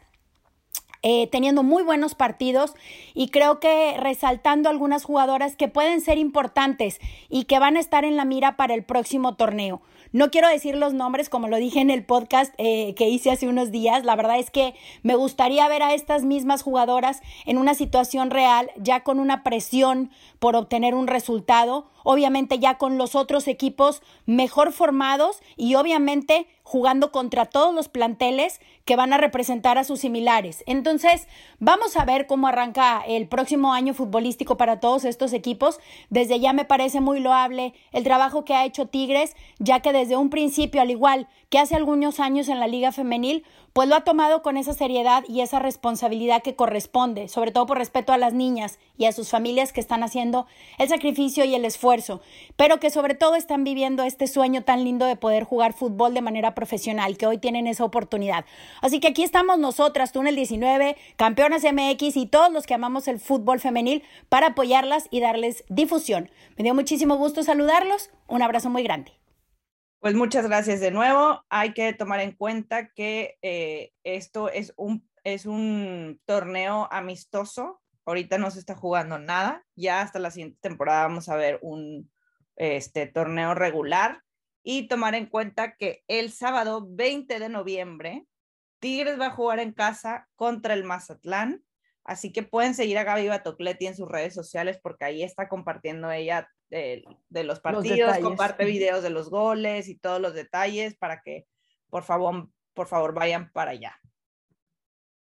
Eh, 1.03 1.27
teniendo 1.31 1.63
muy 1.63 1.81
buenos 1.81 2.13
partidos 2.13 2.75
y 3.15 3.29
creo 3.29 3.59
que 3.59 3.95
resaltando 3.97 4.69
algunas 4.69 5.03
jugadoras 5.03 5.55
que 5.55 5.67
pueden 5.67 5.99
ser 5.99 6.19
importantes 6.19 6.99
y 7.27 7.45
que 7.45 7.57
van 7.57 7.75
a 7.75 7.79
estar 7.79 8.05
en 8.05 8.17
la 8.17 8.23
mira 8.23 8.55
para 8.55 8.75
el 8.75 8.83
próximo 8.83 9.33
torneo. 9.33 9.81
No 10.13 10.29
quiero 10.29 10.49
decir 10.49 10.75
los 10.75 10.93
nombres 10.93 11.29
como 11.29 11.47
lo 11.47 11.57
dije 11.57 11.79
en 11.79 11.89
el 11.89 12.05
podcast 12.05 12.53
eh, 12.57 12.93
que 12.95 13.07
hice 13.07 13.31
hace 13.31 13.47
unos 13.47 13.71
días. 13.71 14.03
La 14.03 14.15
verdad 14.15 14.37
es 14.37 14.51
que 14.51 14.75
me 15.03 15.15
gustaría 15.15 15.67
ver 15.69 15.81
a 15.83 15.93
estas 15.93 16.23
mismas 16.23 16.61
jugadoras 16.63 17.21
en 17.45 17.57
una 17.57 17.73
situación 17.73 18.29
real, 18.29 18.69
ya 18.77 19.03
con 19.03 19.19
una 19.19 19.41
presión 19.41 20.11
por 20.37 20.55
obtener 20.55 20.95
un 20.95 21.07
resultado, 21.07 21.87
obviamente 22.03 22.59
ya 22.59 22.77
con 22.77 22.97
los 22.97 23.15
otros 23.15 23.47
equipos 23.47 24.03
mejor 24.25 24.73
formados 24.73 25.41
y 25.55 25.75
obviamente 25.75 26.45
jugando 26.63 27.11
contra 27.11 27.45
todos 27.45 27.73
los 27.73 27.87
planteles 27.87 28.59
que 28.85 28.95
van 28.95 29.13
a 29.13 29.17
representar 29.17 29.77
a 29.77 29.83
sus 29.83 29.99
similares. 29.99 30.63
Entonces, 30.67 31.27
vamos 31.59 31.97
a 31.97 32.05
ver 32.05 32.27
cómo 32.27 32.47
arranca 32.47 33.03
el 33.07 33.27
próximo 33.27 33.73
año 33.73 33.93
futbolístico 33.93 34.57
para 34.57 34.79
todos 34.79 35.05
estos 35.05 35.33
equipos. 35.33 35.79
Desde 36.09 36.39
ya 36.39 36.53
me 36.53 36.65
parece 36.65 37.01
muy 37.01 37.19
loable 37.19 37.73
el 37.91 38.03
trabajo 38.03 38.45
que 38.45 38.53
ha 38.53 38.65
hecho 38.65 38.87
Tigres, 38.87 39.35
ya 39.59 39.79
que 39.81 39.93
desde 39.93 40.17
un 40.17 40.29
principio, 40.29 40.81
al 40.81 40.91
igual 40.91 41.27
que 41.49 41.59
hace 41.59 41.75
algunos 41.75 42.19
años 42.19 42.47
en 42.47 42.59
la 42.59 42.67
Liga 42.67 42.91
Femenil, 42.91 43.43
pues 43.73 43.87
lo 43.87 43.95
ha 43.95 44.01
tomado 44.01 44.41
con 44.41 44.57
esa 44.57 44.73
seriedad 44.73 45.23
y 45.27 45.41
esa 45.41 45.59
responsabilidad 45.59 46.43
que 46.43 46.55
corresponde, 46.55 47.27
sobre 47.27 47.51
todo 47.51 47.65
por 47.65 47.77
respeto 47.77 48.11
a 48.11 48.17
las 48.17 48.33
niñas 48.33 48.79
y 48.97 49.05
a 49.05 49.11
sus 49.11 49.29
familias 49.29 49.71
que 49.71 49.79
están 49.79 50.03
haciendo 50.03 50.45
el 50.77 50.89
sacrificio 50.89 51.45
y 51.45 51.55
el 51.55 51.65
esfuerzo, 51.65 52.21
pero 52.55 52.79
que 52.79 52.89
sobre 52.89 53.15
todo 53.15 53.35
están 53.35 53.63
viviendo 53.63 54.03
este 54.03 54.27
sueño 54.27 54.63
tan 54.63 54.83
lindo 54.83 55.05
de 55.05 55.15
poder 55.15 55.43
jugar 55.43 55.73
fútbol 55.73 56.13
de 56.13 56.21
manera 56.21 56.53
profesional, 56.53 57.17
que 57.17 57.27
hoy 57.27 57.37
tienen 57.37 57.67
esa 57.67 57.85
oportunidad. 57.85 58.45
Así 58.81 58.99
que 58.99 59.09
aquí 59.09 59.23
estamos 59.23 59.57
nosotras, 59.57 60.11
Túnel 60.11 60.35
19, 60.35 60.97
Campeonas 61.15 61.63
MX 61.63 62.17
y 62.17 62.25
todos 62.25 62.51
los 62.51 62.65
que 62.65 62.73
amamos 62.73 63.07
el 63.07 63.19
fútbol 63.19 63.59
femenil 63.59 64.03
para 64.29 64.47
apoyarlas 64.47 65.07
y 65.11 65.21
darles 65.21 65.63
difusión. 65.69 66.29
Me 66.57 66.63
dio 66.63 66.73
muchísimo 66.73 67.15
gusto 67.15 67.43
saludarlos. 67.43 68.09
Un 68.27 68.41
abrazo 68.41 68.69
muy 68.69 68.83
grande. 68.83 69.20
Pues 70.01 70.15
muchas 70.15 70.47
gracias 70.47 70.79
de 70.79 70.89
nuevo. 70.89 71.45
Hay 71.49 71.73
que 71.75 71.93
tomar 71.93 72.21
en 72.21 72.31
cuenta 72.31 72.89
que 72.89 73.37
eh, 73.43 73.91
esto 74.03 74.49
es 74.49 74.73
un, 74.75 75.07
es 75.23 75.45
un 75.45 76.19
torneo 76.25 76.87
amistoso. 76.91 77.79
Ahorita 78.07 78.39
no 78.39 78.49
se 78.49 78.57
está 78.57 78.73
jugando 78.73 79.19
nada. 79.19 79.63
Ya 79.75 80.01
hasta 80.01 80.17
la 80.17 80.31
siguiente 80.31 80.57
temporada 80.59 81.03
vamos 81.03 81.29
a 81.29 81.35
ver 81.35 81.59
un 81.61 82.11
este, 82.55 83.05
torneo 83.05 83.53
regular. 83.53 84.23
Y 84.63 84.87
tomar 84.87 85.13
en 85.13 85.27
cuenta 85.27 85.75
que 85.75 86.03
el 86.07 86.31
sábado 86.31 86.83
20 86.89 87.37
de 87.37 87.49
noviembre, 87.49 88.25
Tigres 88.79 89.19
va 89.19 89.27
a 89.27 89.35
jugar 89.35 89.59
en 89.59 89.71
casa 89.71 90.27
contra 90.35 90.73
el 90.73 90.83
Mazatlán. 90.83 91.63
Así 92.03 92.31
que 92.31 92.41
pueden 92.41 92.73
seguir 92.73 92.97
a 92.97 93.03
Gaby 93.03 93.27
Batocletti 93.27 93.85
en 93.85 93.95
sus 93.95 94.09
redes 94.09 94.33
sociales 94.33 94.79
porque 94.81 95.05
ahí 95.05 95.21
está 95.21 95.47
compartiendo 95.47 96.09
ella 96.09 96.49
de, 96.71 97.43
los 97.43 97.59
partidos, 97.59 98.17
comparte 98.19 98.65
videos 98.65 99.03
de 99.03 99.09
los 99.09 99.29
goles 99.29 99.89
y 99.89 99.95
todos 99.95 100.21
los 100.21 100.33
detalles 100.33 100.95
para 100.95 101.21
que 101.21 101.45
por 101.89 102.03
favor, 102.03 102.49
por 102.73 102.87
favor 102.87 103.13
vayan 103.13 103.51
para 103.51 103.71
allá. 103.71 103.99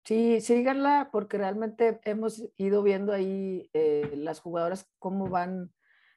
Sí, 0.04 0.42
síganla 0.42 1.10
porque 1.12 1.38
realmente 1.38 2.00
hemos 2.04 2.44
ido 2.58 2.84
viendo 2.84 3.14
ahí 3.14 3.70
eh, 3.74 4.12
las 4.16 4.40
jugadoras 4.40 4.90
cómo 5.00 5.30
van 5.30 5.72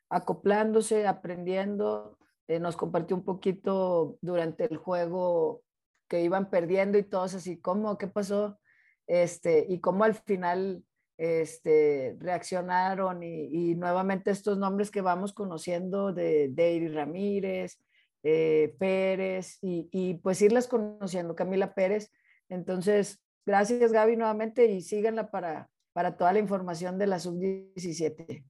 acoplándose, 0.08 1.06
aprendiendo. 1.06 2.18
Eh, 2.48 2.58
nos 2.58 2.76
compartió 2.76 3.14
un 3.14 3.24
poquito 3.24 4.18
durante 4.22 4.64
el 4.64 4.78
juego 4.78 5.62
que 6.08 6.22
iban 6.22 6.48
perdiendo 6.48 6.96
y 6.96 7.02
todos 7.02 7.34
así, 7.34 7.60
¿cómo? 7.60 7.98
¿Qué 7.98 8.08
pasó? 8.08 8.58
Este, 9.06 9.66
y 9.68 9.80
cómo 9.80 10.04
al 10.04 10.14
final 10.14 10.82
este, 11.18 12.16
reaccionaron 12.20 13.22
y, 13.22 13.74
nuevamente 13.74 14.30
estos 14.30 14.56
nombres 14.56 14.90
que 14.90 15.00
vamos 15.00 15.32
conociendo 15.32 16.12
de 16.12 16.48
Deiri 16.48 16.88
Ramírez, 16.88 17.78
eh, 18.22 18.74
Pérez 18.78 19.58
y, 19.60 20.14
pues 20.22 20.40
irlas 20.40 20.68
conociendo, 20.68 21.34
Camila 21.34 21.74
Pérez. 21.74 22.12
Entonces, 22.48 23.20
gracias 23.44 23.92
Gaby 23.92 24.16
nuevamente 24.16 24.66
y 24.66 24.80
síganla 24.80 25.30
para, 25.30 25.68
para 25.92 26.16
toda 26.16 26.32
la 26.32 26.38
información 26.38 26.98
de 26.98 27.06
la 27.08 27.18
sub-17. 27.18 28.44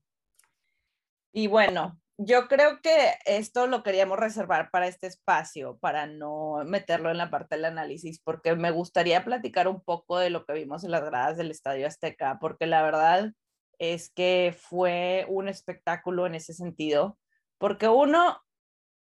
Y 1.32 1.46
bueno, 1.46 1.98
yo 2.18 2.48
creo 2.48 2.82
que 2.82 3.14
esto 3.26 3.68
lo 3.68 3.84
queríamos 3.84 4.18
reservar 4.18 4.70
para 4.72 4.88
este 4.88 5.06
espacio, 5.06 5.78
para 5.78 6.06
no 6.06 6.56
meterlo 6.66 7.12
en 7.12 7.16
la 7.16 7.30
parte 7.30 7.54
del 7.54 7.64
análisis, 7.64 8.20
porque 8.20 8.56
me 8.56 8.72
gustaría 8.72 9.24
platicar 9.24 9.68
un 9.68 9.80
poco 9.80 10.18
de 10.18 10.28
lo 10.30 10.44
que 10.44 10.52
vimos 10.54 10.82
en 10.82 10.90
las 10.90 11.04
gradas 11.04 11.36
del 11.36 11.52
Estadio 11.52 11.86
Azteca, 11.86 12.38
porque 12.40 12.66
la 12.66 12.82
verdad 12.82 13.32
es 13.78 14.10
que 14.10 14.52
fue 14.58 15.26
un 15.28 15.48
espectáculo 15.48 16.26
en 16.26 16.34
ese 16.34 16.54
sentido, 16.54 17.16
porque 17.56 17.86
uno, 17.86 18.42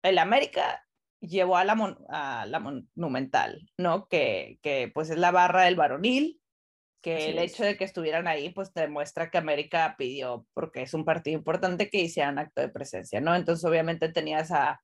el 0.03 0.17
América 0.17 0.85
llevó 1.21 1.55
a 1.55 1.63
la, 1.63 1.75
Monumental, 2.59 3.71
¿no? 3.77 4.09
Que, 4.09 4.59
que 4.61 4.91
pues 4.93 5.09
es 5.09 5.17
la 5.17 5.31
barra 5.31 5.63
del 5.63 5.77
varonil, 5.77 6.41
que 7.05 7.29
el 7.29 7.37
hecho 7.37 7.63
de 7.63 7.77
que 7.77 7.83
estuvieran 7.83 8.27
ahí, 8.27 8.49
pues 8.49 8.73
demuestra 8.73 9.29
que 9.29 9.37
América 9.37 9.93
pidió, 9.95 10.47
porque 10.55 10.81
es 10.81 10.95
un 10.95 11.05
partido 11.05 11.37
importante, 11.37 11.91
que 11.91 11.99
hicieran 11.99 12.39
acto 12.39 12.61
de 12.61 12.69
presencia, 12.69 13.21
¿no? 13.21 13.35
Entonces, 13.35 13.63
obviamente 13.63 14.09
tenías 14.09 14.51
a, 14.51 14.81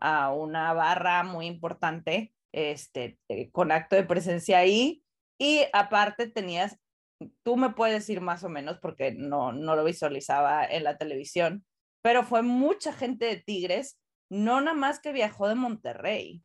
a 0.00 0.32
una 0.32 0.72
barra 0.72 1.22
muy 1.22 1.46
importante, 1.46 2.34
este, 2.52 3.20
eh, 3.28 3.52
con 3.52 3.70
acto 3.70 3.94
de 3.94 4.02
presencia 4.02 4.58
ahí, 4.58 5.04
y 5.38 5.62
aparte 5.72 6.26
tenías, 6.26 6.76
tú 7.44 7.56
me 7.56 7.70
puedes 7.70 7.94
decir 7.94 8.20
más 8.20 8.42
o 8.42 8.48
menos, 8.48 8.80
porque 8.80 9.12
no, 9.12 9.52
no 9.52 9.76
lo 9.76 9.84
visualizaba 9.84 10.64
en 10.64 10.82
la 10.82 10.98
televisión, 10.98 11.64
pero 12.02 12.24
fue 12.24 12.42
mucha 12.42 12.92
gente 12.92 13.26
de 13.26 13.36
Tigres, 13.36 13.96
no 14.28 14.60
nada 14.60 14.76
más 14.76 14.98
que 14.98 15.12
viajó 15.12 15.46
de 15.46 15.54
Monterrey, 15.54 16.42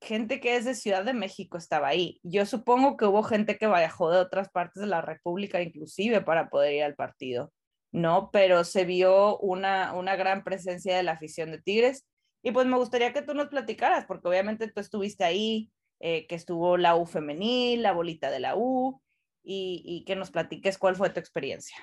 gente 0.00 0.40
que 0.40 0.56
es 0.56 0.64
de 0.64 0.74
Ciudad 0.74 1.04
de 1.04 1.12
México 1.12 1.58
estaba 1.58 1.88
ahí. 1.88 2.20
Yo 2.22 2.46
supongo 2.46 2.96
que 2.96 3.04
hubo 3.06 3.22
gente 3.22 3.58
que 3.58 3.66
viajó 3.66 4.10
de 4.10 4.18
otras 4.18 4.48
partes 4.50 4.80
de 4.80 4.86
la 4.86 5.00
República 5.00 5.60
inclusive 5.60 6.20
para 6.20 6.48
poder 6.50 6.74
ir 6.74 6.82
al 6.84 6.94
partido, 6.94 7.52
¿no? 7.92 8.30
Pero 8.32 8.64
se 8.64 8.84
vio 8.84 9.38
una, 9.38 9.92
una 9.94 10.16
gran 10.16 10.44
presencia 10.44 10.96
de 10.96 11.02
la 11.02 11.12
afición 11.12 11.50
de 11.50 11.60
Tigres 11.60 12.06
y 12.42 12.52
pues 12.52 12.66
me 12.66 12.76
gustaría 12.76 13.12
que 13.12 13.22
tú 13.22 13.34
nos 13.34 13.48
platicaras, 13.48 14.06
porque 14.06 14.28
obviamente 14.28 14.70
tú 14.70 14.80
estuviste 14.80 15.24
ahí, 15.24 15.70
eh, 16.00 16.26
que 16.28 16.36
estuvo 16.36 16.76
la 16.76 16.94
U 16.94 17.04
femenil, 17.04 17.82
la 17.82 17.92
bolita 17.92 18.30
de 18.30 18.40
la 18.40 18.56
U, 18.56 19.02
y, 19.42 19.82
y 19.84 20.04
que 20.04 20.14
nos 20.14 20.30
platiques 20.30 20.78
cuál 20.78 20.94
fue 20.94 21.10
tu 21.10 21.18
experiencia. 21.18 21.76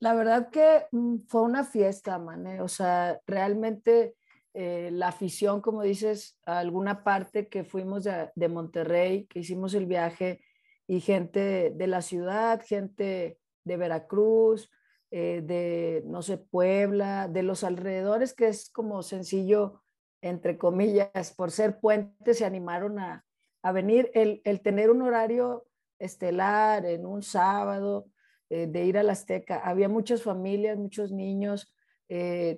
La 0.00 0.14
verdad 0.14 0.50
que 0.50 0.86
mm, 0.90 1.18
fue 1.28 1.42
una 1.42 1.64
fiesta, 1.64 2.18
man. 2.18 2.60
O 2.60 2.68
sea, 2.68 3.20
realmente 3.26 4.16
eh, 4.54 4.90
la 4.92 5.08
afición, 5.08 5.62
como 5.62 5.82
dices, 5.82 6.38
a 6.44 6.58
alguna 6.58 7.04
parte 7.04 7.48
que 7.48 7.64
fuimos 7.64 8.04
de, 8.04 8.48
Monterrey, 8.48 9.26
que 9.26 9.40
hicimos 9.40 9.72
el 9.72 9.86
viaje, 9.86 10.42
y 10.86 11.00
gente 11.00 11.70
de, 11.74 11.86
la 11.86 12.02
ciudad, 12.02 12.60
gente 12.62 13.38
de 13.64 13.76
Veracruz, 13.78 14.70
eh, 15.10 15.40
de, 15.42 16.02
no 16.06 16.20
sé, 16.20 16.36
Puebla, 16.36 17.28
de 17.28 17.42
los 17.42 17.64
alrededores, 17.64 18.34
que 18.34 18.48
es 18.48 18.68
como 18.70 19.02
sencillo, 19.02 19.82
entre 20.20 20.58
comillas, 20.58 21.32
por 21.34 21.50
ser 21.50 21.80
puentes, 21.80 22.38
se 22.38 22.44
animaron 22.44 22.98
a, 22.98 23.24
venir. 23.72 24.10
El, 24.12 24.42
tener 24.60 24.90
un 24.90 25.00
horario 25.00 25.66
estelar 25.98 26.84
en 26.84 27.06
un 27.06 27.22
sábado, 27.22 28.06
eh, 28.50 28.66
de 28.66 28.84
ir 28.84 28.98
a 28.98 29.02
la 29.02 29.12
Azteca, 29.12 29.60
había 29.64 29.88
muchas 29.88 30.22
familias, 30.22 30.76
muchos 30.76 31.10
niños, 31.10 31.72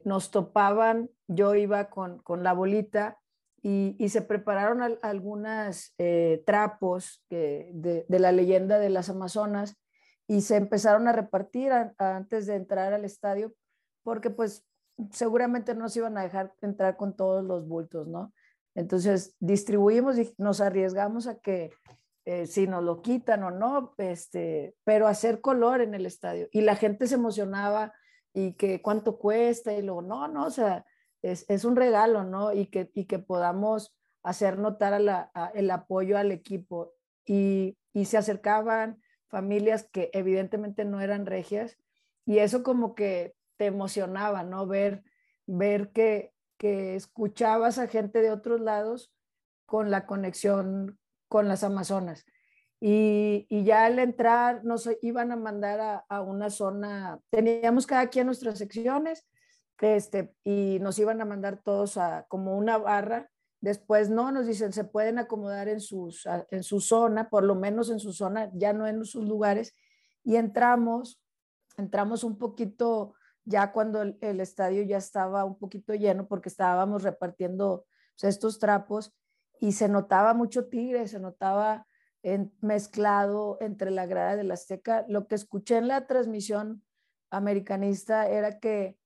nos 0.04 0.30
topaban 0.30 1.10
yo 1.28 1.54
iba 1.54 1.90
con, 1.90 2.22
la 2.42 2.52
bolita 2.52 3.18
y, 3.62 3.96
se 4.08 4.22
prepararon 4.22 4.98
algunas 5.02 5.94
eh, 5.98 6.42
trapos 6.44 7.24
de, 7.30 8.04
la 8.08 8.32
leyenda 8.32 8.78
de 8.78 8.90
las 8.90 9.08
Amazonas 9.08 9.76
y 10.26 10.42
se 10.42 10.56
empezaron 10.56 11.08
a 11.08 11.12
repartir 11.12 11.72
antes 11.72 12.46
de 12.46 12.56
entrar 12.56 12.92
al 12.92 13.04
estadio 13.04 13.54
porque 14.02 14.30
pues 14.30 14.66
seguramente 15.10 15.74
no 15.74 15.88
se 15.88 16.00
iban 16.00 16.18
a 16.18 16.22
dejar 16.22 16.54
entrar 16.60 16.96
con 16.96 17.16
todos 17.16 17.42
los 17.42 17.66
bultos, 17.66 18.06
¿no? 18.06 18.32
Entonces 18.74 19.34
distribuimos 19.40 20.18
y 20.18 20.34
nos 20.36 20.60
arriesgamos 20.60 21.26
a 21.26 21.38
que 21.38 21.70
eh, 22.26 22.46
si 22.46 22.66
nos 22.66 22.82
lo 22.82 23.02
quitan 23.02 23.42
o 23.44 23.50
no, 23.50 23.94
este, 23.98 24.74
pero 24.84 25.06
hacer 25.06 25.40
color 25.40 25.80
en 25.80 25.94
el 25.94 26.06
estadio. 26.06 26.48
Y 26.52 26.62
la 26.62 26.76
gente 26.76 27.06
se 27.06 27.14
emocionaba 27.14 27.92
y 28.34 28.54
que 28.54 28.82
cuánto 28.82 29.16
cuesta 29.16 29.72
y 29.72 29.80
luego, 29.80 30.02
no, 30.02 30.28
no, 30.28 30.46
o 30.46 30.50
sea, 30.50 30.84
es, 31.22 31.64
un 31.64 31.76
regalo, 31.76 32.24
¿no? 32.24 32.52
Y 32.52 32.66
que, 32.66 32.90
y 32.92 33.06
que 33.06 33.18
podamos 33.18 33.94
hacer 34.22 34.58
notar 34.58 35.00
el 35.54 35.70
apoyo 35.70 36.18
al 36.18 36.32
equipo. 36.32 36.92
Y, 37.24 37.78
se 38.04 38.18
acercaban 38.18 39.00
familias 39.28 39.88
que 39.90 40.10
evidentemente 40.12 40.84
no 40.84 41.00
eran 41.00 41.26
regias 41.26 41.78
y 42.26 42.38
eso 42.38 42.64
como 42.64 42.96
que 42.96 43.36
te 43.56 43.66
emocionaba, 43.66 44.42
¿no? 44.42 44.66
Ver, 44.66 45.04
ver 45.46 45.92
que, 45.92 46.32
que 46.58 46.96
escuchabas 46.96 47.78
a 47.78 47.86
gente 47.86 48.20
de 48.20 48.32
otros 48.32 48.60
lados 48.60 49.12
con 49.64 49.92
la 49.92 50.06
conexión 50.06 50.98
con 51.28 51.46
las 51.46 51.62
Amazonas. 51.62 52.26
Y, 52.80 53.46
ya 53.64 53.86
al 53.86 53.98
entrar 53.98 54.64
nos 54.64 54.88
iban 55.00 55.32
a 55.32 55.36
mandar 55.36 56.04
a, 56.08 56.20
una 56.20 56.50
zona, 56.50 57.18
teníamos 57.30 57.86
cada 57.86 58.08
quien 58.08 58.26
nuestras 58.26 58.58
secciones 58.58 59.26
este, 59.80 60.34
y 60.44 60.78
nos 60.80 60.98
iban 60.98 61.20
a 61.20 61.24
mandar 61.24 61.60
todos 61.62 61.96
a 61.96 62.26
como 62.28 62.56
una 62.56 62.78
barra. 62.78 63.30
Después 63.60 64.10
no, 64.10 64.30
nos 64.32 64.46
dicen, 64.46 64.72
se 64.72 64.84
pueden 64.84 65.18
acomodar 65.18 65.68
en, 65.68 65.80
sus, 65.80 66.28
en 66.50 66.62
su 66.62 66.80
zona, 66.80 67.30
por 67.30 67.44
lo 67.44 67.54
menos 67.54 67.90
en 67.90 68.00
su 68.00 68.12
zona, 68.12 68.50
ya 68.54 68.72
no 68.72 68.86
en 68.86 69.04
sus 69.04 69.26
lugares. 69.26 69.74
Y 70.22 70.36
entramos, 70.36 71.22
entramos 71.76 72.24
un 72.24 72.38
poquito 72.38 73.14
ya 73.44 73.72
cuando 73.72 74.02
el, 74.02 74.40
estadio 74.40 74.82
ya 74.82 74.96
estaba 74.96 75.44
un 75.44 75.58
poquito 75.58 75.94
lleno 75.94 76.26
porque 76.26 76.48
estábamos 76.48 77.02
repartiendo 77.02 77.84
pues, 78.18 78.34
estos 78.34 78.58
trapos 78.58 79.14
y 79.60 79.72
se 79.72 79.88
notaba 79.88 80.34
mucho 80.34 80.66
tigre, 80.66 81.06
se 81.08 81.20
notaba 81.20 81.86
mezclado 82.60 83.58
entre 83.60 83.90
la 83.90 84.06
grada 84.06 84.36
de 84.36 84.44
la 84.44 84.54
Azteca. 84.54 85.04
Lo 85.08 85.26
que 85.26 85.34
escuché 85.34 85.76
en 85.76 85.88
la 85.88 86.06
transmisión 86.06 86.82
americanista 87.30 88.28
era 88.28 88.58
que 88.60 88.98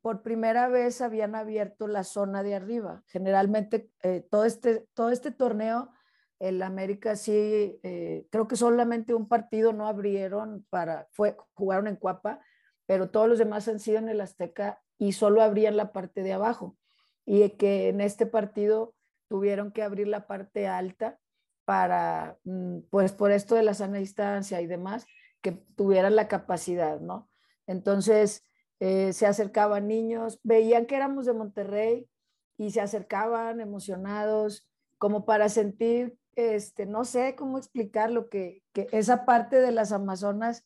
por 0.00 0.22
primera 0.22 0.68
vez 0.68 1.00
habían 1.00 1.34
abierto 1.34 1.86
la 1.86 2.04
zona 2.04 2.42
de 2.42 2.54
arriba. 2.54 3.02
Generalmente 3.06 3.90
eh, 4.02 4.26
todo, 4.30 4.44
este, 4.44 4.86
todo 4.94 5.10
este 5.10 5.30
torneo, 5.30 5.90
el 6.38 6.60
América 6.62 7.14
sí, 7.14 7.78
eh, 7.82 8.26
creo 8.30 8.48
que 8.48 8.56
solamente 8.56 9.14
un 9.14 9.28
partido 9.28 9.72
no 9.72 9.86
abrieron 9.86 10.66
para, 10.70 11.08
fue, 11.12 11.36
jugaron 11.54 11.86
en 11.86 11.96
Cuapa, 11.96 12.40
pero 12.86 13.10
todos 13.10 13.28
los 13.28 13.38
demás 13.38 13.68
han 13.68 13.78
sido 13.78 13.98
en 13.98 14.08
el 14.08 14.20
Azteca 14.20 14.82
y 14.98 15.12
solo 15.12 15.40
abrían 15.40 15.76
la 15.76 15.92
parte 15.92 16.22
de 16.22 16.32
abajo. 16.32 16.76
Y 17.24 17.48
que 17.50 17.88
en 17.88 18.00
este 18.00 18.26
partido 18.26 18.94
tuvieron 19.28 19.70
que 19.70 19.82
abrir 19.82 20.08
la 20.08 20.26
parte 20.26 20.66
alta 20.66 21.20
para, 21.64 22.38
mm, 22.44 22.80
pues 22.90 23.12
por 23.12 23.30
esto 23.30 23.54
de 23.54 23.62
la 23.62 23.74
sana 23.74 23.98
distancia 23.98 24.60
y 24.60 24.66
demás, 24.66 25.06
que 25.40 25.52
tuvieran 25.52 26.16
la 26.16 26.28
capacidad, 26.28 27.00
¿no? 27.00 27.28
Entonces, 27.66 28.46
eh, 28.80 29.12
se 29.12 29.26
acercaban 29.26 29.88
niños, 29.88 30.40
veían 30.42 30.86
que 30.86 30.96
éramos 30.96 31.26
de 31.26 31.34
Monterrey 31.34 32.08
y 32.56 32.70
se 32.70 32.80
acercaban 32.80 33.60
emocionados, 33.60 34.68
como 34.98 35.24
para 35.24 35.48
sentir, 35.48 36.16
este, 36.36 36.86
no 36.86 37.04
sé 37.04 37.34
cómo 37.36 37.58
explicar 37.58 38.10
lo 38.10 38.28
que, 38.28 38.62
que 38.72 38.88
esa 38.92 39.24
parte 39.24 39.60
de 39.60 39.72
las 39.72 39.92
Amazonas 39.92 40.64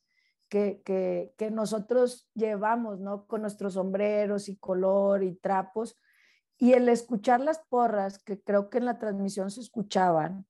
que, 0.49 0.83
que, 0.85 1.33
que, 1.37 1.51
nosotros 1.51 2.29
llevamos, 2.35 3.01
¿no? 3.01 3.27
Con 3.27 3.43
nuestros 3.43 3.75
sombreros 3.75 4.49
y 4.49 4.57
color 4.57 5.25
y 5.25 5.35
trapos. 5.35 5.99
Y 6.59 6.73
el 6.73 6.89
escuchar 6.89 7.41
las 7.41 7.59
porras, 7.69 8.19
que 8.23 8.41
creo 8.41 8.71
que 8.71 8.79
en 8.79 8.85
la 8.85 8.99
transmisión 8.99 9.51
se 9.51 9.61
escuchaban, 9.61 10.47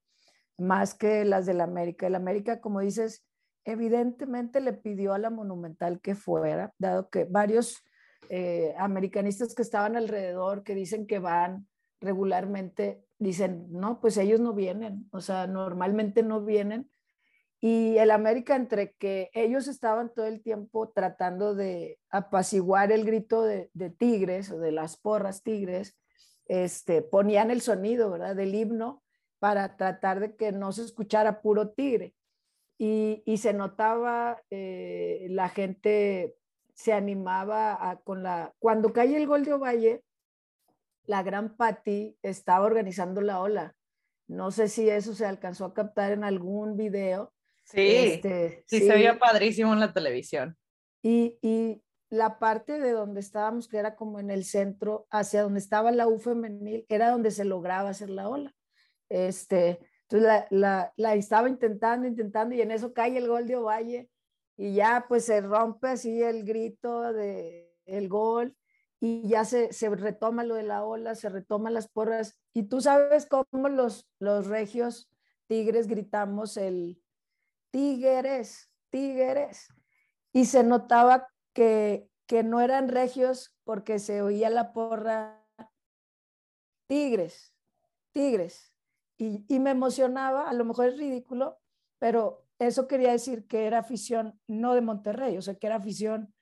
más 0.59 0.95
que 0.95 1.25
las 1.25 1.47
del 1.47 1.61
América. 1.61 2.07
El 2.07 2.15
América, 2.15 2.61
como 2.61 2.81
dices, 2.81 3.25
evidentemente 3.65 4.61
le 4.61 4.73
pidió 4.73 5.13
a 5.13 5.19
la 5.19 5.31
Monumental 5.31 6.01
que 6.01 6.15
fuera, 6.15 6.73
dado 6.79 7.11
que 7.11 7.25
varios 7.25 7.83
eh, 8.29 8.75
americanistas 8.79 9.55
que 9.55 9.63
estaban 9.63 9.97
alrededor, 9.97 10.63
que 10.63 10.75
dicen 10.75 11.07
que 11.07 11.19
van 11.19 11.67
regularmente, 12.01 13.05
dicen, 13.19 13.67
no, 13.71 14.01
pues 14.01 14.17
ellos 14.17 14.41
no 14.41 14.53
vienen, 14.53 15.09
o 15.11 15.21
sea, 15.21 15.47
normalmente 15.47 16.23
no 16.23 16.45
vienen. 16.45 16.91
Y 17.61 17.97
el 17.99 18.11
América, 18.11 18.55
entre 18.55 18.93
que 18.93 19.31
ellos 19.33 19.67
estaban 19.67 20.13
todo 20.15 20.27
el 20.27 20.43
tiempo 20.43 20.91
tratando 20.91 21.55
de 21.55 21.99
apaciguar 22.11 22.93
el 22.93 23.05
grito 23.05 23.43
de, 23.43 23.71
de 23.73 23.91
tigres 23.91 24.51
o 24.51 24.59
de 24.59 24.73
las 24.73 24.97
porras 24.97 25.43
tigres, 25.43 25.99
este, 26.47 27.03
ponían 27.03 27.51
el 27.51 27.63
sonido, 27.63 28.11
¿verdad? 28.11 28.37
Del 28.37 28.55
himno 28.55 29.03
para 29.47 29.77
tratar 29.77 30.19
de 30.19 30.35
que 30.35 30.51
no 30.51 30.73
se 30.73 30.83
escuchara 30.83 31.41
puro 31.41 31.69
tigre 31.69 32.17
y, 32.81 33.23
se 33.37 33.53
notaba, 33.53 34.43
eh, 34.51 35.29
la 35.31 35.49
gente 35.51 36.35
se 36.75 36.93
animaba 36.93 38.01
con 38.03 38.25
la... 38.25 38.53
Cuando 38.59 38.93
cae 38.93 39.17
el 39.17 39.29
gol 39.29 39.45
de 39.45 39.53
Ovalle, 39.53 40.03
la 41.05 41.23
gran 41.23 41.57
Patti 41.57 42.19
estaba 42.23 42.67
organizando 42.67 43.21
la 43.21 43.41
ola. 43.41 43.77
No 44.27 44.51
sé 44.51 44.67
si 44.67 44.91
eso 44.91 45.15
se 45.15 45.27
alcanzó 45.27 45.65
a 45.65 45.75
captar 45.75 46.11
en 46.11 46.25
algún 46.25 46.77
video. 46.77 47.33
Sí, 47.63 47.87
este, 47.87 48.65
sí, 48.67 48.81
se 48.81 48.89
veía 48.89 49.17
padrísimo 49.17 49.75
en 49.75 49.79
la 49.79 49.93
televisión. 49.93 50.57
Y, 51.05 51.39
y, 51.41 51.85
la 52.09 52.41
parte 52.41 52.81
de 52.81 52.91
donde 52.91 53.21
estábamos, 53.21 53.69
que 53.69 53.79
era 53.79 53.95
como 53.95 54.19
en 54.19 54.33
el 54.33 54.45
centro, 54.45 55.07
hacia 55.09 55.45
donde 55.45 55.61
estaba 55.61 55.93
la 55.93 56.09
U 56.09 56.19
femenil, 56.19 56.85
era 56.89 57.11
donde 57.11 57.31
se 57.31 57.45
lograba 57.45 57.91
hacer 57.91 58.11
la 58.11 58.29
ola. 58.29 58.56
Este, 59.09 59.81
entonces 60.09 60.47
la, 60.51 60.93
la, 60.97 61.15
estaba 61.15 61.49
intentando, 61.49 62.07
intentando 62.07 62.55
y 62.55 62.61
en 62.61 62.71
eso 62.71 62.93
cae 62.93 63.17
el 63.17 63.27
gol 63.27 63.47
de 63.47 63.57
Ovalle 63.57 64.09
y 64.57 64.75
ya 64.75 65.07
pues 65.09 65.25
se 65.25 65.41
rompe 65.41 65.89
así 65.89 66.23
el 66.23 66.45
grito 66.45 67.13
de 67.13 67.75
el 67.87 68.09
gol 68.09 68.57
y 69.01 69.29
ya 69.29 69.45
se, 69.45 69.73
se 69.73 69.89
retoma 69.91 70.45
lo 70.45 70.55
de 70.55 70.63
la 70.63 70.85
ola, 70.85 71.15
se 71.15 71.29
retoman 71.29 71.75
las 71.75 71.89
porras 71.89 72.41
y 72.53 72.65
tú 72.65 72.81
sabes 72.81 73.27
cómo 73.27 73.69
los, 73.69 74.09
los 74.19 74.47
regios 74.47 75.11
tigres 75.49 75.87
gritamos 75.87 76.57
el 76.57 77.03
tigres, 77.71 78.71
tigres 78.91 79.69
y 80.33 80.47
se 80.47 80.63
notaba 80.63 81.29
que, 81.53 82.09
que 82.27 82.43
no 82.43 82.61
eran 82.61 82.89
regios 82.89 83.55
porque 83.65 83.99
se 83.99 84.23
oía 84.23 84.51
la 84.51 84.73
porra 84.73 85.45
tigres, 86.87 87.53
tigres 88.13 88.76
y, 89.19 89.59
me 89.61 89.71
emocionaba, 89.71 90.49
a 90.49 90.53
lo 90.53 90.65
mejor 90.65 90.89
es 90.89 90.99
ridículo, 90.99 91.59
pero 91.99 92.45
eso 92.59 92.87
quería 92.87 93.13
decir 93.13 93.47
que 93.47 93.67
era 93.67 93.79
afición 93.79 94.39
no 94.47 94.75
de 94.75 94.81
Monterrey, 94.81 95.37
o 95.39 95.43
sea, 95.43 95.55
que 95.55 95.67
era 95.67 95.77
afición 95.77 96.35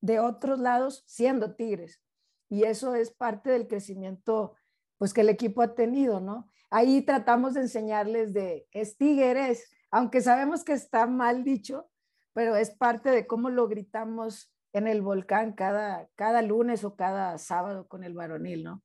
de 0.00 0.20
otros 0.20 0.58
lados 0.58 1.04
siendo 1.06 1.54
Tigres. 1.54 2.02
Y 2.50 2.64
eso 2.64 2.94
es 2.94 3.10
parte 3.10 3.50
del 3.50 3.66
crecimiento 3.66 4.54
pues 4.98 5.14
que 5.14 5.20
el 5.20 5.28
equipo 5.28 5.62
ha 5.62 5.74
tenido, 5.74 6.20
¿no? 6.20 6.48
Ahí 6.70 7.02
tratamos 7.02 7.54
de 7.54 7.62
enseñarles 7.62 8.32
de 8.32 8.66
es 8.72 8.96
Tigres, 8.96 9.70
aunque 9.90 10.20
sabemos 10.20 10.64
que 10.64 10.72
está 10.72 11.06
mal 11.06 11.44
dicho, 11.44 11.88
pero 12.34 12.56
es 12.56 12.70
parte 12.70 13.10
de 13.10 13.26
cómo 13.26 13.48
lo 13.48 13.68
gritamos 13.68 14.52
en 14.72 14.86
el 14.86 15.00
volcán 15.02 15.52
cada, 15.52 16.08
cada 16.14 16.42
lunes 16.42 16.84
o 16.84 16.94
cada 16.94 17.38
sábado 17.38 17.88
con 17.88 18.04
el 18.04 18.14
varonil, 18.14 18.64
¿no? 18.64 18.82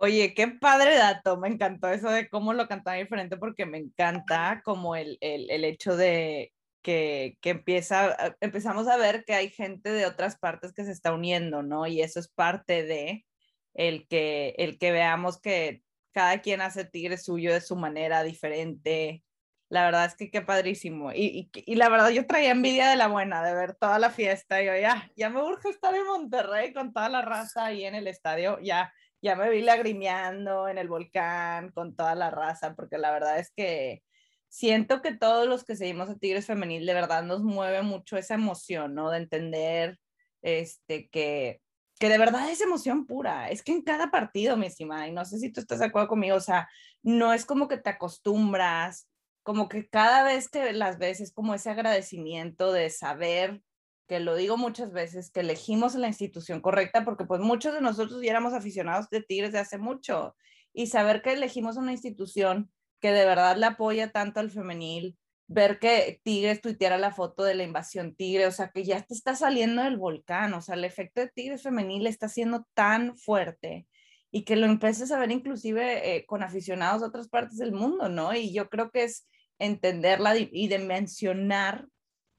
Oye, 0.00 0.32
qué 0.34 0.46
padre 0.46 0.96
dato, 0.96 1.38
me 1.38 1.48
encantó 1.48 1.88
eso 1.88 2.08
de 2.10 2.28
cómo 2.28 2.52
lo 2.52 2.68
cantaba 2.68 2.96
diferente 2.96 3.36
porque 3.36 3.66
me 3.66 3.78
encanta 3.78 4.62
como 4.64 4.94
el, 4.94 5.18
el, 5.20 5.64
hecho 5.64 5.96
de 5.96 6.52
que, 6.82 7.36
que, 7.40 7.50
empieza, 7.50 8.14
ah, 8.18 8.36
empezamos 8.40 8.86
a 8.86 8.96
ver 8.96 9.24
que 9.24 9.34
hay 9.34 9.50
gente 9.50 9.90
de 9.90 10.06
otras 10.06 10.38
partes 10.38 10.72
que 10.72 10.84
se 10.84 10.92
está 10.92 11.12
uniendo, 11.12 11.64
¿no? 11.64 11.86
Y 11.88 12.00
eso 12.00 12.20
es 12.20 12.28
parte 12.28 12.84
de 12.84 13.26
el 13.74 14.06
que, 14.08 14.54
el 14.58 14.78
que 14.78 14.92
veamos 14.92 15.40
que 15.40 15.82
cada 16.12 16.40
quien 16.42 16.60
hace 16.60 16.84
tigre 16.84 17.16
suyo 17.18 17.52
de 17.52 17.60
su 17.60 17.76
manera 17.76 18.22
diferente. 18.22 19.24
La 19.68 19.84
verdad 19.84 20.06
es 20.06 20.16
que 20.16 20.30
qué 20.30 20.42
padrísimo. 20.42 21.12
Y, 21.12 21.50
y, 21.54 21.72
y, 21.72 21.74
la 21.76 21.88
verdad 21.88 22.10
yo 22.10 22.26
traía 22.26 22.52
envidia 22.52 22.88
de 22.88 22.96
la 22.96 23.08
buena 23.08 23.44
de 23.44 23.54
ver 23.54 23.74
toda 23.74 23.98
la 23.98 24.10
fiesta. 24.10 24.62
Y 24.62 24.66
yo 24.66 24.76
ya, 24.76 25.10
ya 25.16 25.28
me 25.30 25.42
urge 25.42 25.70
estar 25.70 25.94
en 25.94 26.06
Monterrey 26.06 26.72
con 26.72 26.92
toda 26.92 27.08
la 27.08 27.22
raza 27.22 27.66
ahí 27.66 27.84
en 27.84 27.94
el 27.94 28.06
estadio. 28.08 28.58
Ya, 28.60 28.92
ya 29.20 29.36
me 29.36 29.50
vi 29.50 29.62
lagrimeando 29.62 30.68
en 30.68 30.78
el 30.78 30.88
volcán 30.88 31.70
con 31.72 31.94
toda 31.96 32.14
la 32.14 32.30
raza, 32.30 32.74
porque 32.74 32.98
la 32.98 33.10
verdad 33.10 33.38
es 33.38 33.50
que 33.54 34.02
siento 34.48 35.02
que 35.02 35.14
todos 35.14 35.46
los 35.46 35.64
que 35.64 35.76
seguimos 35.76 36.08
a 36.08 36.16
Tigres 36.16 36.46
Femenil 36.46 36.86
de 36.86 36.94
verdad 36.94 37.22
nos 37.22 37.42
mueve 37.42 37.82
mucho 37.82 38.16
esa 38.16 38.34
emoción, 38.34 38.94
¿no? 38.94 39.10
De 39.10 39.18
entender 39.18 39.98
este, 40.42 41.08
que, 41.08 41.60
que 41.98 42.08
de 42.08 42.18
verdad 42.18 42.50
es 42.50 42.60
emoción 42.60 43.06
pura. 43.06 43.50
Es 43.50 43.62
que 43.62 43.72
en 43.72 43.82
cada 43.82 44.10
partido, 44.10 44.56
mi 44.56 44.66
estimada, 44.66 45.08
y 45.08 45.12
no 45.12 45.24
sé 45.24 45.38
si 45.38 45.52
tú 45.52 45.60
estás 45.60 45.80
de 45.80 45.86
acuerdo 45.86 46.08
conmigo, 46.08 46.36
o 46.36 46.40
sea, 46.40 46.68
no 47.02 47.32
es 47.32 47.44
como 47.44 47.68
que 47.68 47.78
te 47.78 47.90
acostumbras, 47.90 49.08
como 49.42 49.68
que 49.68 49.88
cada 49.88 50.22
vez 50.24 50.48
que 50.48 50.72
las 50.72 50.98
ves 50.98 51.20
es 51.20 51.32
como 51.32 51.54
ese 51.54 51.70
agradecimiento 51.70 52.72
de 52.72 52.90
saber, 52.90 53.62
que 54.08 54.20
lo 54.20 54.34
digo 54.34 54.56
muchas 54.56 54.92
veces, 54.92 55.30
que 55.30 55.40
elegimos 55.40 55.94
la 55.94 56.08
institución 56.08 56.60
correcta, 56.60 57.04
porque 57.04 57.26
pues 57.26 57.40
muchos 57.40 57.74
de 57.74 57.82
nosotros 57.82 58.22
ya 58.22 58.30
éramos 58.30 58.54
aficionados 58.54 59.08
de 59.10 59.22
Tigres 59.22 59.52
de 59.52 59.58
hace 59.58 59.78
mucho, 59.78 60.34
y 60.72 60.86
saber 60.86 61.22
que 61.22 61.32
elegimos 61.32 61.76
una 61.76 61.92
institución 61.92 62.70
que 63.00 63.12
de 63.12 63.26
verdad 63.26 63.56
le 63.56 63.66
apoya 63.66 64.10
tanto 64.10 64.40
al 64.40 64.50
femenil, 64.50 65.16
ver 65.46 65.78
que 65.78 66.20
Tigres 66.24 66.60
tuiteara 66.60 66.98
la 66.98 67.12
foto 67.12 67.44
de 67.44 67.54
la 67.54 67.64
invasión 67.64 68.14
Tigre, 68.14 68.46
o 68.46 68.50
sea, 68.50 68.70
que 68.70 68.84
ya 68.84 69.02
te 69.02 69.14
está 69.14 69.34
saliendo 69.36 69.82
del 69.82 69.98
volcán, 69.98 70.54
o 70.54 70.62
sea, 70.62 70.74
el 70.74 70.84
efecto 70.84 71.20
de 71.20 71.28
Tigres 71.28 71.62
femenil 71.62 72.06
está 72.06 72.28
siendo 72.28 72.66
tan 72.74 73.16
fuerte 73.16 73.86
y 74.30 74.44
que 74.44 74.56
lo 74.56 74.66
empieces 74.66 75.10
a 75.12 75.18
ver 75.18 75.30
inclusive 75.30 76.16
eh, 76.16 76.26
con 76.26 76.42
aficionados 76.42 77.00
de 77.02 77.08
otras 77.08 77.28
partes 77.28 77.58
del 77.58 77.72
mundo, 77.72 78.08
¿no? 78.08 78.34
Y 78.34 78.52
yo 78.52 78.68
creo 78.68 78.90
que 78.90 79.04
es 79.04 79.26
entenderla 79.58 80.36
y 80.36 80.68
de 80.68 80.78
mencionar 80.78 81.88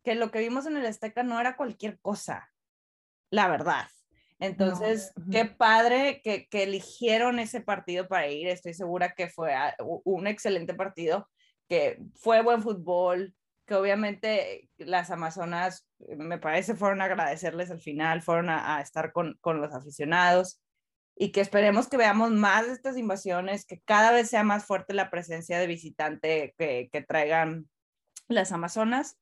que 0.03 0.15
lo 0.15 0.31
que 0.31 0.39
vimos 0.39 0.65
en 0.65 0.77
el 0.77 0.85
Azteca 0.85 1.23
no 1.23 1.39
era 1.39 1.55
cualquier 1.55 1.99
cosa, 1.99 2.51
la 3.29 3.47
verdad. 3.47 3.87
Entonces, 4.39 5.11
qué 5.31 5.45
padre 5.45 6.21
que, 6.23 6.47
que, 6.47 6.63
eligieron 6.63 7.39
ese 7.39 7.59
partido 7.59 8.07
para 8.07 8.27
ir. 8.27 8.47
Estoy 8.47 8.73
segura 8.73 9.13
que 9.13 9.27
fue 9.27 9.53
un 10.05 10.27
excelente 10.27 10.73
partido 10.73 11.27
que 11.69 12.01
fue 12.15 12.41
buen 12.41 12.61
fútbol, 12.61 13.35
que 13.65 13.75
obviamente 13.75 14.69
las 14.77 15.11
Amazonas, 15.11 15.87
me 16.17 16.39
parece, 16.39 16.75
fueron 16.75 17.01
a 17.01 17.05
agradecerles 17.05 17.69
al 17.69 17.79
final, 17.79 18.23
fueron 18.23 18.49
a, 18.49 18.81
estar 18.81 19.11
con, 19.11 19.37
con, 19.41 19.61
los 19.61 19.73
aficionados 19.73 20.59
y 21.15 21.31
que 21.31 21.41
esperemos 21.41 21.87
que 21.87 21.97
veamos 21.97 22.31
más 22.31 22.65
de 22.65 22.73
estas 22.73 22.97
invasiones, 22.97 23.65
que 23.65 23.79
cada 23.81 24.11
vez 24.11 24.29
sea 24.29 24.43
más 24.43 24.65
fuerte 24.65 24.95
la 24.95 25.11
presencia 25.11 25.59
de 25.59 25.67
visitante 25.67 26.55
que, 26.57 26.89
que 26.91 27.01
traigan 27.01 27.69
las 28.27 28.51
Amazonas. 28.51 29.19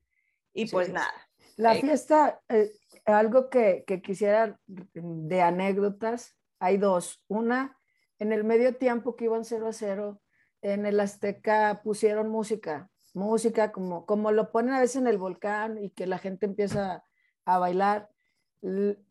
Y 0.58 0.66
pues 0.70 0.91
nada. 0.91 1.14
La 1.55 1.76
eh, 1.76 1.82
fiesta, 1.82 2.41
eh, 2.49 2.72
algo 3.05 3.49
que, 3.49 3.84
que 3.86 4.01
quisiera 4.01 4.60
de 4.66 5.41
anécdotas, 5.41 6.36
hay 6.60 6.78
dos. 6.78 7.24
Una, 7.28 7.78
en 8.18 8.34
el 8.34 8.43
medio 8.43 8.76
tiempo 8.76 9.16
que 9.16 9.26
iban 9.26 9.45
0 9.45 9.68
a 9.68 9.74
0, 9.74 10.20
en 10.64 10.88
el 10.88 10.99
Azteca 10.99 11.82
pusieron 11.84 12.30
música, 12.30 12.89
música 13.14 13.72
como, 13.72 14.08
como 14.08 14.32
lo 14.32 14.51
ponen 14.51 14.74
a 14.74 14.80
veces 14.80 14.97
en 14.97 15.08
el 15.08 15.20
volcán 15.20 15.78
y 15.78 15.91
que 15.91 16.08
la 16.08 16.18
gente 16.18 16.47
empieza 16.47 17.03
a 17.45 17.60
bailar. 17.60 18.10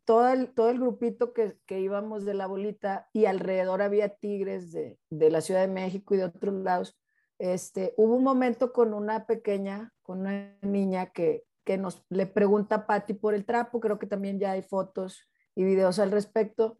Todo 0.05 0.29
el, 0.29 0.53
todo 0.53 0.71
el 0.71 0.81
grupito 0.81 1.33
que, 1.33 1.57
que 1.65 1.81
íbamos 1.81 2.25
de 2.25 2.35
la 2.35 2.49
bolita 2.49 3.09
y 3.13 3.27
alrededor 3.27 3.83
había 3.83 4.09
tigres 4.09 4.73
de, 4.73 4.99
de, 5.11 5.31
la 5.31 5.41
Ciudad 5.41 5.61
de 5.61 5.69
México 5.69 6.15
y 6.15 6.19
de 6.19 6.25
otros 6.25 6.55
lados. 6.55 6.99
Este, 7.39 7.95
hubo 7.97 8.15
un 8.15 8.25
momento 8.25 8.73
con 8.73 8.95
una 8.95 9.27
pequeña, 9.27 9.93
con 10.03 10.21
una 10.21 10.57
niña 10.63 11.07
que, 11.07 11.45
que 11.65 11.77
nos 11.77 12.05
le 12.09 12.27
pregunta 12.27 12.75
a 12.77 12.87
Patti 12.87 13.15
por 13.15 13.35
el 13.35 13.45
trapo, 13.45 13.81
creo 13.81 13.99
que 13.99 14.07
también 14.07 14.39
ya 14.39 14.53
hay 14.53 14.63
fotos 14.63 15.29
y 15.55 15.65
videos 15.65 15.99
al 15.99 16.11
respecto, 16.11 16.79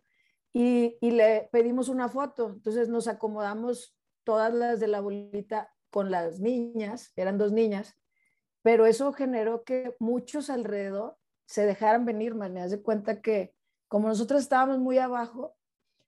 y, 0.53 0.97
y 1.01 1.11
le 1.11 1.49
pedimos 1.53 1.89
una 1.89 2.09
foto. 2.09 2.51
Entonces 2.51 2.89
nos 2.89 3.09
acomodamos 3.09 3.97
todas 4.25 4.55
las 4.55 4.81
de 4.81 4.89
la 4.89 5.01
bolita 5.01 5.71
con 5.91 6.11
las 6.11 6.41
niñas, 6.41 7.13
eran 7.17 7.39
dos 7.39 7.53
niñas, 7.53 7.95
pero 8.63 8.87
eso 8.87 9.13
generó 9.13 9.65
que 9.65 9.95
muchos 9.99 10.51
alrededor 10.51 11.17
se 11.47 11.65
dejaran 11.65 12.05
venir, 12.05 12.35
me 12.35 12.51
de 12.51 12.83
cuenta 12.83 13.21
que 13.21 13.55
como 13.89 14.09
nosotros 14.09 14.43
estábamos 14.43 14.79
muy 14.79 14.99
abajo, 14.99 15.55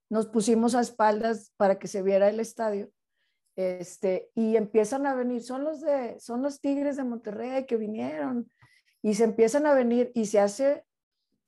nos 0.09 0.27
pusimos 0.27 0.75
a 0.75 0.81
espaldas 0.81 1.53
para 1.55 1.79
que 1.79 1.87
se 1.87 2.01
viera 2.01 2.27
el 2.27 2.39
estadio. 2.39 2.91
Este, 3.59 4.31
y 4.35 4.55
empiezan 4.55 5.05
a 5.05 5.13
venir, 5.13 5.43
son 5.43 5.65
los 5.65 5.81
de, 5.81 6.17
son 6.21 6.41
los 6.41 6.61
Tigres 6.61 6.95
de 6.95 7.03
Monterrey 7.03 7.65
que 7.65 7.75
vinieron 7.75 8.49
y 9.01 9.15
se 9.15 9.25
empiezan 9.25 9.65
a 9.65 9.73
venir 9.73 10.13
y 10.15 10.27
se 10.27 10.39
hace 10.39 10.85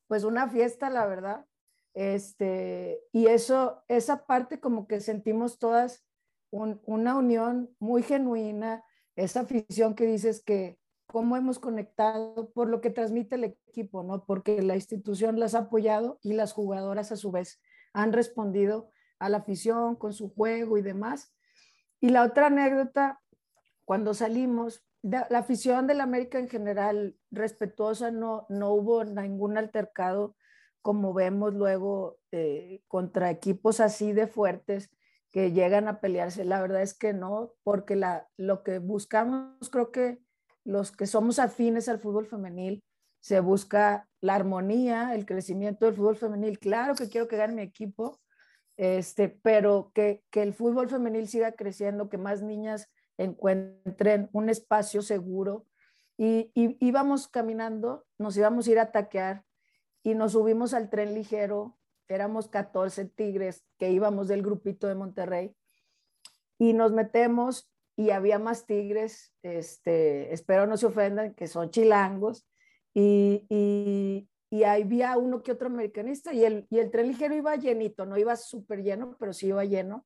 pues 0.07 0.25
una 0.25 0.49
fiesta, 0.49 0.89
la 0.89 1.05
verdad. 1.05 1.45
Este, 1.93 2.99
y 3.13 3.27
eso, 3.27 3.81
esa 3.87 4.25
parte 4.25 4.59
como 4.59 4.87
que 4.87 4.99
sentimos 4.99 5.57
todas 5.57 6.05
una 6.49 7.15
unión 7.15 7.73
muy 7.79 8.03
genuina, 8.03 8.83
esa 9.15 9.39
afición 9.39 9.95
que 9.95 10.05
dices 10.05 10.43
que 10.43 10.77
cómo 11.07 11.37
hemos 11.37 11.59
conectado 11.59 12.51
por 12.51 12.67
lo 12.67 12.81
que 12.81 12.89
transmite 12.89 13.35
el 13.35 13.45
equipo, 13.45 14.03
¿no? 14.03 14.25
Porque 14.25 14.61
la 14.61 14.75
institución 14.75 15.39
las 15.39 15.55
ha 15.55 15.59
apoyado 15.59 16.19
y 16.23 16.33
las 16.33 16.51
jugadoras 16.51 17.13
a 17.13 17.15
su 17.15 17.31
vez 17.31 17.61
han 17.93 18.11
respondido 18.11 18.89
a 19.17 19.29
la 19.29 19.37
afición 19.37 19.95
con 19.95 20.11
su 20.11 20.33
juego 20.33 20.77
y 20.77 20.81
demás. 20.81 21.33
Y 22.01 22.09
la 22.09 22.23
otra 22.23 22.47
anécdota, 22.47 23.21
cuando 23.85 24.13
salimos, 24.13 24.83
la 25.03 25.27
afición 25.31 25.87
del 25.87 26.01
América 26.01 26.39
en 26.39 26.49
general 26.49 27.15
respetuosa, 27.31 28.11
no, 28.11 28.45
no 28.49 28.73
hubo 28.73 29.03
ningún 29.03 29.57
altercado 29.57 30.35
como 30.81 31.13
vemos 31.13 31.53
luego 31.53 32.17
eh, 32.31 32.81
contra 32.87 33.29
equipos 33.29 33.79
así 33.79 34.13
de 34.13 34.27
fuertes 34.27 34.89
que 35.31 35.51
llegan 35.51 35.87
a 35.87 36.01
pelearse. 36.01 36.43
La 36.43 36.61
verdad 36.61 36.81
es 36.81 36.93
que 36.93 37.13
no, 37.13 37.53
porque 37.63 37.99
lo 38.37 38.63
que 38.63 38.79
buscamos, 38.79 39.69
creo 39.69 39.91
que 39.91 40.19
los 40.63 40.91
que 40.91 41.07
somos 41.07 41.39
afines 41.39 41.87
al 41.87 41.99
fútbol 41.99 42.25
femenil, 42.25 42.83
se 43.21 43.39
busca 43.39 44.09
la 44.19 44.35
armonía, 44.35 45.13
el 45.13 45.25
crecimiento 45.25 45.85
del 45.85 45.95
fútbol 45.95 46.17
femenil. 46.17 46.59
Claro 46.59 46.95
que 46.95 47.07
quiero 47.07 47.27
que 47.27 47.37
gane 47.37 47.53
mi 47.53 47.61
equipo, 47.61 48.19
este, 48.81 49.29
pero 49.29 49.91
que, 49.93 50.23
que 50.31 50.41
el 50.41 50.53
fútbol 50.55 50.89
femenil 50.89 51.27
siga 51.27 51.51
creciendo, 51.51 52.09
que 52.09 52.17
más 52.17 52.41
niñas 52.41 52.89
encuentren 53.17 54.27
un 54.33 54.49
espacio 54.49 55.03
seguro. 55.03 55.67
Y, 56.17 56.51
y 56.55 56.77
íbamos 56.85 57.27
caminando, 57.27 58.07
nos 58.17 58.35
íbamos 58.37 58.67
a 58.67 58.71
ir 58.71 58.79
a 58.79 58.91
taquear 58.91 59.43
y 60.01 60.15
nos 60.15 60.31
subimos 60.31 60.73
al 60.73 60.89
tren 60.89 61.13
ligero 61.13 61.77
éramos 62.07 62.47
14 62.47 63.05
tigres 63.05 63.63
que 63.77 63.91
íbamos 63.91 64.27
del 64.27 64.41
grupito 64.41 64.87
de 64.87 64.95
Monterrey 64.95 65.55
y 66.57 66.73
nos 66.73 66.91
metemos 66.91 67.71
y 67.95 68.09
había 68.09 68.39
más 68.39 68.65
tigres, 68.65 69.33
este, 69.43 70.33
espero 70.33 70.65
no 70.65 70.77
se 70.77 70.87
ofendan, 70.87 71.35
que 71.35 71.47
son 71.47 71.69
chilangos, 71.69 72.47
y, 72.93 73.45
y, 73.49 74.29
y 74.51 74.65
había 74.65 75.17
uno 75.17 75.41
que 75.41 75.53
otro 75.53 75.67
americanista 75.67 76.33
y 76.33 76.43
el, 76.43 76.67
y 76.69 76.79
el 76.79 76.91
tren 76.91 77.07
ligero 77.07 77.33
iba 77.33 77.55
llenito, 77.55 78.05
no 78.05 78.17
iba 78.17 78.35
súper 78.35 78.83
lleno, 78.83 79.15
pero 79.17 79.33
sí 79.33 79.47
iba 79.47 79.65
lleno. 79.65 80.05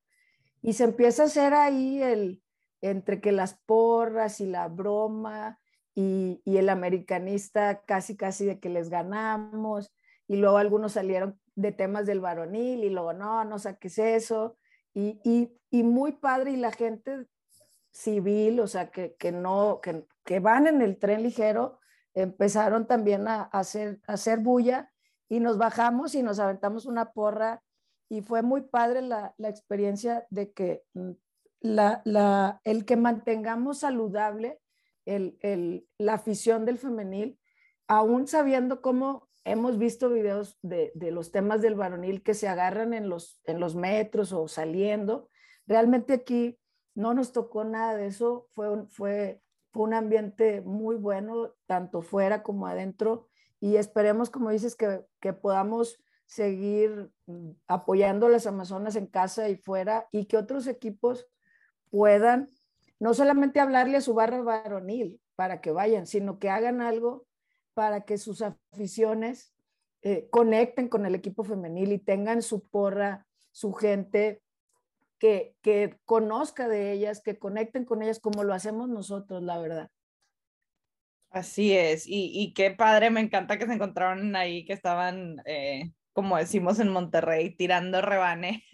Y 0.62 0.74
se 0.74 0.84
empieza 0.84 1.24
a 1.24 1.26
hacer 1.26 1.52
ahí 1.52 2.00
el, 2.00 2.42
entre 2.80 3.20
que 3.20 3.32
las 3.32 3.54
porras 3.66 4.40
y 4.40 4.46
la 4.46 4.68
broma 4.68 5.58
y, 5.94 6.40
y 6.44 6.58
el 6.58 6.68
americanista 6.68 7.82
casi, 7.84 8.16
casi 8.16 8.46
de 8.46 8.60
que 8.60 8.68
les 8.68 8.88
ganamos, 8.88 9.92
y 10.28 10.36
luego 10.36 10.58
algunos 10.58 10.92
salieron 10.92 11.38
de 11.56 11.72
temas 11.72 12.06
del 12.06 12.20
varonil 12.20 12.84
y 12.84 12.90
luego, 12.90 13.12
no, 13.12 13.44
no 13.44 13.58
saques 13.58 13.98
eso. 13.98 14.56
Y, 14.94 15.20
y, 15.24 15.52
y 15.70 15.82
muy 15.82 16.12
padre 16.12 16.52
y 16.52 16.56
la 16.56 16.70
gente 16.70 17.26
civil, 17.90 18.60
o 18.60 18.66
sea, 18.66 18.90
que, 18.90 19.16
que 19.16 19.32
no, 19.32 19.80
que, 19.82 20.04
que, 20.24 20.38
van 20.40 20.66
en 20.66 20.82
el 20.82 20.98
tren 20.98 21.22
ligero, 21.22 21.80
empezaron 22.16 22.86
también 22.86 23.28
a, 23.28 23.42
hacer, 23.42 24.00
a 24.08 24.14
hacer 24.14 24.40
bulla 24.40 24.90
y 25.28 25.40
nos 25.40 25.58
bajamos 25.58 26.14
y 26.14 26.22
nos 26.22 26.38
aventamos 26.38 26.86
una 26.86 27.12
porra 27.12 27.62
y 28.08 28.22
fue 28.22 28.42
muy 28.42 28.62
padre 28.62 29.02
la, 29.02 29.34
la 29.36 29.48
experiencia 29.48 30.26
de 30.30 30.52
que 30.52 30.82
mm, 30.94 31.10
la, 31.60 32.02
la, 32.04 32.60
el 32.64 32.84
que 32.84 32.96
mantengamos 32.96 33.80
saludable 33.80 34.60
el, 35.04 35.36
el, 35.40 35.86
la 35.98 36.14
afición 36.14 36.64
del 36.64 36.78
femenil, 36.78 37.38
aún 37.86 38.26
sabiendo 38.26 38.80
cómo 38.80 39.28
hemos 39.44 39.78
visto 39.78 40.08
videos 40.08 40.58
de, 40.62 40.90
de, 40.94 41.10
los 41.10 41.30
temas 41.30 41.62
del 41.62 41.76
varonil 41.76 42.22
que 42.22 42.34
se 42.34 42.48
agarran 42.48 42.94
en 42.94 43.08
los, 43.08 43.40
en 43.44 43.60
los 43.60 43.76
metros 43.76 44.32
o 44.32 44.48
saliendo. 44.48 45.28
Realmente 45.66 46.14
aquí 46.14 46.58
no 46.94 47.14
nos 47.14 47.32
tocó 47.32 47.62
nada 47.64 47.96
de 47.96 48.06
eso, 48.06 48.48
fue 48.52 48.86
fue, 48.88 49.40
fue 49.72 49.84
un 49.84 49.94
ambiente 49.94 50.60
muy 50.62 50.96
bueno, 50.96 51.54
tanto 51.66 52.02
fuera 52.02 52.42
como 52.42 52.66
adentro, 52.66 53.28
y 53.60 53.76
esperemos, 53.76 54.30
como 54.30 54.50
dices, 54.50 54.76
que, 54.76 55.04
que 55.20 55.32
podamos 55.32 55.98
seguir 56.26 57.10
mm, 57.26 57.50
apoyando 57.66 58.26
a 58.26 58.30
las 58.30 58.46
Amazonas 58.46 58.96
en 58.96 59.06
casa 59.06 59.48
y 59.48 59.56
fuera 59.56 60.08
y 60.12 60.26
que 60.26 60.36
otros 60.36 60.66
equipos 60.66 61.26
puedan 61.90 62.50
no 62.98 63.14
solamente 63.14 63.60
hablarle 63.60 63.98
a 63.98 64.00
su 64.00 64.14
barra 64.14 64.42
varonil 64.42 65.20
para 65.34 65.60
que 65.60 65.70
vayan, 65.70 66.06
sino 66.06 66.38
que 66.38 66.50
hagan 66.50 66.80
algo 66.80 67.26
para 67.74 68.02
que 68.02 68.18
sus 68.18 68.42
aficiones 68.42 69.54
eh, 70.02 70.28
conecten 70.30 70.88
con 70.88 71.04
el 71.04 71.14
equipo 71.14 71.44
femenil 71.44 71.92
y 71.92 71.98
tengan 71.98 72.42
su 72.42 72.66
porra, 72.66 73.26
su 73.52 73.72
gente 73.72 74.42
que, 75.18 75.54
que 75.62 75.98
conozca 76.04 76.68
de 76.68 76.92
ellas, 76.92 77.22
que 77.22 77.38
conecten 77.38 77.84
con 77.84 78.02
ellas 78.02 78.20
como 78.20 78.44
lo 78.44 78.54
hacemos 78.54 78.88
nosotros, 78.88 79.42
la 79.42 79.58
verdad. 79.58 79.90
Así 81.30 81.76
es, 81.76 82.06
y, 82.06 82.30
y, 82.32 82.54
qué 82.54 82.70
padre, 82.70 83.10
me 83.10 83.20
encanta 83.20 83.58
que 83.58 83.66
se 83.66 83.74
encontraron 83.74 84.34
ahí, 84.36 84.64
que 84.64 84.72
estaban 84.72 85.42
eh, 85.44 85.90
como 86.16 86.38
decimos 86.38 86.80
en 86.80 86.88
Monterrey, 86.88 87.50
tirando 87.50 88.00
rebane. 88.00 88.64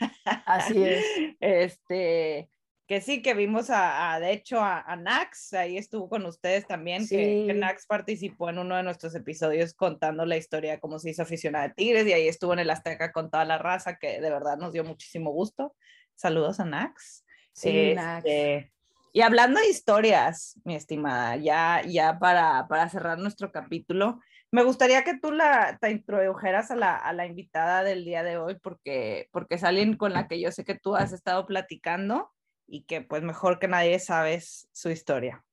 Así 0.46 0.80
es. 0.80 1.04
Este, 1.40 2.48
que 2.86 3.00
sí, 3.00 3.20
que 3.20 3.34
vimos 3.34 3.68
a, 3.68 4.16
de 4.20 4.32
hecho, 4.32 4.60
a, 4.60 4.94
Nax, 4.94 5.52
ahí 5.54 5.76
estuvo 5.76 6.08
con 6.08 6.24
ustedes 6.24 6.68
también, 6.68 7.08
que, 7.08 7.52
Nax 7.52 7.86
participó 7.86 8.48
en 8.48 8.58
uno 8.58 8.76
de 8.76 8.84
nuestros 8.84 9.12
episodios 9.16 9.74
contando 9.74 10.24
la 10.24 10.36
historia 10.36 10.70
de 10.70 10.78
cómo 10.78 11.00
se 11.00 11.10
hizo 11.10 11.22
aficionada 11.22 11.66
de 11.66 11.74
Tigres 11.74 12.06
y 12.06 12.12
ahí 12.12 12.28
estuvo 12.28 12.52
en 12.52 12.60
el 12.60 12.70
Azteca 12.70 13.10
con 13.10 13.28
toda 13.28 13.44
la 13.44 13.58
raza, 13.58 13.96
que 13.96 14.20
de 14.20 14.30
verdad 14.30 14.56
nos 14.56 14.72
dio 14.72 14.84
muchísimo 14.84 15.32
gusto. 15.32 15.74
Saludos 16.14 16.60
a 16.60 16.64
Nax. 16.64 17.24
Sí, 17.52 17.94
Nax. 17.94 18.24
Este, 18.24 18.72
y 19.12 19.20
hablando 19.20 19.60
de 19.60 19.68
historias, 19.68 20.58
mi 20.64 20.74
estimada, 20.74 21.36
ya, 21.36 21.82
ya 21.86 22.18
para, 22.18 22.66
para 22.68 22.88
cerrar 22.88 23.18
nuestro 23.18 23.52
capítulo, 23.52 24.20
me 24.50 24.64
gustaría 24.64 25.04
que 25.04 25.18
tú 25.18 25.32
la, 25.32 25.78
te 25.80 25.90
introdujeras 25.90 26.70
a 26.70 26.76
la, 26.76 26.96
a 26.96 27.12
la, 27.12 27.26
invitada 27.26 27.84
del 27.84 28.04
día 28.04 28.22
de 28.22 28.38
hoy, 28.38 28.54
porque, 28.54 29.28
porque 29.30 29.56
es 29.56 29.64
alguien 29.64 29.96
con 29.96 30.12
la 30.14 30.28
que 30.28 30.40
yo 30.40 30.50
sé 30.50 30.64
que 30.64 30.78
tú 30.78 30.96
has 30.96 31.12
estado 31.12 31.46
platicando 31.46 32.30
y 32.66 32.84
que 32.84 33.02
pues 33.02 33.22
mejor 33.22 33.58
que 33.58 33.68
nadie 33.68 33.98
sabes 33.98 34.68
su 34.72 34.88
historia. 34.88 35.44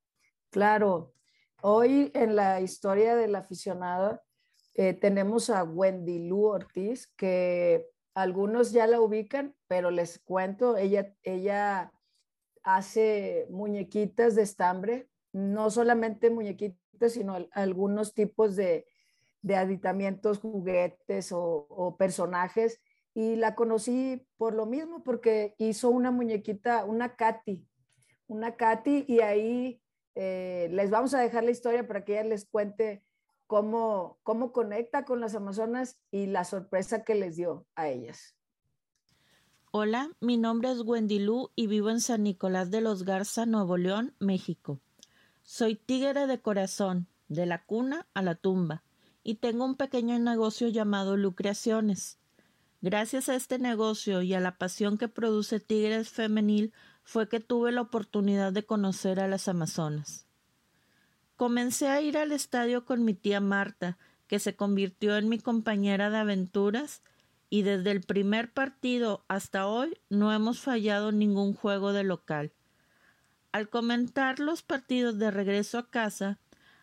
Claro, 0.51 1.14
hoy 1.62 2.12
en 2.14 2.36
la 2.38 2.62
historia 2.62 3.16
del 3.16 3.36
aficionado 3.36 4.22
eh, 4.74 4.93
tenemos 4.93 5.49
a 5.49 5.64
Wendy 5.64 6.28
Lu 6.28 6.45
Ortiz, 6.45 7.07
que 7.18 7.88
algunos 8.14 8.72
ya 8.72 8.88
la 8.88 9.01
ubican, 9.01 9.55
pero 9.68 9.91
les 9.91 10.20
cuento, 10.20 10.78
ella, 10.78 11.14
ella 11.24 11.91
hace 12.64 13.47
muñequitas 13.49 14.36
de 14.36 14.43
estambre, 14.43 15.10
no 15.32 15.70
solamente 15.70 16.30
muñequitas, 16.30 17.14
sino 17.14 17.38
algunos 17.51 18.14
tipos 18.14 18.55
de, 18.55 18.86
de 19.41 19.55
aditamientos, 19.55 20.39
juguetes 20.39 21.32
o, 21.32 21.95
personajes. 21.97 22.82
Y 23.14 23.36
la 23.36 23.55
conocí 23.55 24.26
por 24.38 24.53
lo 24.53 24.66
mismo, 24.66 25.03
porque 25.03 25.55
hizo 25.57 25.89
una 25.89 26.12
muñequita, 26.12 26.86
una 26.86 27.16
Katy, 27.16 27.66
una 28.28 28.55
Katy, 28.55 29.05
y 29.07 29.22
ahí 29.22 29.82
eh, 30.16 30.70
les 30.72 30.89
vamos 30.89 31.14
a 31.14 31.20
dejar 31.20 31.43
la 31.43 31.51
historia 31.51 31.88
para 31.88 32.05
que 32.05 32.14
ella 32.14 32.30
les 32.30 32.45
cuente 32.45 33.03
cómo, 33.50 34.20
cómo 34.22 34.52
conecta 34.52 35.06
con 35.06 35.22
las 35.22 35.34
Amazonas 35.34 35.97
y 36.12 36.28
la 36.28 36.43
sorpresa 36.43 37.04
que 37.04 37.16
les 37.16 37.36
dio 37.36 37.66
a 37.74 37.88
ellas. 37.88 38.36
Hola, 39.72 40.12
mi 40.20 40.38
nombre 40.38 40.70
es 40.70 40.82
Wendy 40.82 41.18
Lu 41.18 41.50
y 41.56 41.66
vivo 41.66 41.89
en 41.89 42.00
San 42.00 42.22
Nicolás 42.22 42.70
de 42.70 42.82
los 42.82 43.06
Garza, 43.06 43.47
Nuevo 43.47 43.76
León, 43.76 44.14
México. 44.20 44.80
Soy 45.41 45.76
tigre 45.76 46.28
de 46.28 46.39
corazón, 46.39 47.08
de 47.28 47.47
la 47.47 47.66
cuna 47.66 48.08
a 48.14 48.22
la 48.22 48.36
tumba, 48.36 48.84
y 49.24 49.36
tengo 49.36 49.66
un 49.66 49.78
pequeño 49.78 50.20
negocio 50.20 50.68
llamado 50.68 51.18
Lu 51.18 51.34
Creaciones. 51.34 52.20
Gracias 52.82 53.30
a 53.30 53.36
este 53.36 53.58
negocio 53.58 54.22
y 54.22 54.36
a 54.36 54.39
la 54.39 54.60
pasión 54.60 55.00
que 55.00 55.08
produce 55.08 55.60
Tigres 55.60 56.10
Femenil 56.10 56.72
fue 57.04 57.28
que 57.28 57.39
tuve 57.39 57.72
la 57.72 57.82
oportunidad 57.82 58.54
de 58.54 58.64
conocer 58.64 59.20
a 59.20 59.28
las 59.28 59.47
Amazonas. 59.47 60.28
Comencé 61.39 61.87
a 61.87 62.01
ir 62.01 62.17
al 62.17 62.33
estadio 62.33 62.83
con 62.83 63.05
mi 63.05 63.13
tía 63.13 63.39
Marta, 63.39 63.97
que 64.27 64.39
se 64.39 64.57
convirtió 64.57 65.15
en 65.15 65.29
mi 65.29 65.39
compañera 65.39 66.09
de 66.09 66.17
aventuras 66.17 67.01
y 67.49 67.61
desde 67.61 67.91
el 67.91 68.01
primer 68.01 68.51
partido 68.51 69.23
hasta 69.29 69.65
hoy 69.65 69.97
no 70.09 70.33
hemos 70.33 70.59
fallado 70.59 71.13
ningún 71.13 71.53
juego 71.53 71.93
de 71.93 72.03
local. 72.03 72.51
Al 73.53 73.69
comentar 73.69 74.41
los 74.41 74.63
partidos 74.63 75.17
de 75.17 75.31
regreso 75.31 75.77
a 75.77 75.89
casa, 75.89 76.39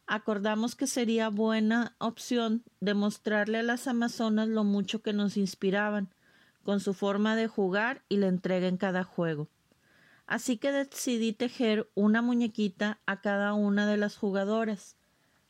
acordamos 0.06 0.74
que 0.74 0.86
sería 0.86 1.28
buena 1.28 1.94
opción 1.98 2.64
demostrarle 2.80 3.58
a 3.58 3.62
las 3.62 3.86
Amazonas 3.86 4.48
lo 4.48 4.64
mucho 4.64 5.02
que 5.02 5.12
nos 5.12 5.36
inspiraban, 5.36 6.08
con 6.62 6.80
su 6.80 6.94
forma 6.94 7.36
de 7.36 7.46
jugar 7.46 8.04
y 8.08 8.16
la 8.16 8.28
entrega 8.28 8.68
en 8.68 8.78
cada 8.78 9.04
juego. 9.04 9.50
Así 10.26 10.56
que 10.58 10.72
decidí 10.72 11.32
tejer 11.32 11.88
una 11.94 12.20
muñequita 12.20 13.00
a 13.06 13.20
cada 13.20 13.54
una 13.54 13.86
de 13.86 13.96
las 13.96 14.16
jugadoras, 14.16 14.96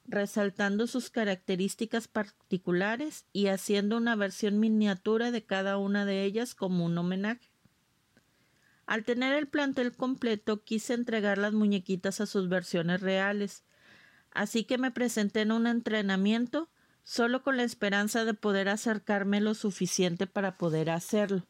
resaltando 0.05 0.87
sus 0.87 1.11
características 1.11 2.09
particulares 2.09 3.24
y 3.33 3.47
haciendo 3.47 3.97
una 3.97 4.14
versión 4.16 4.61
miniatura 4.61 5.31
de 5.31 5.45
cada 5.45 5.79
una 5.79 6.05
de 6.05 6.24
ellas 6.24 6.55
como 6.55 6.85
un 6.85 6.97
homenaje. 6.99 7.51
Al 8.87 9.05
tener 9.05 9.35
el 9.35 9.49
plantel 9.49 9.97
completo 9.97 10.62
quise 10.62 10.95
entregar 10.95 11.39
las 11.39 11.53
muñequitas 11.53 12.20
a 12.20 12.27
sus 12.27 12.49
versiones 12.49 13.01
reales, 13.01 13.64
así 14.31 14.64
que 14.64 14.79
me 14.79 14.93
presenté 14.93 15.41
en 15.41 15.53
un 15.53 15.66
entrenamiento 15.66 16.68
solo 17.03 17.43
con 17.43 17.57
la 17.57 17.64
esperanza 17.64 18.24
de 18.24 18.35
poder 18.35 18.68
acercarme 18.68 19.41
lo 19.41 19.55
suficiente 19.55 20.27
para 20.27 20.57
poder 20.57 20.91
hacerlo. 20.91 21.47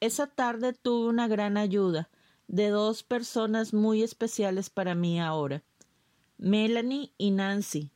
Esa 0.00 0.26
tarde 0.26 0.72
tuve 0.72 1.08
una 1.08 1.28
gran 1.28 1.56
ayuda 1.56 2.10
de 2.48 2.68
dos 2.68 3.02
personas 3.02 3.72
muy 3.72 4.02
especiales 4.02 4.70
para 4.70 4.94
mí 4.94 5.20
ahora 5.20 5.62
Melanie 6.36 7.12
y 7.16 7.30
Nancy. 7.30 7.90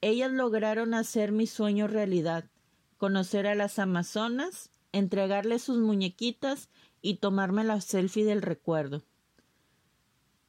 Ellas 0.00 0.30
lograron 0.30 0.94
hacer 0.94 1.32
mi 1.32 1.46
sueño 1.46 1.88
realidad, 1.88 2.44
conocer 2.98 3.46
a 3.46 3.54
las 3.54 3.78
Amazonas, 3.78 4.70
entregarles 4.92 5.62
sus 5.62 5.78
muñequitas 5.78 6.68
y 7.02 7.16
tomarme 7.16 7.64
la 7.64 7.80
selfie 7.80 8.24
del 8.24 8.42
recuerdo. 8.42 9.02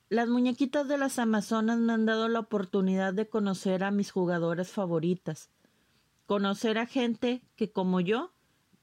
Las 0.10 0.28
muñequitas 0.28 0.88
de 0.88 0.98
las 0.98 1.20
Amazonas 1.20 1.80
me 1.80 1.94
han 1.94 2.06
dado 2.06 2.28
la 2.28 2.40
oportunidad 2.40 3.14
de 3.14 3.30
conocer 3.30 3.84
a 3.84 3.92
mis 3.92 4.12
jugadoras 4.12 4.70
favoritas, 4.70 5.50
conocer 6.26 6.78
a 6.78 6.86
gente 6.86 7.42
que 7.56 7.72
como 7.72 8.02
yo 8.02 8.34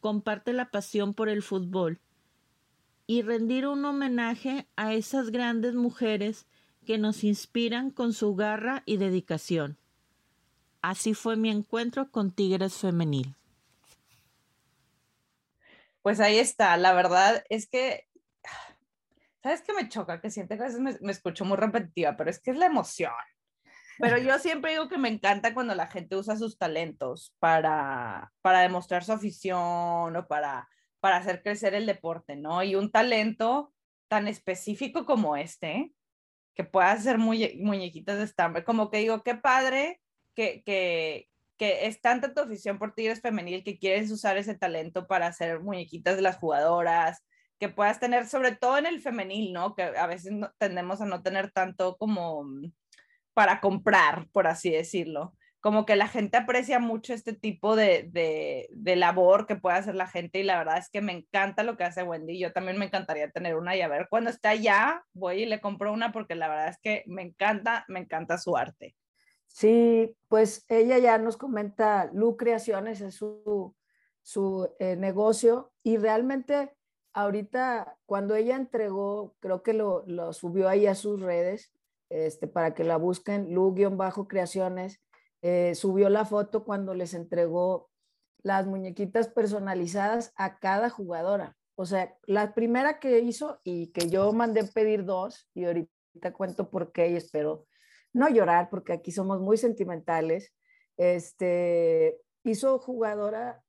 comparte 0.01 0.53
la 0.53 0.71
pasión 0.71 1.15
por 1.15 1.29
el 1.29 1.43
fútbol 1.43 2.01
y 3.07 3.23
rendir 3.23 3.67
un 3.67 3.85
homenaje 3.85 4.67
a 4.77 4.93
esas 4.93 5.31
grandes 5.31 5.75
mujeres 5.75 6.47
que 6.87 6.99
nos 6.99 7.25
inspiran 7.25 7.91
con 7.91 8.13
su 8.13 8.35
garra 8.35 8.83
y 8.87 8.97
dedicación. 8.99 9.79
Así 10.83 11.15
fue 11.15 11.37
mi 11.37 11.51
encuentro 11.51 12.11
con 12.11 12.31
Tigres 12.33 12.75
Femenil. 12.75 13.35
Pues 16.03 16.21
ahí 16.21 16.39
está, 16.39 16.77
la 16.77 16.93
verdad 16.93 17.45
es 17.49 17.69
que, 17.69 18.09
¿sabes 19.43 19.63
qué 19.63 19.73
me 19.73 19.89
choca? 19.89 20.21
Que 20.21 20.31
siento 20.31 20.57
que 20.57 20.63
a 20.63 20.67
veces 20.67 20.81
me, 20.81 20.97
me 21.01 21.13
escucho 21.13 21.45
muy 21.45 21.57
repetitiva, 21.57 22.17
pero 22.17 22.31
es 22.31 22.39
que 22.39 22.53
es 22.53 22.57
la 22.57 22.67
emoción. 22.67 23.13
Pero 23.99 24.19
yo 24.19 24.39
siempre 24.39 24.73
digo 24.73 24.89
que 24.89 24.99
me 24.99 25.09
encanta 25.09 25.55
cuando 25.55 25.75
la 25.75 25.87
gente 25.87 26.17
usa 26.17 26.37
sus 26.37 26.59
talentos 26.59 27.35
para, 27.39 28.33
para 28.41 28.61
demostrar 28.61 29.05
su 29.05 29.13
afición 29.13 30.17
o 30.17 30.27
para, 30.29 30.69
para 31.01 31.17
hacer 31.17 31.43
crecer 31.43 31.75
el 31.75 31.87
deporte, 31.87 32.37
¿no? 32.37 32.63
Y 32.63 32.75
un 32.75 32.91
talento 32.91 33.73
tan 34.09 34.29
específico 34.29 35.05
como 35.05 35.37
este, 35.37 35.93
que 36.55 36.65
puedas 36.65 37.01
hacer 37.01 37.19
muñequitas 37.19 38.19
de 38.19 38.25
estambre. 38.25 38.65
Como 38.65 38.91
que 38.91 38.99
digo, 38.99 39.23
qué 39.23 39.35
padre 39.35 40.01
que, 40.35 40.63
que, 40.65 41.29
que 41.57 41.87
es 41.87 42.01
tanta 42.01 42.33
tu 42.33 42.41
afición 42.41 42.79
por 42.79 42.95
Tigres 42.95 43.21
Femenil 43.21 43.63
que 43.63 43.79
quieres 43.79 44.11
usar 44.11 44.39
ese 44.39 44.57
talento 44.57 45.07
para 45.07 45.27
hacer 45.27 45.61
muñequitas 45.61 46.17
de 46.17 46.23
las 46.23 46.39
jugadoras, 46.39 47.23
que 47.59 47.69
puedas 47.69 48.01
tener, 48.01 48.27
sobre 48.27 48.55
todo 48.55 48.79
en 48.79 48.87
el 48.87 49.01
femenil, 49.01 49.53
¿no? 49.53 49.75
Que 49.75 49.83
a 49.83 50.07
veces 50.07 50.33
tendemos 50.59 51.01
a 51.01 51.07
no 51.07 51.23
tener 51.23 51.51
tanto 51.51 51.97
como 51.97 52.45
para 53.39 53.61
comprar, 53.61 54.27
por 54.33 54.49
así 54.49 54.69
decirlo 54.69 55.33
como 55.61 55.87
que 55.87 55.97
la 55.97 56.09
gente 56.09 56.37
aprecia 56.37 56.79
mucho 56.79 57.13
este 57.13 57.33
tipo 57.33 57.75
de, 57.77 58.09
de, 58.71 58.97
labor 58.97 59.47
que 59.47 59.57
puede 59.57 59.77
hacer 59.77 59.95
la 59.95 60.07
gente 60.07 60.39
y 60.39 60.45
la 60.45 60.59
verdad 60.59 60.79
es 60.79 60.89
que 60.89 61.01
me 61.01 61.13
encanta 61.13 61.65
lo 61.65 61.77
que 61.77 61.85
hace 61.85 62.03
Wendy. 62.05 62.39
Yo 62.39 62.53
también 62.53 62.79
me 62.79 62.87
encantaría 62.87 63.31
tener 63.31 63.57
una 63.57 63.77
y 63.77 63.81
a 63.81 63.89
ver, 63.89 64.07
cuando 64.09 64.31
esté 64.31 64.49
allá 64.49 65.05
voy 65.13 65.43
y 65.43 65.47
le 65.47 65.61
compro 65.61 65.93
una 65.93 66.13
porque 66.13 66.37
la 66.37 66.49
verdad 66.49 66.69
es 66.69 66.79
que 66.81 67.03
me 67.07 67.23
encanta, 67.23 67.85
me 67.89 68.01
encanta 68.01 68.39
su 68.39 68.57
arte. 68.57 68.95
Sí, 69.49 70.15
pues 70.29 70.65
ella 70.69 70.99
ya 70.99 71.19
nos 71.19 71.37
comenta, 71.37 72.09
Lu 72.13 72.37
Creaciones 72.37 73.01
es 73.01 73.17
su, 73.17 73.75
su 74.23 74.73
eh, 74.79 74.95
negocio 74.95 75.73
y 75.83 75.97
realmente 75.97 76.73
ahorita 77.15 77.97
cuando 78.07 78.37
ella 78.37 78.55
entregó, 78.55 79.35
creo 79.41 79.63
que 79.65 79.73
lo, 79.73 80.05
lo 80.07 80.33
subió 80.33 80.69
ahí 80.69 80.87
a 80.87 80.95
sus 80.95 81.21
redes 81.21 81.73
este, 82.11 82.47
para 82.49 82.75
que 82.75 82.85
la 82.85 82.97
busquen, 82.97 83.53
Lu-Creaciones 83.53 85.01
eh, 85.43 85.75
subió 85.75 86.09
la 86.09 86.25
foto 86.25 86.65
cuando 86.65 86.95
les 86.95 87.15
entregó 87.15 87.91
las 88.43 88.67
muñequitas 88.67 89.29
personalizadas 89.29 90.33
a 90.37 90.59
cada 90.59 90.91
jugadora. 90.91 91.57
O 91.77 91.87
sea, 91.87 92.17
la 92.27 92.55
primera 92.55 92.99
que 92.99 93.21
hizo 93.21 93.61
y 93.63 93.93
que 93.93 94.09
yo 94.09 94.33
mandé 94.33 94.65
pedir 94.65 95.05
dos, 95.05 95.49
y 95.55 95.65
ahorita 95.65 96.33
cuento 96.33 96.71
por 96.71 96.93
qué 96.93 97.11
y 97.11 97.17
espero 97.17 97.67
no 98.13 98.29
llorar 98.29 98.69
porque 98.71 98.93
aquí 98.93 99.13
somos 99.13 99.41
muy 99.41 99.57
sentimentales, 99.57 100.53
este, 100.97 102.21
hizo 102.43 102.79
jugadora 102.79 103.63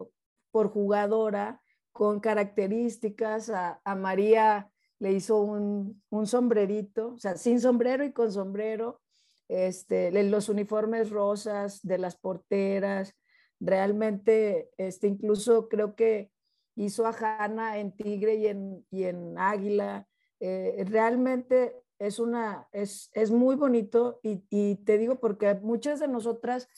por 0.52 0.70
jugadora 0.70 1.62
con 1.92 2.20
características, 2.20 3.50
a, 3.50 3.82
a 3.84 3.96
María 3.96 4.72
le 5.00 5.14
hizo 5.14 5.41
un, 5.41 6.02
un, 6.10 6.28
sombrerito, 6.28 7.14
o 7.14 7.18
sea, 7.18 7.38
sin 7.38 7.60
sombrero 7.60 8.04
y 8.04 8.12
con 8.12 8.32
sombrero, 8.32 9.02
este, 9.47 10.12
los 10.24 10.50
uniformes 10.50 11.10
rosas 11.10 11.82
de 11.82 11.97
las 11.97 12.18
porteras, 12.18 13.16
realmente, 13.60 14.70
este, 14.78 15.08
incluso 15.08 15.68
creo 15.70 15.95
que 15.95 16.32
hizo 16.76 17.06
a 17.06 17.12
Hanna 17.12 17.80
en 17.80 17.95
Tigre 17.95 18.36
y 18.36 18.47
en, 18.47 18.86
y 18.89 19.04
en 19.04 19.38
Águila. 19.38 20.08
Eh, 20.39 20.86
realmente 20.88 21.76
es, 21.97 22.20
una, 22.20 22.68
es, 22.72 23.10
es 23.14 23.32
muy 23.32 23.56
bonito 23.56 24.20
y, 24.24 24.43
y, 24.50 24.76
te 24.86 24.97
digo 24.97 25.20
porque 25.20 25.54
muchas 25.56 26.00
de 26.00 26.08
nosotras 26.08 26.70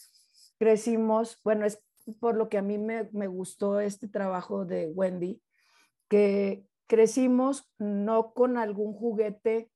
crecimos, 0.58 1.40
bueno, 1.44 1.66
es 1.66 1.84
por 2.20 2.36
lo 2.36 2.50
que 2.50 2.58
a 2.58 2.64
mí 2.64 2.78
me, 2.78 3.10
me 3.12 3.28
gustó 3.28 3.80
este 3.80 4.08
trabajo 4.08 4.66
de 4.66 4.88
Wendy, 4.88 5.42
que 6.10 6.66
crecimos 6.92 7.72
no 7.80 8.34
con 8.34 8.58
algún 8.58 8.92
juguete 8.92 9.72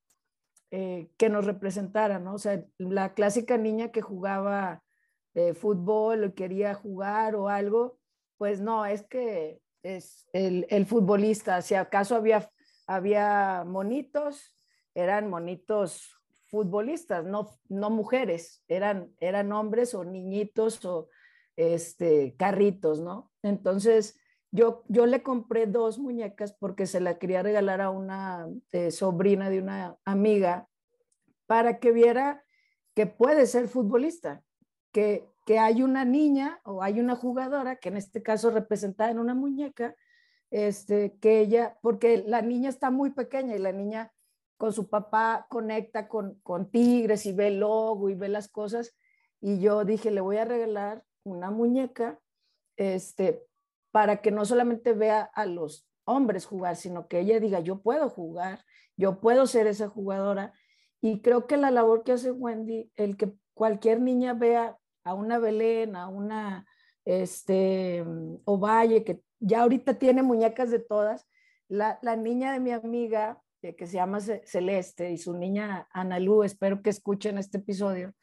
eh, 0.70 1.09
que 1.16 1.30
nos 1.30 1.45
representara, 1.45 2.20
¿no? 2.20 2.34
O 2.34 2.39
sea, 2.39 2.61
la 2.78 3.13
clásica 3.13 3.57
niña 3.57 3.93
que 3.93 4.01
jugaba 4.01 4.84
eh, 5.34 5.53
fútbol 5.53 6.26
o 6.26 6.36
quería 6.36 6.74
jugar 6.74 7.38
o 7.38 7.47
algo, 7.47 7.97
pues 8.38 8.59
no, 8.59 8.86
es 8.86 9.03
que 9.03 9.61
es 9.82 10.28
el, 10.34 10.68
el, 10.70 10.86
futbolista, 10.86 11.61
si 11.61 11.76
acaso 11.76 12.18
había, 12.18 12.51
había 12.86 13.63
monitos, 13.66 14.53
eran 14.93 15.30
monitos 15.30 16.20
futbolistas, 16.47 17.24
no, 17.24 17.57
no 17.70 17.89
mujeres, 17.91 18.61
eran, 18.68 19.16
eran 19.22 19.53
hombres 19.53 19.93
o 19.93 20.03
niñitos 20.03 20.84
o 20.84 21.07
este, 21.55 22.36
carritos, 22.36 22.99
¿no? 22.99 23.32
Entonces, 23.41 24.20
yo, 24.56 24.84
yo 24.88 25.06
le 25.06 25.22
compré 25.22 25.68
dos 25.68 25.99
muñecas 25.99 26.53
porque 26.53 26.88
se 26.88 27.01
la 27.01 27.18
quería 27.20 27.43
regalar 27.43 27.82
a 27.82 27.89
una 27.89 28.47
eh, 28.72 28.89
sobrina 28.91 29.49
de 29.49 29.62
una 29.62 29.97
amiga 30.06 30.70
para 31.45 31.80
que 31.80 31.91
viera 31.91 32.43
que 32.95 33.06
puede 33.06 33.47
ser 33.47 33.68
futbolista, 33.68 34.43
que, 34.93 35.30
que 35.45 35.60
hay 35.60 35.84
una 35.84 36.06
niña 36.06 36.62
o 36.64 36.82
hay 36.82 37.01
una 37.01 37.16
jugadora, 37.16 37.76
que 37.76 37.89
en 37.89 37.97
este 37.97 38.24
caso 38.24 38.49
representada 38.49 39.12
en 39.12 39.20
una 39.20 39.36
muñeca, 39.36 39.93
este, 40.51 41.18
que 41.20 41.41
ella, 41.41 41.78
porque 41.82 42.24
la 42.26 42.41
niña 42.41 42.70
está 42.70 42.91
muy 42.91 43.12
pequeña 43.12 43.56
y 43.56 43.60
la 43.60 43.74
niña 43.74 44.14
con 44.58 44.72
su 44.72 44.89
papá 44.89 45.47
conecta 45.49 46.08
con, 46.08 46.39
con 46.43 46.72
tigres 46.72 47.26
y 47.26 47.34
ve 47.34 47.47
el 47.47 47.60
logo 47.60 48.10
y 48.10 48.16
ve 48.16 48.30
las 48.30 48.47
cosas. 48.47 48.95
Y 49.41 49.60
yo 49.60 49.84
dije, 49.84 50.12
le 50.12 50.22
voy 50.22 50.38
a 50.38 50.45
regalar 50.45 51.03
una 51.26 51.51
muñeca 51.51 52.22
este, 52.78 53.45
para 53.96 54.18
que 54.18 54.30
no 54.30 54.43
solamente 54.43 54.91
vea 54.91 55.22
a 55.22 55.46
los 55.46 55.88
hombres 56.04 56.46
jugar, 56.46 56.76
sino 56.76 57.08
que 57.08 57.22
ella 57.22 57.39
diga, 57.39 57.62
yo 57.62 57.82
puedo 57.82 58.10
jugar, 58.10 58.60
yo 58.98 59.22
puedo 59.22 59.48
ser 59.48 59.68
esa 59.68 59.88
jugadora. 59.88 60.52
Y 61.00 61.22
creo 61.22 61.48
que 61.48 61.56
la 61.56 61.72
labor 61.72 62.04
que 62.04 62.12
hace 62.12 62.30
Wendy, 62.30 62.91
el 62.98 63.16
que 63.16 63.32
cualquier 63.54 64.02
niña 64.02 64.34
vea 64.34 64.78
a 65.06 65.14
una 65.14 65.39
Belén, 65.39 65.96
a 65.96 66.10
una 66.10 66.68
este, 67.06 68.04
Ovalle, 68.43 69.06
que 69.06 69.22
ya 69.39 69.62
ahorita 69.62 69.93
tiene 69.93 70.24
muñecas 70.24 70.72
de 70.72 70.80
todas, 70.80 71.26
la, 71.70 71.98
la 72.02 72.18
niña 72.18 72.52
de 72.52 72.60
mi 72.60 72.72
amiga, 72.72 73.41
eh, 73.62 73.78
que 73.78 73.88
se 73.88 73.93
llama 73.93 74.20
Celeste, 74.20 75.12
y 75.12 75.18
su 75.18 75.38
niña 75.38 75.88
Ana 75.93 76.20
Lu, 76.20 76.43
espero 76.43 76.82
que 76.82 76.89
escuchen 76.89 77.38
este 77.38 77.60
episodio, 77.60 78.14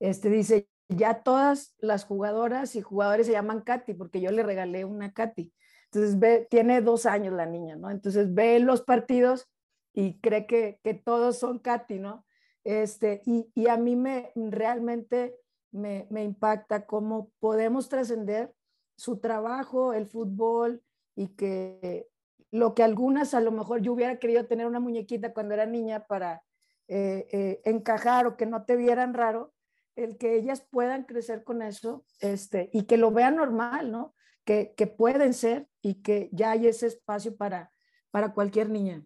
este, 0.00 0.28
dice, 0.28 0.68
ya 0.96 1.22
todas 1.22 1.74
las 1.78 2.04
jugadoras 2.04 2.76
y 2.76 2.82
jugadores 2.82 3.26
se 3.26 3.32
llaman 3.32 3.62
Katy, 3.62 3.94
porque 3.94 4.20
yo 4.20 4.30
le 4.30 4.42
regalé 4.42 4.84
una 4.84 5.12
Katy. 5.12 5.52
Entonces, 5.86 6.18
ve, 6.18 6.46
tiene 6.50 6.80
dos 6.80 7.06
años 7.06 7.34
la 7.34 7.46
niña, 7.46 7.76
¿no? 7.76 7.90
Entonces, 7.90 8.32
ve 8.34 8.60
los 8.60 8.82
partidos 8.82 9.48
y 9.92 10.20
cree 10.20 10.46
que, 10.46 10.80
que 10.82 10.94
todos 10.94 11.38
son 11.38 11.58
Katy, 11.58 11.98
¿no? 11.98 12.24
Este, 12.64 13.22
y, 13.24 13.50
y 13.54 13.68
a 13.68 13.76
mí 13.76 13.96
me 13.96 14.32
realmente 14.34 15.36
me, 15.72 16.06
me 16.10 16.24
impacta 16.24 16.86
cómo 16.86 17.30
podemos 17.40 17.88
trascender 17.88 18.52
su 18.96 19.18
trabajo, 19.18 19.92
el 19.92 20.06
fútbol, 20.06 20.82
y 21.16 21.28
que 21.28 22.08
lo 22.50 22.74
que 22.74 22.82
algunas 22.82 23.34
a 23.34 23.40
lo 23.40 23.52
mejor 23.52 23.80
yo 23.80 23.92
hubiera 23.92 24.18
querido 24.18 24.46
tener 24.46 24.66
una 24.66 24.80
muñequita 24.80 25.32
cuando 25.32 25.54
era 25.54 25.66
niña 25.66 26.06
para 26.06 26.42
eh, 26.88 27.28
eh, 27.30 27.60
encajar 27.64 28.26
o 28.26 28.36
que 28.36 28.46
no 28.46 28.64
te 28.64 28.76
vieran 28.76 29.14
raro, 29.14 29.52
el 30.00 30.18
que 30.18 30.36
ellas 30.36 30.66
puedan 30.70 31.04
crecer 31.04 31.44
con 31.44 31.62
eso 31.62 32.04
este, 32.20 32.70
y 32.72 32.84
que 32.84 32.96
lo 32.96 33.10
vean 33.10 33.36
normal, 33.36 33.90
¿no? 33.90 34.14
Que, 34.44 34.74
que 34.76 34.86
pueden 34.86 35.34
ser 35.34 35.68
y 35.82 36.02
que 36.02 36.28
ya 36.32 36.52
hay 36.52 36.66
ese 36.66 36.86
espacio 36.86 37.36
para, 37.36 37.72
para 38.10 38.32
cualquier 38.32 38.70
niña. 38.70 39.04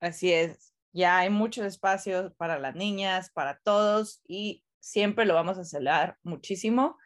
Así 0.00 0.32
es, 0.32 0.74
ya 0.92 1.18
hay 1.18 1.30
muchos 1.30 1.64
espacios 1.64 2.32
para 2.34 2.58
las 2.58 2.74
niñas, 2.74 3.30
para 3.30 3.58
todos 3.62 4.20
y 4.26 4.64
siempre 4.80 5.24
lo 5.24 5.34
vamos 5.34 5.58
a 5.58 5.64
celebrar 5.64 6.18
muchísimo 6.22 6.98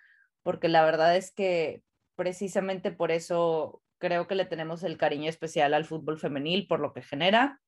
porque 0.42 0.68
la 0.68 0.84
verdad 0.84 1.16
es 1.16 1.32
que 1.32 1.82
precisamente 2.14 2.92
por 2.92 3.10
eso 3.10 3.82
creo 3.98 4.26
que 4.26 4.34
le 4.34 4.44
tenemos 4.44 4.82
el 4.82 4.96
cariño 4.96 5.28
especial 5.28 5.74
al 5.74 5.84
fútbol 5.84 6.18
femenil, 6.18 6.66
por 6.68 6.80
lo 6.80 6.92
que 6.92 7.02
genera, 7.02 7.60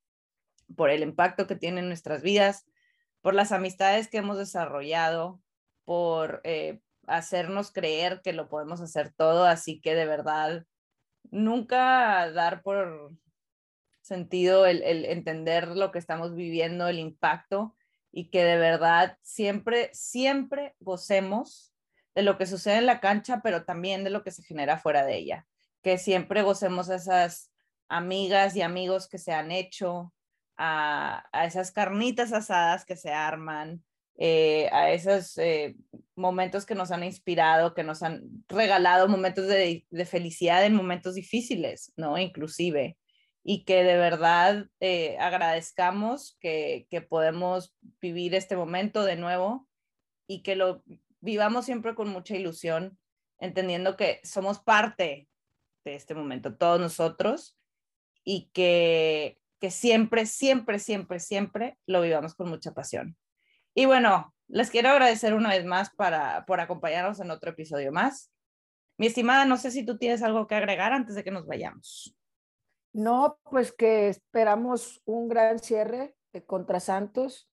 por 0.76 0.90
el 0.90 1.02
impacto 1.02 1.46
que 1.46 1.56
tiene 1.56 1.80
en 1.80 1.88
nuestras 1.88 2.22
vidas 2.22 2.66
por 3.28 3.34
las 3.34 3.52
amistades 3.52 4.08
que 4.08 4.16
hemos 4.16 4.38
desarrollado, 4.38 5.38
por 5.84 6.40
eh, 6.44 6.80
hacernos 7.06 7.70
creer 7.70 8.22
que 8.22 8.32
lo 8.32 8.48
podemos 8.48 8.80
hacer 8.80 9.12
todo, 9.12 9.44
así 9.44 9.82
que 9.82 9.94
de 9.94 10.06
verdad, 10.06 10.64
nunca 11.30 12.32
dar 12.32 12.62
por 12.62 13.12
sentido 14.00 14.64
el, 14.64 14.82
el 14.82 15.04
entender 15.04 15.76
lo 15.76 15.92
que 15.92 15.98
estamos 15.98 16.34
viviendo, 16.34 16.88
el 16.88 16.98
impacto, 16.98 17.76
y 18.10 18.30
que 18.30 18.44
de 18.44 18.56
verdad 18.56 19.18
siempre, 19.20 19.90
siempre 19.92 20.74
gocemos 20.80 21.74
de 22.14 22.22
lo 22.22 22.38
que 22.38 22.46
sucede 22.46 22.78
en 22.78 22.86
la 22.86 23.00
cancha, 23.00 23.42
pero 23.44 23.66
también 23.66 24.04
de 24.04 24.10
lo 24.10 24.24
que 24.24 24.30
se 24.30 24.42
genera 24.42 24.78
fuera 24.78 25.04
de 25.04 25.18
ella, 25.18 25.46
que 25.82 25.98
siempre 25.98 26.40
gocemos 26.40 26.88
esas 26.88 27.52
amigas 27.90 28.56
y 28.56 28.62
amigos 28.62 29.06
que 29.06 29.18
se 29.18 29.34
han 29.34 29.52
hecho, 29.52 30.14
a, 30.58 31.24
esas 31.46 31.70
carnitas 31.70 32.32
asadas 32.32 32.84
que 32.84 32.96
se 32.96 33.12
arman, 33.12 33.82
eh, 34.16 34.68
a 34.72 34.90
esos 34.90 35.38
eh, 35.38 35.76
momentos 36.16 36.66
que 36.66 36.74
nos 36.74 36.90
han 36.90 37.04
inspirado, 37.04 37.74
que 37.74 37.84
nos 37.84 38.02
han 38.02 38.44
regalado 38.48 39.08
momentos 39.08 39.46
de, 39.46 39.86
felicidad 40.06 40.64
en 40.64 40.74
momentos 40.74 41.14
difíciles, 41.14 41.92
¿no? 41.96 42.18
Inclusive. 42.18 42.98
Y 43.44 43.64
que 43.64 43.84
de 43.84 43.96
verdad 43.96 44.66
eh, 44.80 45.16
agradezcamos 45.20 46.36
que, 46.40 46.86
que 46.90 47.00
podemos 47.00 47.76
vivir 48.00 48.34
este 48.34 48.56
momento 48.56 49.04
de 49.04 49.16
nuevo 49.16 49.68
y 50.26 50.42
que 50.42 50.56
lo 50.56 50.82
vivamos 51.20 51.64
siempre 51.64 51.94
con 51.94 52.08
mucha 52.08 52.36
ilusión, 52.36 52.98
entendiendo 53.38 53.96
que 53.96 54.20
somos 54.24 54.58
parte 54.58 55.28
de 55.84 55.94
este 55.94 56.14
momento, 56.14 56.56
todos 56.56 56.80
nosotros, 56.80 57.56
y 58.24 58.50
que 58.52 59.37
que 59.60 59.70
siempre, 59.70 60.26
siempre, 60.26 60.78
siempre, 60.78 61.20
siempre 61.20 61.78
lo 61.86 62.00
vivamos 62.00 62.34
con 62.34 62.48
mucha 62.48 62.72
pasión. 62.72 63.16
Y 63.74 63.86
bueno, 63.86 64.34
les 64.48 64.70
quiero 64.70 64.90
agradecer 64.90 65.34
una 65.34 65.50
vez 65.50 65.64
más 65.64 65.90
para, 65.90 66.44
por 66.46 66.60
acompañarnos 66.60 67.20
en 67.20 67.30
otro 67.30 67.50
episodio 67.50 67.92
más. 67.92 68.32
Mi 68.96 69.06
estimada, 69.06 69.44
no 69.44 69.56
sé 69.56 69.70
si 69.70 69.84
tú 69.84 69.98
tienes 69.98 70.22
algo 70.22 70.46
que 70.46 70.54
agregar 70.54 70.92
antes 70.92 71.14
de 71.14 71.22
que 71.22 71.30
nos 71.30 71.46
vayamos. 71.46 72.16
No, 72.92 73.38
pues 73.44 73.72
que 73.72 74.08
esperamos 74.08 75.02
un 75.04 75.28
gran 75.28 75.58
cierre 75.58 76.16
contra 76.46 76.80
Santos, 76.80 77.48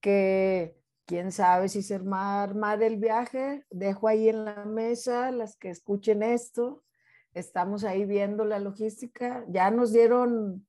que 0.00 0.76
quién 1.06 1.32
sabe 1.32 1.68
si 1.68 1.82
se 1.82 2.00
arma 2.12 2.76
del 2.76 2.98
viaje. 2.98 3.64
Dejo 3.70 4.08
ahí 4.08 4.28
en 4.28 4.44
la 4.44 4.64
mesa 4.64 5.30
las 5.30 5.56
que 5.56 5.70
escuchen 5.70 6.22
esto. 6.22 6.84
Estamos 7.32 7.84
ahí 7.84 8.04
viendo 8.04 8.44
la 8.44 8.60
logística. 8.60 9.44
Ya 9.48 9.70
nos 9.70 9.92
dieron 9.92 10.66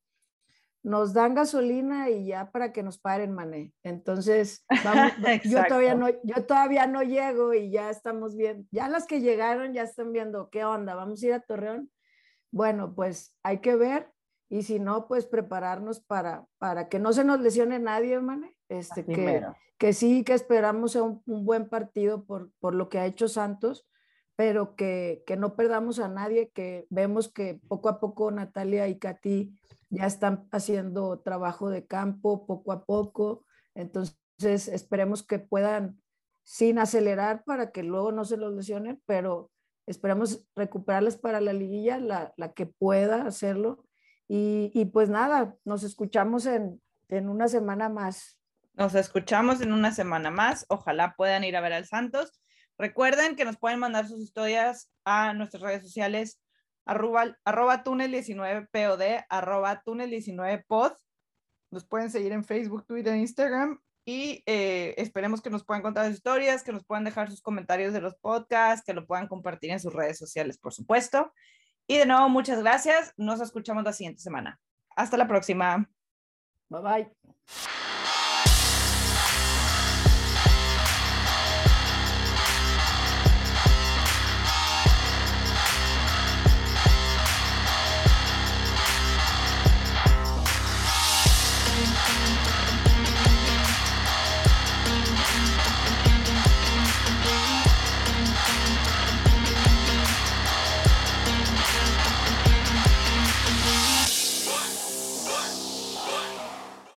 nos 0.85 1.13
dan 1.13 1.33
gasolina 1.33 2.11
y 2.11 2.27
ya 2.27 2.51
para 2.51 2.71
que 2.71 2.83
nos 2.83 2.99
paren, 2.99 3.33
mané. 3.33 3.73
Entonces, 3.81 4.63
yo, 5.43 5.65
todavía 5.65 5.95
no, 5.95 6.09
yo 6.09 6.45
todavía 6.45 6.85
no 6.85 7.01
llego 7.01 7.55
y 7.55 7.71
ya 7.71 7.89
estamos 7.89 8.35
bien. 8.35 8.67
Ya 8.71 8.87
las 8.87 9.07
que 9.07 9.19
llegaron 9.19 9.73
ya 9.73 9.81
están 9.81 10.11
viendo 10.11 10.51
qué 10.51 10.63
onda, 10.63 10.93
vamos 10.93 11.23
a 11.23 11.25
ir 11.25 11.33
a 11.33 11.39
Torreón. 11.39 11.89
Bueno, 12.51 12.93
pues 12.93 13.35
hay 13.41 13.61
que 13.61 13.75
ver 13.75 14.11
y 14.47 14.61
si 14.61 14.77
no, 14.77 15.07
pues 15.07 15.25
prepararnos 15.25 16.01
para, 16.01 16.45
para 16.59 16.87
que 16.87 16.99
no 16.99 17.13
se 17.13 17.23
nos 17.23 17.39
lesione 17.39 17.79
nadie, 17.79 18.19
mané. 18.19 18.55
Este, 18.69 19.03
que, 19.03 19.43
que 19.79 19.91
sí, 19.91 20.23
que 20.23 20.33
esperamos 20.33 20.95
un, 20.95 21.23
un, 21.25 21.45
buen 21.45 21.67
partido 21.67 22.25
por, 22.25 22.51
por 22.59 22.75
lo 22.75 22.89
que 22.89 22.99
ha 22.99 23.07
hecho 23.07 23.27
Santos, 23.27 23.87
pero 24.35 24.75
que, 24.75 25.23
que 25.25 25.35
no 25.35 25.55
perdamos 25.55 25.97
a 25.97 26.09
nadie, 26.09 26.51
que 26.51 26.85
vemos 26.91 27.27
que 27.27 27.59
poco 27.67 27.89
a 27.89 27.99
poco 27.99 28.29
Natalia 28.29 28.87
y 28.87 28.99
Katy 28.99 29.51
ya 29.89 30.05
están 30.05 30.47
haciendo 30.51 31.19
trabajo 31.19 31.69
de 31.69 31.85
campo 31.85 32.45
poco 32.45 32.71
a 32.71 32.85
poco, 32.85 33.45
entonces 33.73 34.17
esperemos 34.67 35.23
que 35.23 35.39
puedan, 35.39 36.01
sin 36.43 36.79
acelerar 36.79 37.43
para 37.43 37.71
que 37.71 37.83
luego 37.83 38.11
no 38.11 38.25
se 38.25 38.37
los 38.37 38.53
lesionen, 38.53 39.01
pero 39.05 39.51
esperamos 39.85 40.45
recuperarles 40.55 41.17
para 41.17 41.41
la 41.41 41.53
liguilla, 41.53 41.99
la, 41.99 42.33
la 42.37 42.53
que 42.53 42.65
pueda 42.65 43.25
hacerlo. 43.25 43.85
Y, 44.27 44.71
y, 44.73 44.85
pues 44.85 45.09
nada, 45.09 45.55
nos 45.65 45.83
escuchamos 45.83 46.45
en, 46.47 46.81
en 47.09 47.29
una 47.29 47.47
semana 47.47 47.89
más. 47.89 48.39
Nos 48.73 48.95
escuchamos 48.95 49.61
en 49.61 49.71
una 49.71 49.91
semana 49.91 50.31
más. 50.31 50.65
Ojalá 50.69 51.15
puedan 51.15 51.43
ir 51.43 51.55
a 51.55 51.61
ver 51.61 51.73
al 51.73 51.85
Santos, 51.85 52.41
Recuerden 52.77 53.35
que 53.35 53.45
nos 53.45 53.57
pueden 53.57 53.79
mandar 53.79 54.07
sus 54.07 54.19
historias 54.19 54.91
a 55.05 55.33
nuestras 55.33 55.63
redes 55.63 55.83
sociales 55.83 56.41
arroba, 56.85 57.37
arroba 57.43 57.83
túnel19pod, 57.83 59.25
arroba 59.29 59.83
túnel19pod. 59.83 60.95
Nos 61.71 61.85
pueden 61.85 62.09
seguir 62.09 62.31
en 62.31 62.43
Facebook, 62.43 62.85
Twitter, 62.85 63.15
Instagram 63.15 63.79
y 64.05 64.43
eh, 64.45 64.93
esperemos 64.97 65.41
que 65.41 65.49
nos 65.49 65.65
puedan 65.65 65.81
contar 65.81 66.05
sus 66.05 66.15
historias, 66.15 66.63
que 66.63 66.71
nos 66.71 66.85
puedan 66.85 67.03
dejar 67.03 67.29
sus 67.29 67.41
comentarios 67.41 67.91
de 67.91 68.01
los 68.01 68.15
podcasts, 68.15 68.85
que 68.85 68.93
lo 68.93 69.05
puedan 69.07 69.27
compartir 69.27 69.71
en 69.71 69.79
sus 69.79 69.93
redes 69.93 70.17
sociales, 70.17 70.57
por 70.59 70.73
supuesto. 70.73 71.33
Y 71.87 71.97
de 71.97 72.05
nuevo, 72.05 72.29
muchas 72.29 72.61
gracias. 72.61 73.13
Nos 73.17 73.41
escuchamos 73.41 73.83
la 73.83 73.93
siguiente 73.93 74.21
semana. 74.21 74.59
Hasta 74.95 75.17
la 75.17 75.27
próxima. 75.27 75.89
Bye 76.69 76.81
bye. 76.81 77.84